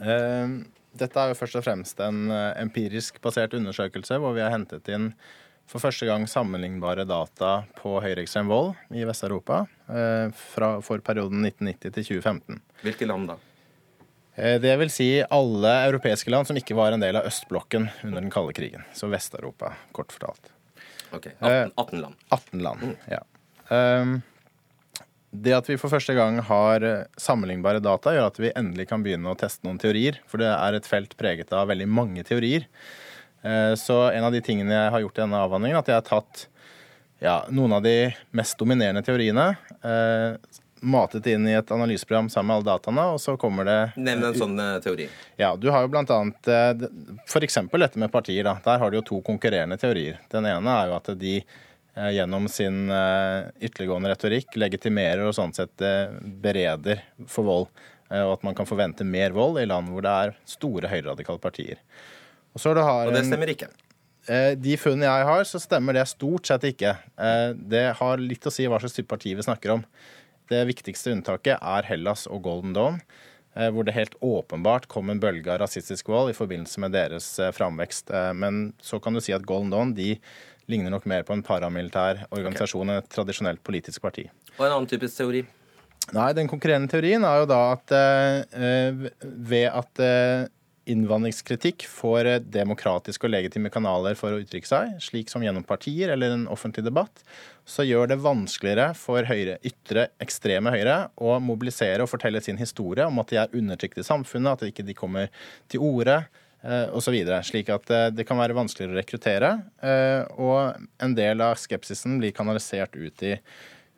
Uh, 0.00 0.62
dette 0.96 1.20
er 1.22 1.30
jo 1.30 1.38
først 1.38 1.58
og 1.60 1.64
fremst 1.64 2.00
en 2.02 2.30
eh, 2.34 2.56
empirisk 2.58 3.20
basert 3.22 3.54
undersøkelse 3.54 4.16
hvor 4.18 4.34
vi 4.34 4.42
har 4.42 4.50
hentet 4.50 4.88
inn 4.90 5.12
for 5.70 5.82
første 5.82 6.08
gang 6.08 6.24
sammenlignbare 6.26 7.04
data 7.06 7.60
på 7.78 7.92
høyreekstrem 8.02 8.50
vold 8.50 8.72
i 8.90 9.04
Vest-Europa 9.06 9.60
uh, 9.86 10.32
for 10.34 11.04
perioden 11.06 11.44
1990 11.46 11.94
til 11.94 12.08
2015. 12.08 12.58
Hvilke 12.82 13.06
land 13.06 13.30
da? 13.30 13.36
Uh, 14.34 14.56
det 14.64 14.72
vil 14.82 14.90
si 14.90 15.08
alle 15.22 15.76
europeiske 15.86 16.34
land 16.34 16.50
som 16.50 16.58
ikke 16.58 16.74
var 16.74 16.96
en 16.96 17.04
del 17.04 17.20
av 17.20 17.28
østblokken 17.30 17.86
under 18.08 18.18
den 18.18 18.34
kalde 18.34 18.56
krigen. 18.56 18.82
Så 18.90 19.06
Vest-Europa, 19.12 19.76
kort 19.94 20.10
fortalt. 20.16 20.50
Ok, 21.14 21.30
18, 21.38 21.70
18 21.76 22.02
land. 22.02 22.18
18 22.34 22.66
land, 22.66 22.82
mm. 22.82 22.98
ja. 23.14 23.22
Um, 23.70 24.18
det 25.30 25.52
at 25.54 25.68
vi 25.70 25.78
for 25.78 25.92
første 25.92 26.14
gang 26.16 26.40
har 26.42 26.84
eh, 26.86 27.04
sammenlignbare 27.20 27.82
data, 27.82 28.14
gjør 28.14 28.30
at 28.32 28.38
vi 28.42 28.50
endelig 28.58 28.88
kan 28.90 29.04
begynne 29.04 29.30
å 29.30 29.38
teste 29.38 29.66
noen 29.66 29.78
teorier. 29.78 30.18
For 30.30 30.42
det 30.42 30.50
er 30.50 30.76
et 30.76 30.88
felt 30.90 31.14
preget 31.20 31.52
av 31.54 31.70
veldig 31.70 31.86
mange 31.90 32.24
teorier. 32.26 32.66
Eh, 33.46 33.74
så 33.78 34.02
en 34.10 34.26
av 34.26 34.34
de 34.34 34.42
tingene 34.44 34.74
jeg 34.74 34.94
har 34.96 35.04
gjort 35.04 35.20
i 35.20 35.22
denne 35.22 35.44
avhandlingen, 35.46 35.78
at 35.78 35.90
jeg 35.90 36.00
har 36.00 36.08
tatt 36.08 36.48
ja, 37.22 37.36
noen 37.52 37.78
av 37.78 37.84
de 37.86 38.10
mest 38.34 38.58
dominerende 38.58 39.04
teoriene, 39.06 39.52
eh, 39.86 40.58
matet 40.80 41.28
inn 41.28 41.46
i 41.46 41.54
et 41.54 41.70
analyseprogram 41.76 42.30
sammen 42.32 42.48
med 42.48 42.56
alle 42.56 42.70
dataene, 42.72 43.06
og 43.14 43.18
så 43.20 43.36
kommer 43.38 43.68
det 43.68 43.80
Nevn 44.00 44.30
en 44.30 44.38
sånn 44.40 44.60
teori. 44.80 45.10
Ja, 45.38 45.52
du 45.52 45.68
har 45.70 45.84
jo 45.84 45.90
blant 45.92 46.10
annet 46.14 46.48
f.eks. 47.28 47.58
dette 47.68 48.00
med 48.00 48.10
partier. 48.10 48.48
da. 48.48 48.56
Der 48.64 48.80
har 48.80 48.90
du 48.90 48.96
jo 48.96 49.04
to 49.04 49.18
konkurrerende 49.26 49.76
teorier. 49.78 50.16
Den 50.32 50.48
ene 50.48 50.78
er 50.78 50.88
jo 50.88 50.96
at 50.96 51.12
de 51.20 51.34
gjennom 52.08 52.48
sin 52.48 52.90
eh, 52.90 53.50
ytterliggående 53.60 54.12
retorikk 54.12 54.56
legitimerer 54.58 55.26
og 55.26 55.34
sånn 55.36 55.52
sett 55.56 55.82
eh, 55.84 56.12
bereder 56.22 57.02
for 57.28 57.48
vold. 57.48 57.70
Og 58.10 58.32
at 58.34 58.42
man 58.42 58.56
kan 58.58 58.66
forvente 58.66 59.04
mer 59.06 59.30
vold 59.36 59.60
i 59.62 59.68
land 59.70 59.92
hvor 59.92 60.02
det 60.02 60.10
er 60.10 60.32
store 60.48 60.88
høyreradikale 60.90 61.38
partier. 61.38 61.78
Og, 62.56 62.64
og 62.66 63.12
det 63.14 63.22
stemmer 63.28 63.52
ikke? 63.52 63.68
De 64.58 64.72
funnene 64.82 65.06
jeg 65.06 65.28
har, 65.28 65.44
så 65.46 65.60
stemmer 65.62 65.94
det 65.94 66.02
stort 66.10 66.50
sett 66.50 66.66
ikke. 66.72 66.96
Det 67.54 67.84
har 68.00 68.24
litt 68.24 68.48
å 68.50 68.50
si 68.50 68.66
hva 68.66 68.80
slags 68.82 68.98
type 68.98 69.06
parti 69.12 69.36
vi 69.38 69.46
snakker 69.46 69.76
om. 69.76 69.84
Det 70.50 70.64
viktigste 70.72 71.14
unntaket 71.14 71.62
er 71.62 71.86
Hellas 71.86 72.26
og 72.26 72.42
Golden 72.48 72.74
Dawn, 72.74 72.98
hvor 73.54 73.86
det 73.86 73.94
helt 73.94 74.18
åpenbart 74.18 74.90
kom 74.90 75.14
en 75.14 75.22
bølge 75.22 75.54
av 75.54 75.62
rasistisk 75.62 76.10
vold 76.10 76.34
i 76.34 76.36
forbindelse 76.36 76.82
med 76.82 76.98
deres 76.98 77.30
framvekst. 77.54 78.10
Men 78.34 78.72
så 78.82 78.98
kan 78.98 79.14
du 79.14 79.22
si 79.22 79.38
at 79.38 79.46
Golden 79.46 79.70
Dawn 79.70 79.94
de 79.94 80.16
ligner 80.70 80.92
nok 80.94 81.08
mer 81.10 81.26
på 81.26 81.34
en 81.36 81.44
paramilitær 81.46 82.24
organisasjon 82.30 82.88
enn 82.88 83.02
et 83.02 83.10
tradisjonelt 83.12 83.62
politisk 83.66 84.02
parti. 84.04 84.28
Og 84.58 84.66
en 84.66 84.76
annen 84.76 84.90
typisk 84.90 85.20
teori? 85.20 85.44
Nei, 86.16 86.30
Den 86.34 86.48
konkurrerende 86.50 86.90
teorien 86.90 87.26
er 87.26 87.42
jo 87.42 87.50
da 87.50 87.60
at 87.74 87.92
eh, 87.94 89.04
ved 89.20 89.68
at 89.68 90.02
eh, 90.02 90.48
innvandringskritikk 90.90 91.84
får 91.90 92.28
eh, 92.28 92.42
demokratiske 92.42 93.28
og 93.28 93.32
legitime 93.34 93.70
kanaler 93.72 94.18
for 94.18 94.34
å 94.34 94.40
uttrykke 94.42 94.68
seg, 94.68 94.96
slik 95.04 95.30
som 95.30 95.44
gjennom 95.44 95.66
partier 95.66 96.12
eller 96.14 96.34
en 96.34 96.46
offentlig 96.50 96.84
debatt, 96.86 97.22
så 97.68 97.86
gjør 97.86 98.10
det 98.10 98.20
vanskeligere 98.24 98.90
for 98.98 99.28
høyre, 99.28 99.58
ytre, 99.66 100.08
ekstreme 100.22 100.72
høyre 100.74 100.98
å 101.20 101.38
mobilisere 101.44 102.04
og 102.04 102.10
fortelle 102.10 102.42
sin 102.42 102.58
historie 102.60 103.06
om 103.06 103.22
at 103.22 103.30
de 103.30 103.40
er 103.42 103.56
undertrykt 103.56 104.00
i 104.00 104.06
samfunnet, 104.06 104.56
at 104.56 104.64
de 104.64 104.72
ikke 104.74 104.98
kommer 104.98 105.30
til 105.70 105.84
orde, 105.84 106.24
osv. 106.92 107.16
Slik 107.46 107.70
at 107.72 107.90
eh, 107.94 108.08
det 108.14 108.26
kan 108.28 108.40
være 108.40 108.56
vanskeligere 108.56 108.96
å 108.96 109.00
rekruttere. 109.00 109.50
Eh, 109.82 110.22
og 110.40 110.80
en 111.02 111.16
del 111.16 111.44
av 111.44 111.58
skepsisen 111.60 112.18
blir 112.20 112.34
kanalisert 112.36 112.96
ut 112.98 113.24
i, 113.26 113.36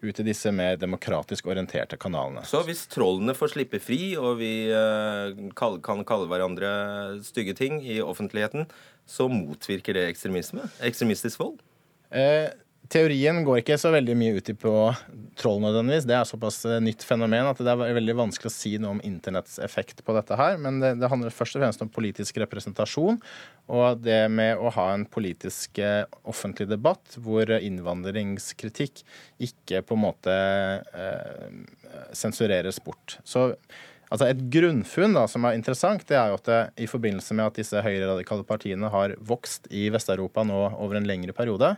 ut 0.03 0.21
i 0.23 0.27
disse 0.27 0.53
mer 0.55 0.79
demokratisk 0.81 1.51
orienterte 1.51 1.99
kanalene. 2.01 2.45
Så 2.47 2.63
hvis 2.67 2.85
trollene 2.93 3.35
får 3.39 3.55
slippe 3.57 3.83
fri, 3.83 4.15
og 4.19 4.39
vi 4.43 4.55
kan 5.59 6.07
kalle 6.07 6.31
hverandre 6.31 6.73
stygge 7.27 7.57
ting 7.59 7.83
i 7.83 8.01
offentligheten, 8.03 8.71
så 9.07 9.29
motvirker 9.31 9.99
det 9.99 10.09
ekstremisme? 10.13 10.69
Ekstremistisk 10.87 11.43
vold? 11.43 11.61
Eh, 12.13 12.51
Teorien 12.93 13.39
går 13.47 13.63
ikke 13.63 13.79
så 13.81 13.89
veldig 13.95 14.15
mye 14.21 14.37
ut 14.37 14.49
på 14.61 14.73
troll 15.41 15.63
nødvendigvis. 15.63 16.05
Det 16.09 16.17
er 16.17 16.27
såpass 16.29 16.59
eh, 16.69 16.81
nytt 16.85 17.05
fenomen 17.09 17.49
at 17.49 17.61
det 17.65 17.73
er 17.73 17.97
veldig 17.97 18.17
vanskelig 18.19 18.51
å 18.51 18.53
si 18.53 18.75
noe 18.77 18.99
om 18.99 19.01
internetts 19.07 19.57
effekt 19.65 20.03
på 20.05 20.17
dette 20.17 20.37
her. 20.37 20.59
Men 20.61 20.83
det, 20.83 20.91
det 21.01 21.09
handler 21.09 21.33
først 21.33 21.57
og 21.57 21.65
fremst 21.65 21.85
om 21.85 21.93
politisk 21.93 22.43
representasjon 22.43 23.17
og 23.73 24.03
det 24.05 24.27
med 24.33 24.61
å 24.61 24.73
ha 24.77 24.91
en 24.93 25.07
politisk 25.09 25.81
eh, 25.81 26.03
offentlig 26.29 26.69
debatt 26.69 27.17
hvor 27.23 27.49
innvandringskritikk 27.57 29.05
ikke 29.49 29.81
på 29.87 29.97
en 29.97 30.05
måte 30.05 30.37
eh, 30.93 31.49
sensureres 32.17 32.83
bort. 32.85 33.17
Så 33.25 33.55
Altså 34.13 34.29
Et 34.29 34.41
grunnfunn 34.53 35.15
da, 35.17 35.25
som 35.31 35.47
er 35.49 35.57
interessant, 35.57 36.03
det 36.09 36.19
er 36.21 36.33
jo 36.33 36.37
at 36.37 36.49
det, 36.49 36.61
i 36.85 36.89
forbindelse 36.91 37.37
med 37.39 37.49
at 37.49 37.61
disse 37.63 37.81
høyreradikale 37.81 38.45
partiene 38.45 38.91
har 38.93 39.15
vokst 39.25 39.71
i 39.73 39.87
Vest-Europa 39.93 40.45
nå 40.45 40.59
over 40.75 40.99
en 40.99 41.09
lengre 41.09 41.33
periode, 41.37 41.71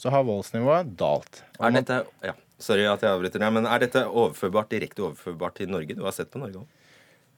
så 0.00 0.12
har 0.14 0.24
voldsnivået 0.24 0.94
dalt. 0.96 1.42
Er 1.60 1.74
dette, 1.76 1.98
ja, 2.24 2.32
sorry 2.56 2.86
at 2.88 3.04
jeg 3.04 3.12
avbryter 3.12 3.44
deg, 3.44 3.52
men 3.58 3.68
er 3.68 3.84
dette 3.84 4.06
overførbart, 4.08 4.72
direkte 4.72 5.04
overførbart 5.10 5.60
til 5.60 5.68
Norge? 5.74 5.98
Du 5.98 6.06
har 6.06 6.16
sett 6.16 6.32
på 6.32 6.40
Norge 6.40 6.62
òg? 6.64 6.78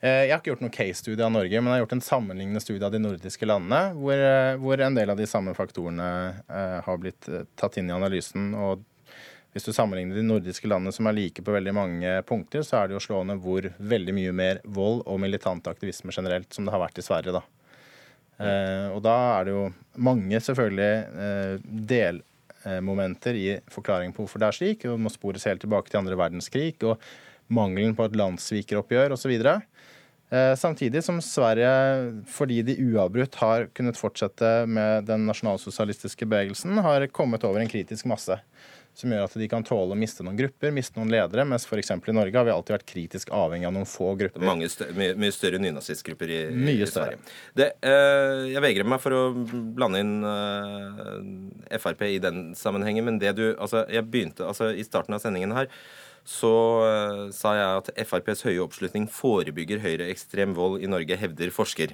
Eh, 0.04 0.26
jeg 0.28 0.34
har 0.34 0.40
ikke 0.42 0.52
gjort 0.52 0.62
noen 0.62 0.74
case-studie 0.74 1.26
av 1.26 1.34
Norge, 1.34 1.60
men 1.60 1.72
jeg 1.72 1.78
har 1.78 1.84
gjort 1.86 1.98
en 1.98 2.08
sammenlignende 2.12 2.62
studie 2.62 2.86
av 2.86 2.94
de 2.94 3.00
nordiske 3.00 3.48
landene, 3.48 3.94
hvor, 3.98 4.22
eh, 4.22 4.54
hvor 4.60 4.86
en 4.86 4.98
del 4.98 5.10
av 5.10 5.18
de 5.18 5.26
samme 5.26 5.54
faktorene 5.56 6.08
eh, 6.44 6.80
har 6.84 6.98
blitt 7.00 7.26
tatt 7.58 7.78
inn 7.80 7.88
i 7.90 7.96
analysen. 7.96 8.52
og 8.54 8.84
hvis 9.54 9.68
du 9.68 9.72
sammenligner 9.72 10.18
de 10.18 10.26
nordiske 10.26 10.66
landene 10.66 10.92
som 10.92 11.06
er 11.06 11.14
like 11.14 11.42
på 11.46 11.52
veldig 11.54 11.74
mange 11.76 12.14
punkter, 12.26 12.64
så 12.66 12.80
er 12.80 12.88
det 12.90 12.96
jo 12.96 13.02
slående 13.04 13.36
hvor 13.38 13.68
veldig 13.78 14.14
mye 14.16 14.32
mer 14.34 14.62
vold 14.66 15.04
og 15.06 15.20
militant 15.22 15.68
aktivisme 15.70 16.10
generelt 16.14 16.50
som 16.54 16.66
det 16.66 16.74
har 16.74 16.82
vært 16.82 16.98
i 16.98 17.04
Sverige. 17.06 17.36
da. 17.36 17.44
Eh, 18.42 18.88
og 18.90 18.98
da 19.06 19.14
er 19.36 19.46
det 19.46 19.54
jo 19.54 19.68
mange 20.02 20.40
selvfølgelig 20.42 20.94
eh, 21.26 21.68
delmomenter 21.92 23.38
i 23.38 23.46
forklaringen 23.70 24.16
på 24.16 24.24
hvorfor 24.24 24.42
det 24.42 24.48
er 24.48 24.58
slik. 24.58 24.88
og 24.90 24.98
må 24.98 25.12
spores 25.14 25.46
helt 25.46 25.62
tilbake 25.62 25.90
til 25.90 26.02
andre 26.02 26.18
verdenskrig 26.18 26.74
og 26.82 26.98
mangelen 27.54 27.94
på 27.94 28.08
et 28.08 28.18
landssvikeroppgjør 28.18 29.14
osv. 29.14 29.36
Eh, 30.34 30.54
samtidig 30.58 31.04
som 31.06 31.22
Sverige, 31.22 31.70
fordi 32.26 32.62
de 32.66 32.80
uavbrutt 32.88 33.38
har 33.38 33.68
kunnet 33.70 34.00
fortsette 34.00 34.64
med 34.66 35.06
den 35.06 35.28
nasjonalsosialistiske 35.30 36.26
bevegelsen, 36.26 36.82
har 36.82 37.06
kommet 37.14 37.46
over 37.46 37.62
en 37.62 37.70
kritisk 37.70 38.10
masse 38.10 38.40
som 38.94 39.10
gjør 39.10 39.26
at 39.26 39.34
de 39.38 39.48
kan 39.50 39.64
tåle 39.66 39.96
å 39.96 39.98
miste 39.98 40.24
noen 40.26 40.38
grupper, 40.38 40.72
miste 40.74 40.98
noen 40.98 41.10
ledere, 41.12 41.44
mens 41.48 41.66
f.eks. 41.66 41.90
i 41.94 42.14
Norge 42.14 42.38
har 42.38 42.46
vi 42.46 42.54
alltid 42.54 42.76
vært 42.76 42.86
kritisk 42.88 43.32
avhengig 43.34 43.66
av 43.68 43.74
noen 43.74 43.88
få 43.90 44.12
grupper. 44.20 44.44
Mange 44.46 44.68
større, 44.70 44.94
mye, 44.98 45.16
mye, 45.18 45.34
større 45.34 45.60
nynazistgrupper 45.62 46.30
i, 46.30 46.40
mye 46.54 46.86
i 46.86 46.90
Sverige. 46.90 47.18
Det, 47.58 47.72
eh, 47.82 48.46
jeg 48.52 48.64
vegrer 48.64 48.88
meg 48.94 49.02
for 49.02 49.18
å 49.18 49.24
blande 49.74 50.04
inn 50.04 50.14
eh, 50.30 51.78
Frp 51.82 52.06
i 52.06 52.22
den 52.22 52.46
sammenhengen, 52.58 53.06
men 53.08 53.20
det 53.22 53.34
du 53.38 53.44
Altså, 53.54 53.84
jeg 53.92 54.06
begynte 54.10 54.44
altså 54.46 54.70
I 54.74 54.82
starten 54.86 55.14
av 55.16 55.22
sendingen 55.22 55.52
her 55.54 55.68
så 56.24 56.50
uh, 56.80 57.24
sa 57.36 57.52
jeg 57.52 57.80
at 57.82 57.90
FrPs 58.08 58.46
høye 58.46 58.62
oppslutning 58.64 59.04
forebygger 59.12 59.82
høyreekstrem 59.84 60.54
vold 60.56 60.80
i 60.80 60.88
Norge, 60.88 61.18
hevder 61.20 61.52
forsker. 61.52 61.92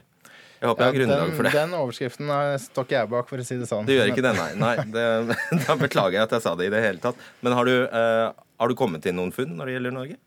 Jeg 0.60 0.68
håper 0.68 0.84
jeg 0.84 0.92
har 0.92 0.96
grunnlag 0.98 1.30
for 1.36 1.46
det. 1.46 1.52
Den 1.56 1.76
overskriften 1.78 2.32
står 2.60 2.86
ikke 2.86 2.96
jeg 2.98 3.10
bak, 3.14 3.28
for 3.30 3.40
å 3.40 3.44
si 3.48 3.56
det 3.56 3.68
sånn. 3.70 3.86
Du 3.88 3.94
gjør 3.94 4.10
ikke 4.12 4.24
det, 4.26 4.34
nei. 4.36 4.50
nei 4.60 4.74
det, 4.92 5.04
da 5.66 5.76
beklager 5.80 6.18
jeg 6.18 6.28
at 6.28 6.34
jeg 6.36 6.44
sa 6.44 6.52
det 6.58 6.68
i 6.68 6.72
det 6.74 6.82
hele 6.84 7.00
tatt. 7.00 7.28
Men 7.40 7.56
har 7.56 7.68
du, 7.68 7.76
uh, 7.88 8.26
har 8.60 8.68
du 8.68 8.76
kommet 8.76 9.00
til 9.06 9.16
noen 9.16 9.32
funn 9.32 9.56
når 9.56 9.70
det 9.70 9.78
gjelder 9.78 9.96
Norge? 9.96 10.18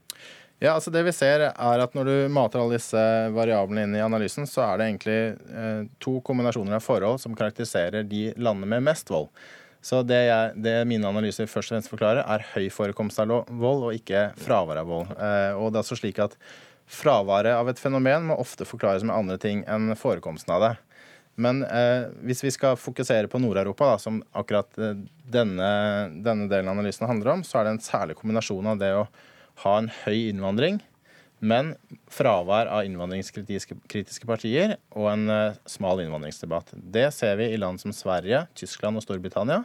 Ja, 0.63 0.77
altså 0.77 0.93
det 0.95 1.01
vi 1.03 1.11
ser 1.11 1.41
er 1.49 1.81
at 1.83 1.95
Når 1.97 2.07
du 2.07 2.13
mater 2.31 2.61
alle 2.61 2.77
disse 2.77 3.01
variablene 3.35 3.83
inn 3.83 3.97
i 3.97 4.03
analysen, 4.03 4.47
så 4.47 4.63
er 4.63 4.79
det 4.79 4.85
egentlig 4.87 5.17
eh, 5.33 5.81
to 5.99 6.19
kombinasjoner 6.23 6.77
av 6.77 6.85
forhold 6.85 7.19
som 7.19 7.35
karakteriserer 7.35 8.05
de 8.07 8.29
landene 8.37 8.69
med 8.77 8.85
mest 8.87 9.11
vold. 9.11 9.27
Så 9.83 9.99
det, 10.07 10.21
jeg, 10.29 10.53
det, 10.63 10.77
mine 10.87 11.09
analyser 11.09 11.49
først 11.51 11.73
og 11.73 11.75
fremst 11.75 11.91
forklarer, 11.91 12.23
er 12.23 12.45
høy 12.53 12.69
forekomst 12.71 13.19
av 13.19 13.33
vold, 13.49 13.89
og 13.89 13.97
ikke 13.97 14.29
fravær 14.39 14.79
av 14.79 14.87
vold. 14.87 15.11
Eh, 15.17 15.51
og 15.57 15.73
det 15.73 15.81
er 15.81 15.83
altså 15.83 15.99
slik 15.99 16.21
at 16.23 16.37
Fraværet 16.93 17.55
av 17.57 17.69
et 17.71 17.81
fenomen 17.81 18.27
må 18.29 18.37
ofte 18.41 18.67
forklares 18.69 19.05
med 19.05 19.15
andre 19.15 19.39
ting 19.41 19.63
enn 19.69 19.95
forekomsten 19.97 20.53
av 20.53 20.65
det. 20.65 20.73
Men 21.41 21.63
eh, 21.65 22.11
hvis 22.27 22.43
vi 22.45 22.51
skal 22.53 22.77
fokusere 22.77 23.29
på 23.31 23.41
Nord-Europa, 23.41 23.95
som 23.97 24.21
akkurat 24.37 24.69
eh, 24.77 24.99
denne, 25.33 25.69
denne, 26.13 26.49
delen 26.51 26.69
av 26.69 26.77
analysen 26.77 27.07
handler 27.09 27.33
om, 27.33 27.45
så 27.45 27.59
er 27.59 27.65
det 27.65 27.75
en 27.75 27.85
særlig 27.85 28.17
kombinasjon 28.19 28.69
av 28.69 28.81
det 28.81 28.91
å 28.93 29.07
ha 29.63 29.77
en 29.79 29.89
høy 30.03 30.29
innvandring, 30.29 30.77
men 31.43 31.73
fravær 32.13 32.69
av 32.71 32.85
innvandringskritiske 32.87 34.29
partier 34.29 34.77
og 34.93 35.09
en 35.15 35.25
eh, 35.33 35.57
smal 35.69 36.03
innvandringsdebatt. 36.05 36.75
Det 36.77 37.09
ser 37.15 37.41
vi 37.41 37.49
i 37.49 37.59
land 37.59 37.81
som 37.81 37.95
Sverige, 37.95 38.45
Tyskland 38.59 39.01
og 39.01 39.07
Storbritannia. 39.07 39.63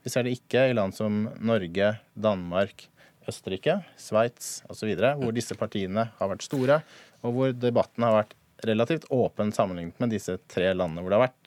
Vi 0.00 0.12
ser 0.12 0.24
det 0.24 0.38
ikke 0.38 0.70
i 0.70 0.76
land 0.76 0.96
som 0.96 1.26
Norge, 1.44 1.92
Danmark, 2.16 2.88
Østerrike, 3.30 3.80
Sveits 4.00 4.60
osv., 4.70 4.92
hvor 4.98 5.34
disse 5.36 5.56
partiene 5.58 6.10
har 6.18 6.32
vært 6.32 6.46
store, 6.46 6.80
og 7.24 7.36
hvor 7.36 7.56
debatten 7.56 8.06
har 8.06 8.18
vært 8.22 8.36
relativt 8.66 9.08
åpen 9.14 9.54
sammenlignet 9.56 10.02
med 10.02 10.12
disse 10.12 10.36
tre 10.50 10.74
landene 10.74 11.00
hvor 11.00 11.12
det 11.12 11.20
har 11.20 11.28
vært 11.30 11.40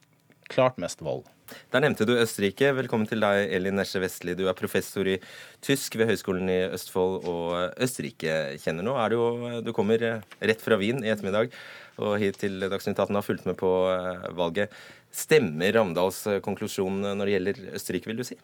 klart 0.54 0.80
mest 0.82 1.04
vold. 1.06 1.28
Der 1.74 1.84
nevnte 1.84 2.06
du 2.08 2.14
Østerrike. 2.16 2.72
Velkommen 2.78 3.08
til 3.10 3.22
deg, 3.22 3.52
Elin 3.54 3.76
Nesje 3.78 4.02
Vestli. 4.02 4.36
Du 4.38 4.46
er 4.48 4.58
professor 4.58 5.08
i 5.10 5.18
tysk 5.64 5.98
ved 6.00 6.10
Høgskolen 6.10 6.50
i 6.50 6.60
Østfold 6.74 7.28
og 7.30 7.76
Østerrike-kjenner 7.84 8.86
nå. 8.86 8.96
Er 8.98 9.14
du, 9.14 9.60
du 9.66 9.72
kommer 9.76 10.02
rett 10.02 10.64
fra 10.64 10.80
Wien 10.82 11.04
i 11.04 11.12
ettermiddag 11.14 11.54
og 12.02 12.18
hit 12.22 12.40
til 12.42 12.58
Dagsnytt 12.64 12.98
18 12.98 13.20
har 13.20 13.26
fulgt 13.26 13.46
med 13.50 13.60
på 13.60 13.70
eh, 13.92 14.30
valget. 14.34 14.74
Stemmer 15.14 15.76
Ramdals 15.76 16.24
konklusjon 16.46 17.04
når 17.04 17.26
det 17.26 17.36
gjelder 17.36 17.64
Østerrike, 17.78 18.10
vil 18.10 18.24
du 18.24 18.26
si? 18.26 18.40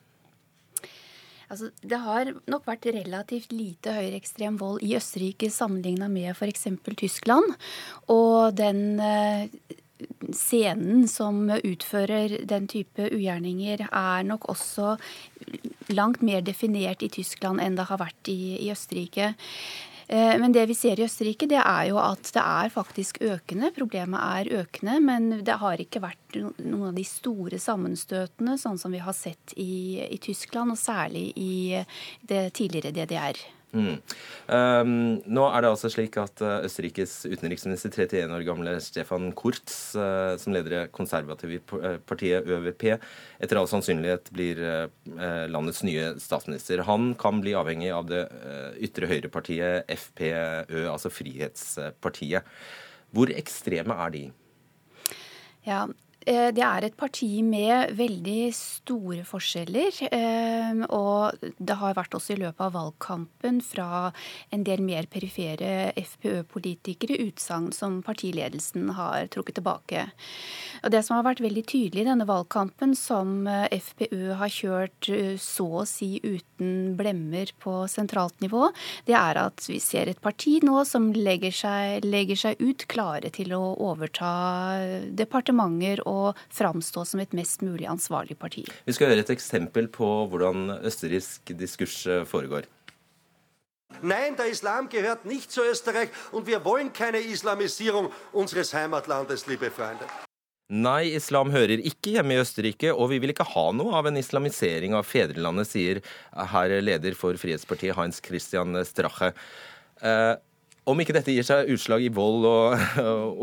Altså, 1.49 1.71
det 1.81 1.97
har 2.03 2.29
nok 2.49 2.67
vært 2.69 2.85
relativt 2.93 3.53
lite 3.55 3.95
høyreekstrem 3.95 4.59
vold 4.61 4.83
i 4.85 4.93
Østerrike 4.99 5.49
sammenligna 5.53 6.09
med 6.11 6.31
f.eks. 6.35 6.67
Tyskland. 6.99 7.55
Og 8.13 8.53
den 8.57 8.99
eh, 9.01 9.49
scenen 10.35 11.07
som 11.09 11.47
utfører 11.49 12.37
den 12.47 12.69
type 12.69 13.09
ugjerninger, 13.09 13.87
er 13.89 14.27
nok 14.27 14.45
også 14.53 14.95
langt 15.89 16.21
mer 16.21 16.45
definert 16.45 17.01
i 17.03 17.09
Tyskland 17.11 17.61
enn 17.63 17.77
det 17.79 17.87
har 17.89 18.01
vært 18.01 18.29
i, 18.31 18.59
i 18.61 18.69
Østerrike. 18.71 19.33
Eh, 20.09 20.37
men 20.41 20.51
det 20.51 20.65
vi 20.65 20.73
ser 20.73 20.99
i 20.99 21.05
Østerrike, 21.05 21.45
det 21.49 21.59
er 21.61 21.91
jo 21.91 21.99
at 22.01 22.31
det 22.33 22.41
er 22.41 22.71
faktisk 22.73 23.19
økende. 23.21 23.69
Problemet 23.75 24.17
er 24.17 24.63
økende, 24.63 24.97
men 25.05 25.29
det 25.45 25.59
har 25.61 25.81
ikke 25.81 26.01
vært 26.01 26.39
noen 26.57 26.89
av 26.89 26.97
de 26.97 27.05
store 27.05 27.59
sammenstøtene, 27.61 28.57
sånn 28.57 28.81
som 28.81 28.95
vi 28.95 29.03
har 29.05 29.13
sett 29.13 29.53
i, 29.53 30.01
i 30.09 30.17
Tyskland, 30.17 30.73
og 30.73 30.81
særlig 30.81 31.27
i 31.37 31.83
det 32.25 32.47
tidligere 32.57 32.95
DDR. 32.95 33.37
Mm. 33.69 33.99
Um, 34.49 34.93
nå 35.29 35.43
er 35.45 35.61
det 35.61 35.69
altså 35.69 35.91
slik 35.93 36.15
at 36.17 36.41
uh, 36.41 36.63
Østerrikes 36.65 37.21
utenriksminister, 37.29 37.93
31 37.93 38.33
år 38.33 38.45
gamle 38.47 38.73
Stefan 38.81 39.29
Kurz, 39.37 39.93
uh, 39.93 40.33
som 40.41 40.55
leder 40.55 40.89
konservative 40.95 41.61
uh, 41.77 41.99
partiet 42.09 42.49
ØVP, 42.49 42.87
etter 43.39 43.61
all 43.61 43.69
sannsynlighet 43.69 44.33
blir 44.33 44.59
landets 45.51 45.83
nye 45.85 46.13
statsminister. 46.21 46.81
Han 46.87 47.13
kan 47.19 47.43
bli 47.43 47.53
avhengig 47.57 47.91
av 47.93 48.09
det 48.09 48.25
ytre 48.83 49.09
høyrepartiet 49.09 49.89
FPØ, 49.89 50.83
altså 50.89 51.11
Frihetspartiet. 51.13 52.47
Hvor 53.15 53.31
ekstreme 53.33 53.95
er 54.05 54.13
de? 54.13 54.23
Ja, 55.67 55.85
Eh, 55.87 56.08
det 56.27 56.63
er 56.65 56.83
et 56.83 56.97
parti 56.99 57.41
med 57.45 57.93
veldig 57.97 58.49
store 58.55 59.23
forskjeller. 59.27 59.99
Eh, 60.11 60.81
og 60.91 61.39
det 61.39 61.77
har 61.79 61.95
vært 61.97 62.15
også 62.17 62.35
i 62.35 62.39
løpet 62.41 62.63
av 62.65 62.75
valgkampen 62.75 63.61
fra 63.63 64.11
en 64.53 64.65
del 64.67 64.83
mer 64.85 65.07
perifere 65.11 65.93
FPØ-politikere 65.95 67.19
utsagn 67.23 67.71
som 67.75 68.01
partiledelsen 68.05 68.91
har 68.97 69.29
trukket 69.31 69.59
tilbake. 69.61 70.05
Og 70.83 70.91
Det 70.91 71.03
som 71.05 71.17
har 71.17 71.27
vært 71.27 71.43
veldig 71.43 71.65
tydelig 71.65 72.03
i 72.03 72.09
denne 72.09 72.27
valgkampen, 72.27 72.95
som 72.99 73.47
eh, 73.47 73.69
FPØ 73.79 74.35
har 74.39 74.53
kjørt 74.53 75.11
så 75.39 75.69
å 75.81 75.87
si 75.87 76.19
uten 76.23 76.97
blemmer 76.99 77.53
på 77.63 77.85
sentralt 77.87 78.35
nivå, 78.43 78.69
det 79.07 79.15
er 79.17 79.39
at 79.39 79.63
vi 79.69 79.79
ser 79.83 80.11
et 80.11 80.21
parti 80.21 80.59
nå 80.65 80.83
som 80.87 81.09
legger 81.15 81.53
seg, 81.55 82.05
legger 82.05 82.43
seg 82.43 82.61
ut 82.61 82.85
klare 82.91 83.31
til 83.33 83.53
å 83.55 83.63
overta 83.89 84.29
departementer 85.15 86.03
å 86.09 86.33
framstå 86.49 87.05
som 87.05 87.21
et 87.23 87.35
mest 87.37 87.63
mulig 87.65 87.87
ansvarlig 87.89 88.39
parti. 88.41 88.65
Vi 88.87 88.97
skal 88.97 89.13
høre 89.13 89.25
et 89.25 89.33
eksempel 89.33 89.89
på 89.93 90.09
hvordan 90.31 90.79
østerriksk 90.79 91.53
diskurs 91.59 92.01
eh, 92.09 92.25
foregår. 92.27 92.67
Nein, 94.01 94.35
der 94.37 94.45
Islam 94.45 94.87
gehört 94.89 95.25
nicht 95.25 95.51
zu 95.51 95.61
Österreich 95.61 96.09
und 96.31 96.47
wir 96.47 96.63
wollen 96.63 96.93
keine 96.93 97.19
Islamisierung 97.19 98.11
unseres 98.31 98.73
Heimatlandes, 98.73 99.47
liebe 99.47 99.71
Freunde. 99.71 100.05
Nei, 100.69 101.15
islam 101.17 101.49
hører 101.49 101.81
ikke 101.81 102.11
hjemme 102.13 102.35
i 102.35 102.41
Østerrike, 102.43 102.91
og 102.93 103.07
vi 103.09 103.17
vil 103.17 103.33
ikke 103.33 103.47
ha 103.55 103.63
noe 103.73 103.95
av 103.97 104.05
en 104.05 104.19
islamisering 104.21 104.93
av 104.93 105.07
fedrelandet, 105.09 105.65
sier 105.65 106.01
herr 106.51 106.75
leder 106.85 107.17
for 107.17 107.33
Frihetspartiet 107.41 107.97
Heinz 107.97 108.21
Christian 108.21 108.77
Strache. 108.85 109.31
Eh, 110.05 110.35
om 110.89 111.01
ikke 111.01 111.15
dette 111.15 111.33
gir 111.33 111.45
seg 111.45 111.69
utslag 111.73 112.03
i 112.05 112.11
vold 112.13 112.47
og, 112.49 112.87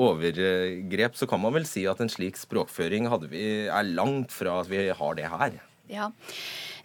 overgrep, 0.09 1.17
så 1.19 1.29
kan 1.31 1.43
man 1.43 1.55
vel 1.57 1.69
si 1.69 1.87
at 1.89 2.03
en 2.03 2.11
slik 2.13 2.39
språkføring 2.41 3.09
vi, 3.31 3.47
er 3.71 3.95
langt 3.95 4.35
fra 4.35 4.61
at 4.63 4.71
vi 4.71 4.89
har 4.91 5.19
det 5.19 5.31
her. 5.31 5.61
Ja, 5.91 6.11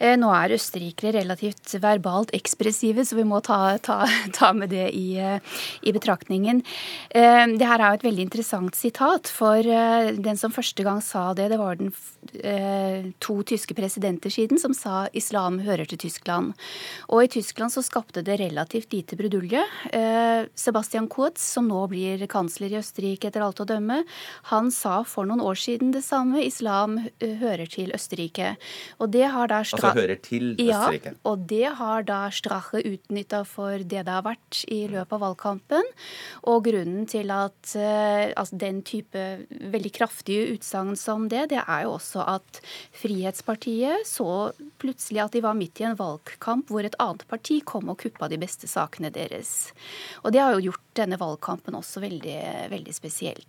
nå 0.01 0.31
er 0.33 0.55
østerrikere 0.55 1.19
relativt 1.19 1.75
verbalt 1.81 2.31
ekspressive, 2.33 3.03
så 3.05 3.17
vi 3.17 3.25
må 3.27 3.41
ta, 3.45 3.77
ta, 3.83 4.01
ta 4.37 4.51
med 4.57 4.71
det 4.73 4.87
i, 4.97 5.17
eh, 5.21 5.59
i, 5.85 5.93
betraktningen. 5.93 6.63
Eh, 7.09 7.43
det 7.57 7.67
her 7.69 7.79
er 7.81 7.93
jo 7.93 7.99
et 7.99 8.07
veldig 8.07 8.25
interessant 8.25 8.77
sitat, 8.77 9.29
for 9.29 9.61
den 9.61 10.39
som 10.39 10.53
første 10.53 10.83
gang 10.85 11.01
sa 11.05 11.31
det, 11.37 11.51
det 11.51 11.59
var 11.61 11.77
den 11.79 11.93
to 13.21 13.35
tyske 13.47 13.73
presidenter 13.75 14.31
siden 14.33 14.59
som 14.61 14.75
sa 14.77 15.07
islam 15.17 15.59
hører 15.65 15.89
til 15.89 15.99
Tyskland. 16.03 16.53
Og 17.09 17.25
i 17.25 17.31
Tyskland 17.33 17.73
så 17.73 17.81
skapte 17.83 18.21
det 18.25 18.37
relativt 18.39 18.93
lite 18.93 19.17
brudulje. 19.17 19.63
Sebastian 20.57 21.09
Kurz, 21.11 21.41
som 21.41 21.67
nå 21.69 21.81
blir 21.91 22.21
kansler 22.31 22.73
i 22.73 22.77
Østerrike 22.79 23.31
etter 23.31 23.43
alt 23.45 23.63
å 23.63 23.67
dømme, 23.67 24.03
han 24.51 24.69
sa 24.73 25.01
for 25.07 25.29
noen 25.29 25.41
år 25.43 25.57
siden 25.59 25.93
det 25.95 26.03
samme. 26.05 26.43
Islam 26.45 26.99
hører 27.19 27.65
til 27.71 27.93
Østerrike. 27.97 28.53
Og 29.01 29.11
det 29.13 29.25
har 29.33 29.51
da 29.51 29.61
altså 29.65 29.90
ja, 29.91 29.97
hører 29.99 30.19
til 30.23 30.53
Østerrike. 30.55 31.13
Ja, 31.13 31.19
og 31.29 31.45
det 31.51 31.73
har 31.77 32.05
da 32.07 32.21
Strache 32.33 32.81
utnytta 32.87 33.43
for 33.47 33.77
det 33.77 34.05
det 34.07 34.15
har 34.15 34.25
vært 34.25 34.63
i 34.71 34.81
løpet 34.91 35.15
av 35.17 35.23
valgkampen. 35.25 35.91
Og 36.49 36.65
grunnen 36.65 37.05
til 37.11 37.31
at 37.35 37.75
uh, 37.75 38.31
altså 38.39 38.59
den 38.61 38.81
type 38.87 39.25
veldig 39.75 39.93
kraftige 39.95 40.49
utsagn 40.55 40.95
som 40.99 41.27
det, 41.31 41.49
det 41.53 41.61
er 41.61 41.85
jo 41.85 41.95
også 41.97 42.25
at 42.37 42.61
Frihetspartiet 43.01 44.07
så 44.09 44.51
plutselig 44.81 45.25
at 45.25 45.35
de 45.35 45.43
var 45.45 45.57
midt 45.57 45.81
i 45.81 45.87
en 45.89 45.99
valgkamp 45.99 46.71
hvor 46.71 46.87
et 46.87 46.97
annet 47.01 47.25
parti 47.29 47.61
kom 47.65 47.91
og 47.91 48.01
kuppa 48.01 48.31
de 48.31 48.39
beste 48.41 48.69
sakene 48.71 49.11
deres. 49.13 49.71
Og 50.25 50.33
det 50.33 50.43
har 50.43 50.55
jo 50.55 50.71
gjort 50.71 50.85
denne 50.97 51.19
valgkampen 51.21 51.77
også 51.77 52.03
veldig, 52.03 52.39
veldig 52.71 52.95
spesiell. 52.95 53.43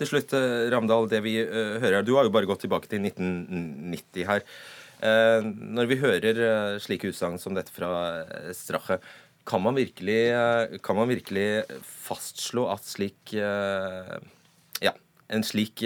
Til 0.00 0.08
slutt, 0.08 0.32
eh, 0.36 0.68
Ramdal, 0.72 1.08
det 1.10 1.22
vi 1.24 1.36
hører 1.42 1.80
hører 1.82 2.04
Du 2.06 2.14
har 2.16 2.24
jo 2.24 2.30
bare 2.30 2.48
gått 2.48 2.64
tilbake 2.64 2.88
til 2.88 3.00
1990 3.00 4.26
her. 4.26 4.42
Uh, 5.02 5.44
når 5.44 5.90
vi 5.90 6.00
hører 6.00 6.40
uh, 6.40 6.78
slike 6.82 7.10
utsagn 7.12 7.38
som 7.42 7.56
dette 7.56 7.72
fra 7.74 8.24
Strache, 8.56 8.98
kan 9.46 9.62
man 9.62 9.76
virkelig, 9.78 10.34
kan 10.82 10.96
man 10.98 11.06
virkelig 11.06 11.62
fastslå 11.86 12.64
at 12.72 12.82
slik 12.82 13.30
Ja, 13.36 14.90
en 15.30 15.44
slik 15.46 15.84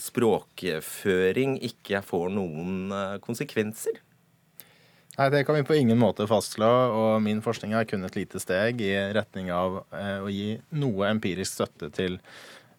språkføring 0.00 1.58
ikke 1.68 2.00
får 2.08 2.32
noen 2.32 2.88
konsekvenser? 3.20 4.00
Nei, 5.18 5.30
Det 5.30 5.44
kan 5.44 5.56
vi 5.56 5.66
på 5.66 5.74
ingen 5.74 5.98
måte 5.98 6.28
fastslå. 6.30 6.66
og 6.94 7.22
Min 7.22 7.42
forskning 7.42 7.74
er 7.74 7.84
kun 7.84 8.04
et 8.06 8.14
lite 8.14 8.38
steg 8.38 8.80
i 8.80 8.94
retning 9.16 9.50
av 9.50 9.80
eh, 9.90 10.20
å 10.22 10.30
gi 10.30 10.60
noe 10.78 11.10
empirisk 11.10 11.58
støtte 11.58 11.90
til 11.90 12.20
eh, 12.20 12.22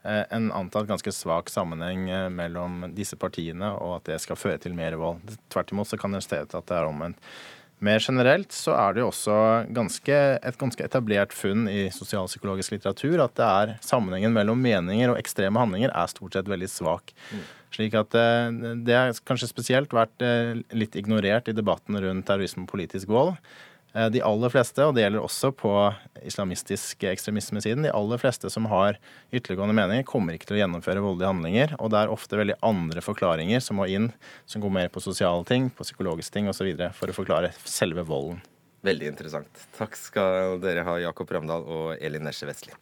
en 0.07 0.51
antatt 0.55 0.87
ganske 0.87 1.11
svak 1.11 1.51
sammenheng 1.51 2.09
eh, 2.09 2.27
mellom 2.31 2.85
disse 2.95 3.17
partiene, 3.19 3.73
og 3.75 3.99
at 3.99 4.11
det 4.13 4.19
skal 4.23 4.39
føre 4.39 4.59
til 4.63 4.75
mer 4.77 4.95
vold. 4.99 5.37
Tvert 5.51 5.73
imot 5.75 5.89
så 5.91 5.99
kan 5.99 6.15
det 6.15 6.23
se 6.25 6.39
ut 6.39 6.55
at 6.55 6.69
det 6.69 6.77
er 6.77 6.87
omvendt. 6.87 7.19
Mer 7.79 8.01
generelt 8.03 8.51
så 8.51 8.73
er 8.75 8.95
det 8.95 8.99
jo 8.99 9.07
også 9.07 9.35
ganske, 9.71 10.15
et 10.43 10.57
ganske 10.59 10.83
etablert 10.83 11.31
funn 11.31 11.63
i 11.71 11.85
sosialpsykologisk 11.95 12.73
litteratur 12.73 13.21
at 13.23 13.37
det 13.39 13.45
er 13.47 13.71
sammenhengen 13.85 14.35
mellom 14.35 14.59
meninger 14.59 15.13
og 15.13 15.19
ekstreme 15.21 15.61
handlinger 15.61 15.93
er 15.95 16.11
stort 16.11 16.35
sett 16.35 16.51
veldig 16.51 16.67
svak. 16.67 17.13
Mm. 17.31 17.45
Slik 17.75 17.95
at 17.95 18.17
eh, 18.19 18.75
Det 18.83 18.97
har 18.97 19.23
kanskje 19.27 19.51
spesielt 19.51 19.95
vært 19.95 20.25
eh, 20.25 20.59
litt 20.75 20.97
ignorert 20.99 21.47
i 21.47 21.55
debatten 21.55 21.95
rundt 22.03 22.27
terrorisme 22.27 22.65
og 22.65 22.71
politisk 22.73 23.11
vold. 23.15 23.37
Eh, 23.93 24.09
de 24.13 24.21
aller 24.21 24.51
fleste, 24.53 24.83
og 24.85 24.93
det 24.95 25.03
gjelder 25.03 25.23
også 25.23 25.51
på 25.57 25.71
islamistisk 26.25 27.03
ekstremismesiden, 27.09 27.87
de 27.87 27.93
aller 27.95 28.21
fleste 28.21 28.51
som 28.53 28.67
har 28.69 28.99
ytterliggående 29.33 29.77
meninger, 29.77 30.05
kommer 30.07 30.35
ikke 30.35 30.51
til 30.51 30.59
å 30.59 30.61
gjennomføre 30.61 31.03
voldelige 31.03 31.31
handlinger. 31.31 31.73
Og 31.79 31.93
det 31.93 32.03
er 32.03 32.13
ofte 32.13 32.39
veldig 32.39 32.59
andre 32.65 33.03
forklaringer 33.05 33.63
som 33.65 33.81
må 33.81 33.89
inn, 33.89 34.11
som 34.49 34.61
går 34.61 34.75
mer 34.75 34.93
på 34.93 35.03
sosiale 35.03 35.45
ting, 35.49 35.71
på 35.73 35.87
psykologiske 35.87 36.37
ting 36.37 36.51
osv. 36.51 36.69
for 36.93 37.09
å 37.09 37.17
forklare 37.17 37.53
selve 37.65 38.05
volden. 38.05 38.43
Veldig 38.85 39.09
interessant. 39.11 39.65
Takk 39.75 39.97
skal 39.99 40.59
dere 40.63 40.85
ha, 40.87 40.99
Jakob 41.01 41.31
Ramdal 41.31 41.65
og 41.67 41.97
Elin 41.99 42.23
Nesje 42.29 42.47
Vestli. 42.47 42.77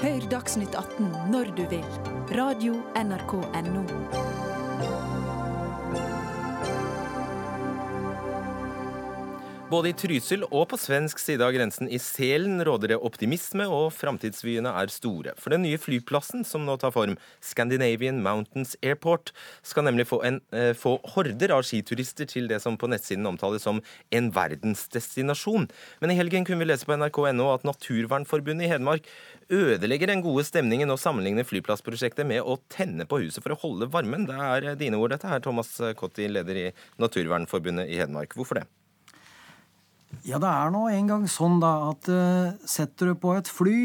Hør 0.00 0.22
Dagsnytt 0.32 0.74
18 0.74 1.12
når 1.30 1.52
du 1.58 1.66
vil. 1.68 1.84
Radio 2.32 2.80
NRK 2.96 3.34
Radio.nrk.no. 3.44 4.39
Både 9.70 9.92
i 9.92 9.94
Trysil 9.94 10.42
og 10.48 10.64
på 10.72 10.76
svensk 10.82 11.20
side 11.22 11.44
av 11.46 11.52
grensen 11.54 11.86
i 11.86 11.98
Selen 12.02 12.58
råder 12.66 12.90
det 12.90 12.96
optimisme, 13.06 13.68
og 13.70 13.92
framtidsvyene 13.94 14.72
er 14.80 14.90
store. 14.90 15.36
For 15.38 15.54
den 15.54 15.62
nye 15.62 15.78
flyplassen 15.78 16.42
som 16.42 16.64
nå 16.66 16.74
tar 16.82 16.90
form, 16.90 17.14
Scandinavian 17.38 18.18
Mountains 18.24 18.74
Airport, 18.82 19.30
skal 19.62 19.86
nemlig 19.86 20.08
få, 20.10 20.24
en, 20.26 20.40
eh, 20.50 20.72
få 20.74 20.96
horder 21.14 21.54
av 21.54 21.62
skiturister 21.62 22.26
til 22.26 22.48
det 22.48 22.58
som 22.62 22.76
på 22.76 22.90
nettsiden 22.90 23.30
omtales 23.30 23.62
som 23.62 23.80
en 24.10 24.32
verdensdestinasjon. 24.32 25.70
Men 26.00 26.10
i 26.10 26.18
helgen 26.18 26.44
kunne 26.44 26.58
vi 26.58 26.72
lese 26.72 26.84
på 26.84 26.98
nrk.no 26.98 27.54
at 27.54 27.62
Naturvernforbundet 27.62 28.66
i 28.66 28.72
Hedmark 28.74 29.06
ødelegger 29.50 30.08
den 30.08 30.22
gode 30.22 30.42
stemningen 30.42 30.90
og 30.90 30.98
sammenligner 30.98 31.46
flyplassprosjektet 31.46 32.26
med 32.26 32.42
å 32.42 32.58
tenne 32.68 33.06
på 33.06 33.22
huset 33.22 33.40
for 33.40 33.54
å 33.54 33.60
holde 33.62 33.86
varmen. 33.86 34.26
Det 34.26 34.34
er 34.34 34.74
dine 34.74 34.98
ord, 34.98 35.10
dette 35.10 35.30
her, 35.30 35.38
Thomas 35.38 35.70
Kotti, 35.94 36.26
leder 36.26 36.56
i 36.56 36.72
Naturvernforbundet 36.98 37.86
i 37.86 38.02
Hedmark. 38.02 38.34
Hvorfor 38.34 38.58
det? 38.58 38.66
Ja, 40.26 40.38
det 40.42 40.50
er 40.50 40.70
nå 40.74 40.84
en 40.90 41.08
gang 41.08 41.26
sånn 41.30 41.60
da 41.62 41.72
at 41.90 42.08
uh, 42.10 42.54
setter 42.68 43.12
du 43.12 43.18
på 43.18 43.32
et 43.38 43.48
fly 43.48 43.80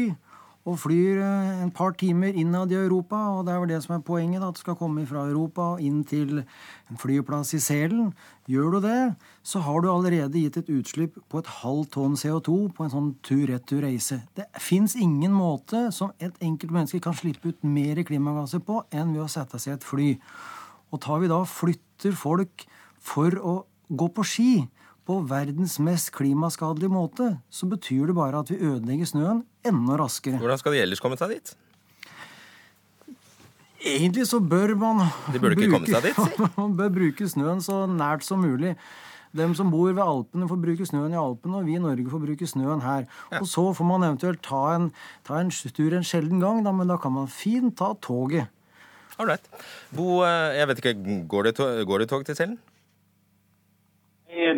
og 0.66 0.74
flyr 0.82 1.20
uh, 1.22 1.62
en 1.62 1.70
par 1.74 1.94
timer 1.96 2.34
innad 2.36 2.72
i 2.74 2.76
Europa, 2.76 3.16
og 3.38 3.46
det 3.46 3.54
er 3.54 3.60
vel 3.62 3.70
det 3.70 3.78
som 3.84 3.94
er 3.94 4.02
poenget, 4.04 4.42
da, 4.42 4.50
at 4.50 4.58
du 4.58 4.60
skal 4.64 4.76
komme 4.76 5.06
fra 5.08 5.22
Europa 5.30 5.70
og 5.76 5.84
inn 5.86 6.02
til 6.08 6.42
en 6.42 7.00
flyplass 7.00 7.54
i 7.56 7.62
Selen. 7.62 8.10
Gjør 8.50 8.76
du 8.76 8.78
det, 8.84 8.98
så 9.46 9.62
har 9.64 9.80
du 9.80 9.88
allerede 9.92 10.42
gitt 10.42 10.58
et 10.60 10.72
utslipp 10.74 11.16
på 11.30 11.40
et 11.40 11.52
halvt 11.62 11.94
tonn 11.96 12.18
CO2 12.18 12.58
på 12.74 12.84
en 12.84 12.92
sånn 12.92 13.12
tur-retur-reise. 13.26 14.20
Det 14.36 14.50
fins 14.60 14.98
ingen 14.98 15.34
måte 15.34 15.86
som 15.94 16.12
et 16.18 16.36
enkelt 16.42 16.74
menneske 16.74 17.00
kan 17.06 17.16
slippe 17.16 17.54
ut 17.54 17.64
mer 17.64 18.02
klimagasser 18.06 18.60
på 18.66 18.82
enn 18.90 19.14
ved 19.14 19.24
å 19.24 19.30
sette 19.30 19.62
seg 19.62 19.76
i 19.76 19.78
et 19.78 19.88
fly. 19.94 20.10
Og 20.90 21.00
tar 21.06 21.22
vi 21.22 21.30
da 21.30 21.40
flytter 21.48 22.18
folk 22.18 22.66
for 23.06 23.38
å 23.38 23.60
gå 23.86 24.10
på 24.10 24.26
ski, 24.26 24.50
på 25.06 25.20
verdens 25.30 25.78
mest 25.82 26.10
klimaskadelige 26.16 26.90
måte, 26.90 27.36
så 27.50 27.68
betyr 27.70 28.10
det 28.10 28.16
bare 28.16 28.42
at 28.42 28.50
vi 28.50 28.58
ødelegger 28.58 29.06
snøen 29.06 29.44
enda 29.66 29.98
raskere. 30.00 30.40
Hvordan 30.42 30.58
skal 30.58 30.74
de 30.74 30.82
ellers 30.82 31.02
komme 31.02 31.18
seg 31.20 31.36
dit? 31.36 31.54
Egentlig 33.86 34.26
så 34.26 34.40
bør 34.42 34.74
man 34.74 35.04
De 35.32 35.38
burde 35.38 35.54
ikke 35.54 35.68
bruke, 35.68 35.74
komme 35.76 35.90
seg 35.90 36.08
dit, 36.08 36.16
si? 36.18 36.48
man 36.60 36.74
bør 36.78 36.94
bruke 36.96 37.28
snøen 37.30 37.62
så 37.62 37.84
nært 37.90 38.26
som 38.26 38.42
mulig. 38.42 38.74
Dem 39.36 39.54
som 39.54 39.70
bor 39.70 39.92
ved 39.92 40.02
Alpene, 40.02 40.48
får 40.48 40.58
bruke 40.62 40.86
snøen 40.88 41.14
i 41.14 41.20
Alpene, 41.20 41.60
og 41.60 41.66
vi 41.68 41.76
i 41.76 41.82
Norge 41.82 42.10
får 42.10 42.22
bruke 42.22 42.48
snøen 42.48 42.82
her. 42.82 43.04
Ja. 43.30 43.42
Og 43.42 43.50
så 43.50 43.66
får 43.76 43.86
man 43.86 44.06
eventuelt 44.06 44.42
ta 44.42 44.62
en, 44.74 44.90
ta 45.28 45.38
en 45.42 45.52
tur 45.52 45.94
en 45.94 46.06
sjelden 46.06 46.40
gang, 46.42 46.62
da, 46.64 46.72
men 46.72 46.88
da 46.90 46.96
kan 46.98 47.14
man 47.14 47.28
fint 47.30 47.76
ta 47.78 47.92
toget. 48.02 48.48
Ålreit. 49.20 49.44
Bo, 49.96 50.24
eh, 50.26 50.56
jeg 50.58 50.68
vet 50.70 50.80
ikke, 50.82 50.96
går 51.28 51.48
det, 51.48 51.54
tog, 51.60 51.84
går 51.88 52.02
det 52.02 52.08
tog 52.10 52.24
til 52.26 52.36
Selen? 52.38 52.58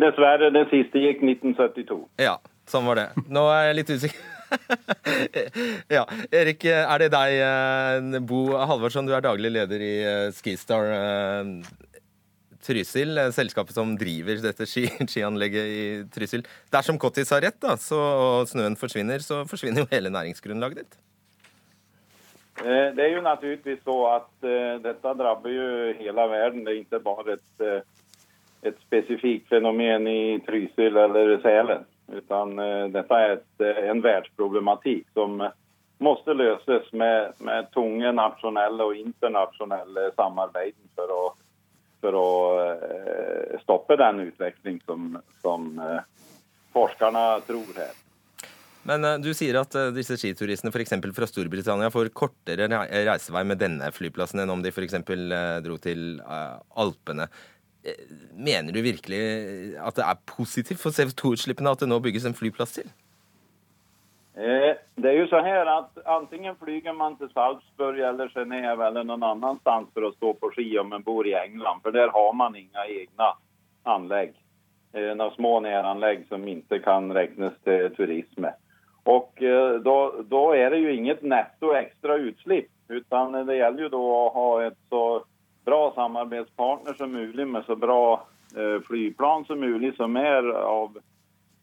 Dessverre. 0.01 0.51
Det 0.55 0.65
siste 0.73 1.01
gikk 1.03 1.23
1972. 1.25 2.01
Ja, 2.21 2.37
sånn 2.69 2.87
var 2.89 2.99
det. 2.99 3.07
Nå 3.31 3.45
er 3.53 3.69
jeg 3.69 3.79
litt 3.81 3.95
usikker. 3.95 4.27
ja, 5.95 6.05
Erik, 6.33 6.65
er 6.65 7.03
det 7.03 7.11
deg, 7.13 7.35
eh, 7.45 8.23
Bo 8.25 8.47
Halvorsson, 8.57 9.07
du 9.09 9.13
er 9.15 9.25
daglig 9.25 9.51
leder 9.53 9.83
i 9.83 9.93
eh, 10.01 10.31
Skistar 10.35 10.89
eh, 10.95 11.51
Trysil, 12.65 13.21
selskapet 13.35 13.77
som 13.77 13.93
driver 13.99 14.41
dette 14.43 14.67
skianlegget 15.11 15.75
i 15.75 15.83
Trysil. 16.13 16.45
Dersom 16.73 16.99
Kottis 17.01 17.31
har 17.35 17.43
rett, 17.45 17.59
da, 17.61 17.77
så, 17.79 17.99
og 17.99 18.49
snøen 18.51 18.77
forsvinner, 18.79 19.23
så 19.23 19.43
forsvinner 19.49 19.85
jo 19.85 19.91
hele 19.93 20.11
næringsgrunnlaget 20.13 20.83
ditt. 20.83 20.99
Det 22.59 22.99
er 22.99 23.13
jo 23.13 23.21
naturligvis 23.23 23.79
så 23.85 23.93
at 24.17 24.47
dette 24.83 25.11
drabber 25.15 25.53
jo 25.53 25.67
hele 25.95 26.25
verden. 26.27 26.65
Det 26.65 26.73
er 26.73 26.81
ikke 26.81 26.99
bare 27.05 27.37
et 27.37 27.85
ett 28.61 28.77
specifikt 28.87 29.49
fenomen 29.49 30.07
i 30.07 30.39
Trysil 30.39 30.97
eller 30.97 31.37
Sälen. 31.41 31.83
Utan 32.11 32.59
eh, 32.59 32.87
detta 32.87 33.19
är 33.19 33.29
ett, 33.29 33.61
eh, 33.61 33.89
en 33.89 34.01
världsproblematik 34.01 35.07
som 35.13 35.41
eh, 35.41 35.49
måste 35.97 36.33
løses 36.33 36.91
med, 36.91 37.33
med 37.37 37.71
tunge 37.71 38.11
nasjonelle 38.11 38.83
og 38.83 38.95
internasjonale 38.97 40.09
samarbeid 40.15 40.77
for 40.95 41.13
å, 41.13 41.23
for 42.01 42.17
å 42.17 42.29
eh, 42.63 43.59
stoppe 43.63 43.99
den 43.99 44.23
utvikling 44.29 44.79
som, 44.85 45.17
som 45.43 45.71
eh, 45.79 46.01
forskerne 46.73 47.25
tror 47.47 47.73
her. 47.77 47.95
Men 48.89 49.05
uh, 49.05 49.17
du 49.21 49.33
sier 49.35 49.59
at 49.59 49.75
disse 49.93 50.15
skituristene 50.17 50.71
f.eks. 50.71 50.95
fra 51.13 51.27
Storbritannia 51.27 51.91
får 51.93 52.09
kortere 52.15 52.65
reisevei 52.71 53.43
med 53.45 53.59
denne 53.61 53.91
flyplassen 53.93 54.39
enn 54.41 54.53
om 54.55 54.63
de 54.63 54.71
f.eks. 54.71 54.95
Dro 55.61 55.75
til 55.83 56.15
Alpene. 56.79 57.27
Mener 58.35 58.75
du 58.75 58.81
virkelig 58.83 59.19
at 59.79 59.95
det 59.95 60.03
er 60.03 60.23
positivt 60.27 60.81
for 60.81 60.95
CO2-utslippene 60.95 61.71
at 61.71 61.83
det 61.83 61.87
nå 61.87 61.99
bygges 62.03 62.25
en 62.27 62.35
flyplass 62.35 62.75
til? 62.75 62.89
Eh, 64.39 64.75
det 64.95 65.09
er 65.09 65.17
jo 65.17 65.27
så 65.27 65.41
her 65.43 65.67
at 65.67 65.97
Antingen 66.07 66.55
flyger 66.55 66.93
man 66.95 67.17
til 67.19 67.27
Salzburg 67.33 67.97
eller 67.99 68.31
Genève 68.31 68.85
eller 68.87 69.03
noen 69.03 69.25
annen 69.27 69.57
sted 69.59 69.89
for 69.91 70.07
å 70.07 70.13
stå 70.15 70.31
på 70.39 70.51
ski 70.53 70.67
om 70.79 70.93
man 70.93 71.03
bor 71.03 71.27
i 71.27 71.35
England, 71.35 71.81
for 71.83 71.91
der 71.95 72.13
har 72.13 72.31
man 72.33 72.55
ingen 72.55 72.79
egne 72.85 73.33
anlegg. 73.83 74.37
Eh, 74.93 75.11
noen 75.11 75.35
små 75.35 75.57
næranlegg 75.65 76.23
som 76.29 76.47
ikke 76.47 76.79
kan 76.85 77.11
regnes 77.15 77.57
til 77.67 77.89
turisme. 77.97 78.53
Og 79.11 79.43
eh, 79.43 79.81
da 79.83 80.43
er 80.55 80.71
det 80.71 80.83
jo 80.85 80.95
inget 80.95 81.25
netto 81.25 81.73
ekstra 81.75 82.15
utslipp, 82.29 82.71
utan 82.87 83.35
det 83.43 83.59
gjelder 83.59 83.89
jo 83.89 83.93
da 83.97 84.05
å 84.13 84.23
ha 84.37 84.49
et 84.69 84.79
så 84.87 85.03
bra 85.69 85.83
samarbeidspartner 85.95 86.97
som 86.97 87.13
mulig 87.13 87.47
med 87.47 87.65
så 87.69 87.77
bra 87.79 88.01
eh, 88.57 88.81
flyplan 88.87 89.45
som 89.45 89.61
mulig 89.61 89.93
som 89.95 90.17
er 90.17 90.49
av, 90.57 90.97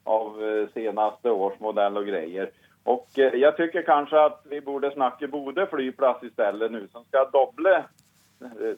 av 0.07 0.32
seneste 0.38 0.80
senaste 0.80 1.34
årsmodell 1.34 2.00
og 2.00 2.09
greier. 2.09 2.54
Og 2.86 3.18
eh, 3.18 3.38
jeg 3.42 3.59
tycker 3.59 3.86
kanskje 3.86 4.24
at 4.30 4.42
vi 4.50 4.62
burde 4.64 4.94
snakke 4.94 5.28
Bodø 5.28 5.66
flyplass 5.70 6.22
i 6.24 6.32
stedet 6.32 6.70
nå, 6.72 6.86
som 6.92 7.07
skal 7.11 7.30
doble 7.34 7.80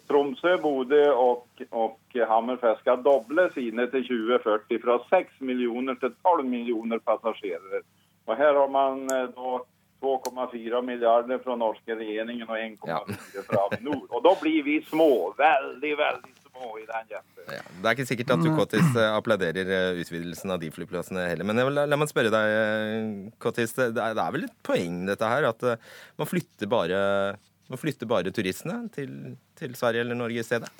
Tromsø, 0.07 0.57
Bodø 0.63 1.03
og, 1.11 1.63
og 1.75 2.19
Hammerfest 2.31 2.85
skal 2.85 3.01
doble 3.03 3.49
sine 3.57 3.89
til 3.91 4.05
2040 4.07 4.83
fra 4.85 4.99
6 5.11 5.41
millioner 5.43 5.99
til 5.99 6.15
12 6.23 6.45
millioner 6.47 7.03
passasjerer. 7.03 7.83
Og 8.29 8.37
her 8.39 8.55
har 8.55 8.71
man 8.71 9.03
eh, 9.11 9.27
da 9.35 9.59
2,4 10.03 10.81
milliarder 10.87 11.41
fra 11.43 11.57
norske 11.59 11.97
regjeringen 11.99 12.47
og 12.47 12.59
1,4 12.59 13.45
fra 13.49 13.65
Avinor. 13.67 14.05
Og 14.15 14.23
da 14.25 14.35
blir 14.41 14.63
vi 14.67 14.77
små. 14.87 15.09
Veldig, 15.39 15.93
veldig 15.99 16.35
små 16.45 16.71
i 16.79 16.87
den 16.87 17.11
hjelpen. 17.13 17.43
Ja, 17.49 17.65
det 17.67 17.91
er 17.91 17.97
ikke 17.97 18.09
sikkert 18.13 18.33
at 18.37 18.45
du 18.45 18.51
Kottis 18.55 18.89
eh, 18.95 19.11
applauderer 19.17 19.73
eh, 19.75 20.01
utvidelsen 20.03 20.55
av 20.55 20.63
de 20.63 20.71
flyplassene 20.75 21.27
heller. 21.33 21.49
Men 21.49 21.63
la, 21.75 21.87
la 21.91 21.99
meg 21.99 22.11
spørre 22.11 22.33
deg, 22.35 23.35
Kottis. 23.43 23.75
Det, 23.79 23.91
det 23.99 24.07
er 24.07 24.35
vel 24.37 24.47
et 24.47 24.57
poeng 24.67 25.03
dette 25.09 25.33
her? 25.35 25.51
At 25.51 25.67
man 26.21 26.31
flytter 26.31 26.71
bare, 26.71 27.01
man 27.73 27.83
flytter 27.83 28.11
bare 28.11 28.35
turistene 28.35 28.85
til, 28.95 29.35
til 29.59 29.75
Sverige 29.79 30.07
eller 30.07 30.19
Norge 30.19 30.45
i 30.45 30.47
stedet? 30.47 30.71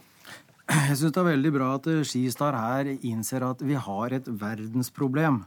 Jeg 0.69 0.99
syns 1.01 1.15
det 1.17 1.21
er 1.23 1.31
veldig 1.31 1.53
bra 1.55 1.69
at 1.79 1.87
Skistar 2.07 2.57
her 2.59 2.91
innser 2.95 3.47
at 3.47 3.63
vi 3.65 3.79
har 3.81 4.13
et 4.13 4.27
verdensproblem. 4.29 5.47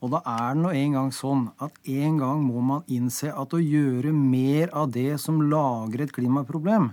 Og 0.00 0.14
da 0.14 0.22
er 0.24 0.54
det 0.56 0.62
nå 0.62 0.70
en 0.72 0.94
gang 0.96 1.10
sånn 1.12 1.44
at 1.60 1.76
en 1.92 2.16
gang 2.20 2.40
må 2.46 2.62
man 2.64 2.86
innse 2.88 3.32
at 3.36 3.52
å 3.52 3.60
gjøre 3.60 4.14
mer 4.16 4.72
av 4.76 4.88
det 4.94 5.18
som 5.20 5.42
lager 5.44 6.06
et 6.06 6.14
klimaproblem, 6.16 6.92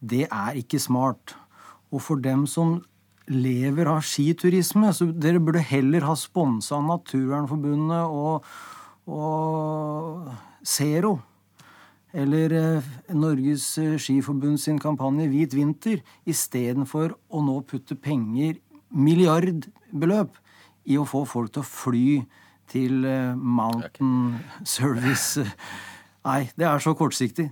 det 0.00 0.26
er 0.28 0.58
ikke 0.60 0.80
smart. 0.82 1.34
Og 1.88 2.04
for 2.04 2.20
dem 2.20 2.44
som 2.46 2.78
lever 3.28 3.88
av 3.88 4.04
skiturisme, 4.04 4.92
så 4.92 5.08
dere 5.08 5.40
burde 5.40 5.64
heller 5.64 6.04
ha 6.08 6.14
sponsa 6.16 6.78
Naturvernforbundet 6.84 8.12
og, 8.12 8.44
og 9.08 10.28
Zero. 10.64 11.18
Eller 12.12 12.54
eh, 12.56 12.92
Norges 13.12 13.66
Skiforbund 14.00 14.60
sin 14.60 14.78
kampanje 14.80 15.28
Hvit 15.28 15.56
vinter, 15.56 16.00
istedenfor 16.28 17.16
å 17.28 17.42
nå 17.44 17.58
putte 17.68 17.96
penger, 18.00 18.56
milliardbeløp, 18.88 20.36
i 20.88 20.96
å 20.96 21.06
få 21.08 21.24
folk 21.28 21.52
til 21.52 21.64
å 21.64 21.68
fly 21.68 22.08
til 22.72 23.06
eh, 23.08 23.36
Mountain 23.36 24.38
Service. 24.66 25.44
Nei, 26.26 26.42
det 26.58 26.68
er 26.68 26.84
så 26.84 26.94
kortsiktig. 26.98 27.50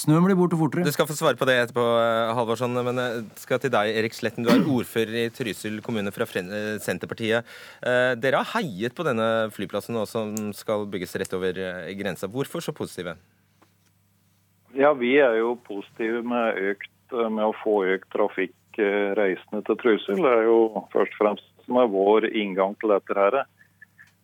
Snøen 0.00 0.22
blir 0.22 0.36
borte 0.38 0.56
fortere. 0.56 0.86
Du 0.86 0.94
skal 0.94 1.08
få 1.08 1.16
svare 1.18 1.36
på 1.36 1.48
det 1.48 1.56
etterpå, 1.64 1.82
eh, 1.98 2.30
Halvorsson. 2.36 2.76
Men 2.86 3.00
jeg 3.02 3.24
eh, 3.24 3.32
skal 3.42 3.60
til 3.62 3.72
deg, 3.74 3.90
Erik 4.00 4.16
Sletten. 4.16 4.46
Du 4.46 4.52
er 4.52 4.62
ordfører 4.62 5.16
i 5.24 5.26
Trysil 5.34 5.80
kommune 5.84 6.12
fra 6.14 6.28
Senterpartiet. 6.30 7.48
Dere 7.82 8.40
har 8.40 8.54
heiet 8.54 8.94
på 8.96 9.04
denne 9.06 9.50
flyplassen 9.54 9.96
nå 9.96 10.06
som 10.08 10.32
skal 10.56 10.86
bygges 10.90 11.16
rett 11.20 11.36
over 11.36 11.58
grensa. 11.98 12.30
Hvorfor 12.30 12.64
så 12.64 12.76
positive? 12.76 13.18
Ja, 14.78 14.94
Vi 14.94 15.16
er 15.18 15.40
jo 15.40 15.56
positive 15.66 16.22
med, 16.22 16.60
økt, 16.70 16.92
med 17.10 17.42
å 17.42 17.56
få 17.64 17.82
økt 17.90 18.06
trafikk 18.14 18.54
reisende 19.18 19.64
til 19.66 19.76
Trysil. 19.80 20.20
Det 20.22 20.30
er 20.30 20.46
jo 20.46 20.86
først 20.94 21.16
og 21.18 21.24
fremst 21.24 21.49
som 21.70 21.78
er 21.78 21.90
vår 21.92 22.26
inngang 22.34 22.74
til 22.82 22.90
dette. 22.90 23.14
her. 23.14 23.44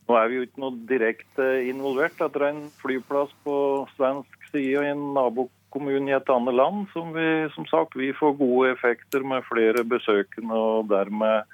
Nå 0.07 0.15
er 0.19 0.29
vi 0.31 0.39
jo 0.39 0.47
ikke 0.47 0.63
noe 0.63 0.87
direkte 0.91 1.47
involvert. 1.67 2.19
Det 2.19 2.43
er 2.43 2.49
en 2.51 2.65
flyplass 2.83 3.31
på 3.47 3.57
svensk 3.95 4.51
side 4.53 4.81
og 4.81 4.87
i 4.87 4.91
en 4.91 5.05
nabokommune 5.15 6.11
i 6.11 6.17
et 6.17 6.31
annet 6.31 6.59
land. 6.59 6.87
Som 6.93 7.15
vi 7.15 7.47
som 7.55 7.67
sagt, 7.71 7.95
vi 7.99 8.13
får 8.15 8.39
gode 8.39 8.73
effekter 8.75 9.23
med 9.27 9.47
flere 9.47 9.87
besøkende 9.87 10.59
og 10.59 10.91
dermed 10.91 11.47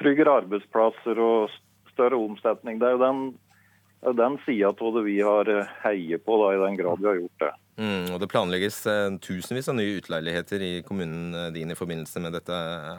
tryggere 0.00 0.40
arbeidsplasser 0.44 1.20
og 1.20 1.52
større 1.92 2.20
omsetning. 2.20 2.80
Det 2.80 2.88
er 2.88 2.96
jo 2.96 3.04
den, 3.04 3.24
den 4.20 4.38
sida 4.46 4.72
av 4.72 4.96
det 4.96 5.04
vi 5.08 5.18
har 5.24 5.52
heiet 5.84 6.24
på, 6.24 6.40
da, 6.40 6.54
i 6.56 6.62
den 6.66 6.80
grad 6.80 7.00
vi 7.00 7.12
har 7.12 7.20
gjort 7.20 7.44
det. 7.44 7.52
Mm, 7.80 8.10
og 8.12 8.18
Det 8.20 8.28
planlegges 8.28 8.82
eh, 8.90 9.14
tusenvis 9.24 9.70
av 9.72 9.78
nye 9.78 9.96
utleiligheter 9.96 10.60
i 10.60 10.72
kommunen 10.84 11.32
eh, 11.32 11.46
din 11.54 11.72
i 11.72 11.78
forbindelse 11.78 12.20
med 12.20 12.34
dette 12.36 12.58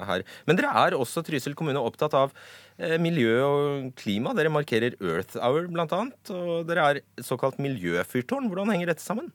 her. 0.10 0.24
Men 0.50 0.58
dere 0.58 0.72
er 0.82 0.98
også 0.98 1.22
Trysil 1.28 1.54
kommune 1.58 1.84
opptatt 1.86 2.16
av 2.18 2.34
eh, 2.80 2.98
miljø 3.02 3.36
og 3.46 3.92
klima. 4.00 4.34
Dere 4.38 4.54
markerer 4.54 4.98
Earth 4.98 5.38
Hour 5.38 5.70
bl.a. 5.70 6.02
Og 6.34 6.66
dere 6.66 6.88
er 6.88 7.02
såkalt 7.22 7.62
miljøfyrtårn. 7.62 8.50
Hvordan 8.50 8.74
henger 8.74 8.90
dette 8.94 9.06
sammen? 9.06 9.30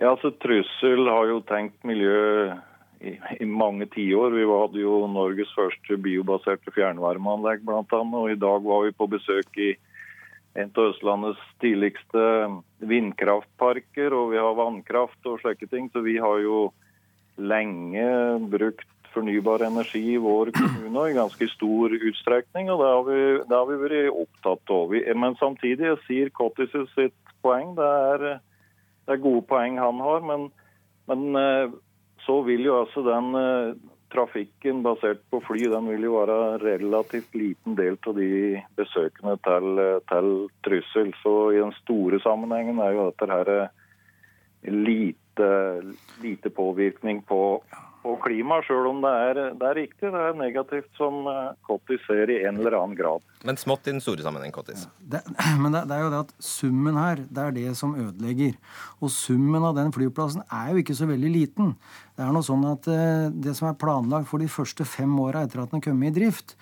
Ja, 0.00 0.14
altså 0.14 0.32
Trysil 0.40 1.04
har 1.12 1.28
jo 1.28 1.42
tenkt 1.44 1.84
miljø 1.84 2.56
i, 3.04 3.18
i 3.44 3.44
mange 3.44 3.90
tiår. 3.92 4.32
Vi 4.38 4.48
hadde 4.48 4.80
jo 4.80 5.02
Norges 5.12 5.52
første 5.52 6.00
biobaserte 6.00 6.72
fjernvarmeanlegg 6.72 7.60
bl.a. 7.68 7.84
Og 7.92 8.32
i 8.32 8.40
dag 8.40 8.64
var 8.64 8.88
vi 8.88 8.96
på 8.96 9.12
besøk 9.18 9.60
i 9.60 9.74
en 10.58 10.70
av 10.74 10.88
Østlandets 10.90 11.42
tidligste 11.62 12.22
vindkraftparker, 12.90 14.14
og 14.16 14.32
vi 14.32 14.40
har 14.40 14.56
vannkraft 14.58 15.28
og 15.30 15.42
slike 15.42 15.68
ting. 15.70 15.90
Så 15.92 16.02
vi 16.02 16.16
har 16.18 16.40
jo 16.42 16.70
lenge 17.40 18.06
brukt 18.50 18.88
fornybar 19.14 19.64
energi 19.66 20.02
i 20.14 20.20
vår 20.22 20.52
kommune 20.58 21.06
i 21.10 21.16
ganske 21.18 21.48
stor 21.54 21.94
utstrekning, 21.94 22.70
og 22.70 22.82
det 22.82 22.90
har 22.90 23.04
vi, 23.08 23.20
det 23.46 23.56
har 23.56 23.68
vi 23.70 23.78
vært 23.84 24.22
opptatt 24.24 24.74
av. 24.74 24.96
Men 25.24 25.38
samtidig, 25.40 25.86
jeg 25.86 26.02
sier 26.06 26.34
Cottis 26.34 26.74
sitt 26.94 27.34
poeng, 27.44 27.74
det 27.78 27.92
er, 28.14 28.26
det 29.06 29.16
er, 29.16 29.22
gode 29.22 29.46
poeng 29.50 29.78
han 29.80 30.02
har, 30.02 30.26
men, 30.26 30.50
men 31.10 31.40
eh, 31.40 31.78
så 32.26 32.40
vil 32.46 32.66
jo 32.66 32.82
altså 32.82 33.04
den 33.06 33.32
eh, 33.38 33.78
trafikken 34.10 34.82
basert 34.84 35.22
på 35.30 35.40
fly 35.46 35.68
den 35.70 35.88
vil 35.92 36.06
jo 36.08 36.16
være 36.18 36.58
relativt 36.62 37.34
liten 37.38 37.76
del 37.78 37.98
av 38.06 38.16
de 38.18 38.60
besøkende 38.78 39.36
til, 39.46 39.82
til 40.10 40.30
Trysil. 40.66 41.12
Så 41.22 41.34
i 41.54 41.60
den 41.60 41.74
store 41.80 42.20
sammenhengen 42.24 42.82
er 42.82 42.96
jo 42.96 43.08
dette 43.10 43.30
her 43.30 43.52
eh, 43.56 43.72
lite, 45.40 45.96
lite 46.22 46.50
påvirkning 46.50 47.22
på 47.28 47.60
på 48.00 48.14
klimaet, 48.24 48.64
sjøl 48.64 48.86
om 48.88 49.02
det 49.04 49.10
er, 49.26 49.38
det 49.60 49.66
er, 49.66 49.76
riktig. 49.76 50.08
Det 50.08 50.20
er 50.24 50.36
negativt, 50.38 50.88
som 50.96 51.26
eh, 51.28 51.50
Kottis 51.66 52.00
ser 52.06 52.32
i 52.32 52.38
en 52.48 52.60
eller 52.60 52.78
annen 52.78 52.96
grad. 52.96 53.24
Men 53.44 53.60
smått 53.60 53.88
i 53.88 53.92
den 53.92 54.00
store 54.00 54.24
sammenheng, 54.24 54.54
Kottis. 54.54 54.86
Ja, 55.12 55.20
men 55.62 55.76
det, 55.76 55.82
det, 55.90 55.98
er 55.98 56.06
jo 56.06 56.12
det 56.14 56.22
at 56.24 56.32
summen 56.44 56.96
her, 56.96 57.20
det 57.28 57.44
er 57.44 57.56
det 57.58 57.74
som 57.76 57.92
ødelegger. 57.92 58.56
Og 59.04 59.12
summen 59.12 59.68
av 59.68 59.76
den 59.76 59.92
flyplassen 59.92 60.46
er 60.46 60.72
jo 60.72 60.80
ikke 60.80 60.96
så 60.96 61.10
veldig 61.10 61.32
liten. 61.34 61.74
Det 62.16 62.24
er 62.24 62.32
noe 62.32 62.46
sånn 62.46 62.64
at 62.70 62.88
eh, 62.88 63.28
det 63.36 63.56
som 63.58 63.68
er 63.68 63.80
planlagt 63.80 64.30
for 64.32 64.40
de 64.40 64.48
første 64.48 64.88
fem 64.88 65.12
åra 65.20 65.44
etter 65.44 65.60
at 65.60 65.74
den 65.74 65.82
er 65.82 65.90
kommet 65.90 66.14
i 66.14 66.22
drift, 66.22 66.56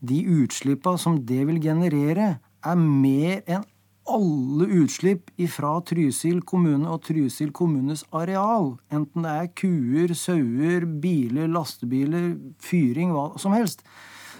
de 0.00 0.22
utslippene 0.40 1.00
som 1.00 1.20
det 1.28 1.42
vil 1.50 1.60
generere, 1.60 2.38
er 2.64 2.80
mer 2.80 3.42
enn 3.44 3.66
alle 4.08 4.66
utslipp 4.80 5.30
fra 5.52 5.74
Trysil 5.86 6.40
kommune 6.48 6.88
og 6.90 7.02
Trysil 7.06 7.52
kommunes 7.56 8.04
areal. 8.14 8.74
Enten 8.94 9.26
det 9.26 9.34
er 9.34 9.50
kuer, 9.58 10.14
sauer, 10.16 10.86
biler, 11.02 11.50
lastebiler, 11.52 12.32
fyring, 12.62 13.12
hva 13.14 13.30
som 13.40 13.56
helst. 13.56 13.84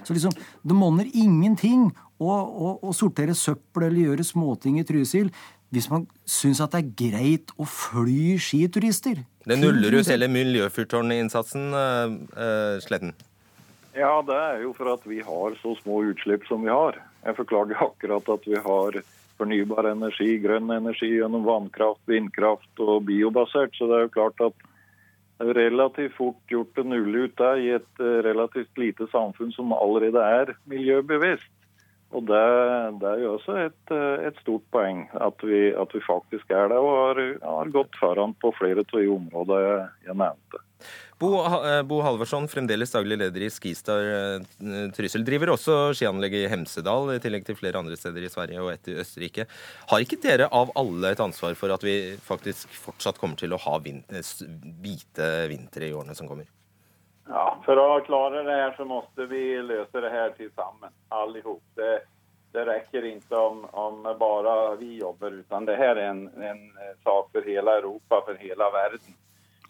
Så 0.05 0.17
liksom, 0.17 0.35
det 0.65 0.77
monner 0.77 1.09
ingenting 1.13 1.91
å, 2.19 2.33
å, 2.33 2.75
å, 2.83 2.93
sortere 2.97 3.35
søppel 3.37 3.89
eller 3.89 4.11
gjøre 4.11 4.27
småting 4.27 4.79
i 4.81 4.87
Trysil 4.89 5.31
hvis 5.75 5.91
man 5.93 6.07
syns 6.25 6.63
at 6.65 6.73
det 6.73 6.81
er 6.81 6.93
greit 6.97 7.53
å 7.61 7.67
fly 7.69 8.39
skiturister. 8.41 9.21
Det 9.45 9.59
nuller 9.59 9.99
ut 9.99 10.09
hele 10.09 10.31
miljøfyrtårninnsatsen, 10.33 11.67
uh, 11.77 12.15
uh, 12.33 12.79
Sletten? 12.81 13.13
Ja, 13.99 14.15
det 14.25 14.37
er 14.39 14.63
jo 14.63 14.73
for 14.77 14.95
at 14.95 15.05
vi 15.09 15.21
har 15.25 15.57
så 15.61 15.75
små 15.83 16.01
utslipp 16.09 16.47
som 16.49 16.65
vi 16.65 16.73
har. 16.73 16.97
Jeg 17.27 17.37
forklager 17.37 17.85
akkurat 17.89 18.33
at 18.33 18.49
vi 18.49 18.61
har 18.65 19.01
fornybar 19.39 19.91
energi, 19.93 20.37
grønn 20.43 20.71
energi 20.75 21.13
gjennom 21.15 21.47
vannkraft, 21.47 22.03
vindkraft 22.11 22.83
og 22.83 23.07
biobasert. 23.09 23.77
Så 23.79 23.89
det 23.89 23.97
er 23.97 24.07
jo 24.07 24.17
klart 24.17 24.43
at 24.49 24.67
det 25.39 25.53
er 25.53 25.61
relativt 25.71 26.17
fort 26.17 26.51
gjort 26.51 26.81
å 26.81 26.87
nulle 26.87 27.29
ut 27.29 27.37
det 27.39 27.53
i 27.63 27.71
et 27.77 28.03
eh, 28.03 28.19
relativt 28.27 28.81
lite 28.81 29.07
samfunn 29.13 29.55
som 29.55 29.75
allerede 29.77 30.19
er 30.19 30.57
miljøbevisst. 30.71 31.53
Og 32.17 32.25
det, 32.25 32.45
det 33.03 33.09
er 33.11 33.23
jo 33.23 33.35
også 33.37 33.59
et, 33.67 33.93
eh, 33.95 34.27
et 34.31 34.41
stort 34.43 34.65
poeng 34.75 35.05
at 35.15 35.45
vi, 35.45 35.69
at 35.77 35.93
vi, 35.95 36.01
faktisk 36.03 36.51
er 36.51 36.73
det, 36.73 36.81
og 36.81 36.97
har, 36.97 37.21
har 37.45 37.75
gått 37.75 37.99
foran 38.01 38.35
på 38.43 38.51
flere 38.59 38.83
av 38.83 38.97
de 38.97 39.13
områdene 39.13 39.87
jeg 40.09 40.17
nevnte. 40.17 40.63
Bo, 41.19 41.45
eh, 41.67 41.83
Bo 41.83 42.01
Halvorsson, 42.03 42.47
fremdeles 42.49 42.93
daglig 42.95 43.17
leder 43.19 43.43
i 43.43 43.51
Skistar 43.51 44.05
eh, 44.07 44.91
Trysil, 44.95 45.25
driver 45.27 45.51
også 45.51 45.91
skianlegget 45.99 46.45
i 46.45 46.51
Hemsedal, 46.53 47.11
i 47.11 47.23
tillegg 47.23 47.49
til 47.49 47.59
flere 47.59 47.81
andre 47.81 47.99
steder 47.99 48.23
i 48.23 48.31
Sverige 48.31 48.63
og 48.63 48.71
et 48.71 48.93
i 48.93 48.95
Østerrike. 49.03 49.49
Har 49.91 50.05
ikke 50.05 50.21
dere 50.23 50.47
av 50.55 50.71
alle 50.79 51.11
et 51.11 51.25
ansvar 51.25 51.59
for 51.59 51.75
at 51.75 51.83
vi 51.83 52.15
faktisk 52.23 52.71
fortsatt 52.85 53.19
kommer 53.19 53.41
til 53.41 53.51
å 53.51 53.59
ha 53.67 53.81
vinter, 53.83 54.23
hvite 54.79 55.33
vintre 55.51 55.91
i 55.91 55.97
årene 55.97 56.15
som 56.15 56.31
kommer? 56.31 56.47
Ja, 57.27 57.51
For 57.67 57.77
å 57.83 57.99
klare 58.07 58.47
det 58.47 58.55
her 58.63 58.79
så 58.79 58.87
må 58.89 59.03
vi 59.19 59.45
løse 59.59 60.01
det 60.01 60.15
her 60.15 60.39
sammen, 60.55 60.95
alle 61.11 61.43
Det, 61.75 61.95
det 62.55 62.65
rekker 62.71 63.05
ikke 63.05 63.37
om, 63.37 63.65
om, 63.73 64.07
bare 64.23 64.77
vi 64.79 65.01
jobber, 65.03 65.43
utan 65.43 65.67
det 65.67 65.83
her 65.83 65.97
er 65.97 66.13
en, 66.15 66.29
en 66.39 66.69
sak 67.03 67.33
for 67.35 67.43
hele 67.43 67.81
Europa, 67.83 68.23
for 68.23 68.39
hele 68.39 68.71
verden 68.73 69.19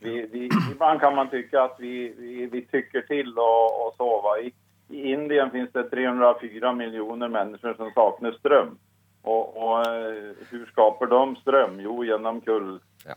vi, 0.01 0.29
vi, 0.33 0.51
ibland 0.73 1.01
kan 1.01 1.15
man 1.15 1.31
tycka 1.31 1.63
att 1.63 1.77
vi, 1.79 2.15
vi, 2.19 2.47
vi 2.47 2.63
tycker 2.63 3.01
till 3.01 3.39
och, 3.39 3.87
och 3.87 3.95
sova. 3.97 4.39
I, 4.39 4.53
I 4.89 5.13
Indien 5.13 5.51
finns 5.51 5.73
det 5.73 5.91
304 5.91 6.73
miljoner 6.73 7.29
människor 7.29 7.75
som 7.75 7.91
saknar 7.91 8.33
ström. 8.33 8.79
Och, 9.23 9.57
och 9.57 9.87
eh, 9.87 10.33
hur 10.51 10.67
skapar 10.67 11.07
de 11.07 11.37
ström? 11.37 11.81
Jo, 11.81 12.05
genom 12.05 12.41
kull, 12.41 12.81
ja. 13.07 13.15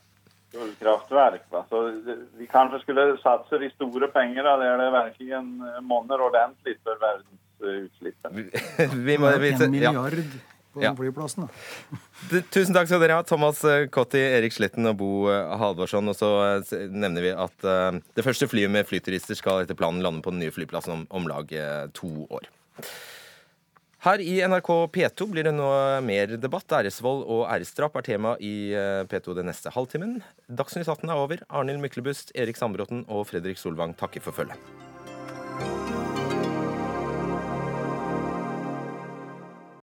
kullkraftverk. 0.52 1.42
Va? 1.50 1.66
Så 1.70 2.02
vi 2.38 2.48
kanskje 2.48 2.80
skulle 2.80 3.18
satse 3.18 3.58
de 3.58 3.70
store 3.70 4.08
pengene 4.08 4.58
där 4.58 4.78
det 4.78 4.92
virkelig 4.92 5.44
monner 5.82 6.22
ordentlig 6.22 6.78
for 6.84 6.98
verdensutslippene. 7.00 8.44
Vi 8.96 9.18
må, 9.18 9.28
vi, 9.40 9.54
En 9.54 9.74
ja. 9.74 10.10
På 10.74 10.82
Ja. 10.84 10.92
den 10.94 10.98
flyplassen. 11.00 11.48
da. 11.48 12.42
Tusen 12.54 12.74
takk 12.76 12.88
skal 12.88 13.02
dere 13.04 13.20
ha, 13.20 13.24
Thomas 13.28 13.64
eh, 13.68 13.88
Kotti, 13.92 14.20
Erik 14.22 14.54
Sletten 14.56 14.88
og 14.88 14.98
Bo 15.02 15.12
eh, 15.32 15.56
Halvorsson. 15.60 16.08
Og 16.12 16.16
så 16.18 16.30
eh, 16.64 16.88
nevner 16.90 17.22
vi 17.28 17.32
at 17.36 17.68
eh, 17.68 18.00
det 18.16 18.24
første 18.26 18.48
flyet 18.52 18.72
med 18.72 18.88
flyturister 18.90 19.36
skal 19.40 19.64
etter 19.66 19.76
planen 19.80 20.02
lande 20.06 20.24
på 20.26 20.32
den 20.34 20.40
nye 20.46 20.52
flyplassen 20.56 20.94
om, 21.02 21.08
om 21.12 21.28
lag 21.32 21.52
eh, 21.52 21.88
to 21.98 22.12
år. 22.32 22.48
Her 24.02 24.18
i 24.18 24.40
NRK 24.50 24.70
P2 24.96 25.28
blir 25.30 25.46
det 25.46 25.52
nå 25.54 25.68
mer 26.02 26.32
debatt. 26.42 26.66
Æresvold 26.74 27.22
og 27.30 27.44
æresdrap 27.54 28.00
er 28.00 28.08
tema 28.08 28.32
i 28.42 28.72
eh, 28.74 29.04
P2 29.12 29.36
den 29.38 29.46
neste 29.52 29.70
halvtimen. 29.76 30.24
Dagsnytt 30.50 30.90
18 30.90 31.06
er 31.06 31.22
over. 31.22 31.44
Arnhild 31.54 31.84
Myklebust, 31.86 32.34
Erik 32.34 32.58
Sandbråten 32.58 33.04
og 33.14 33.28
Fredrik 33.30 33.62
Solvang 33.62 33.94
takker 34.02 34.26
for 34.26 34.34
følget. 34.34 35.91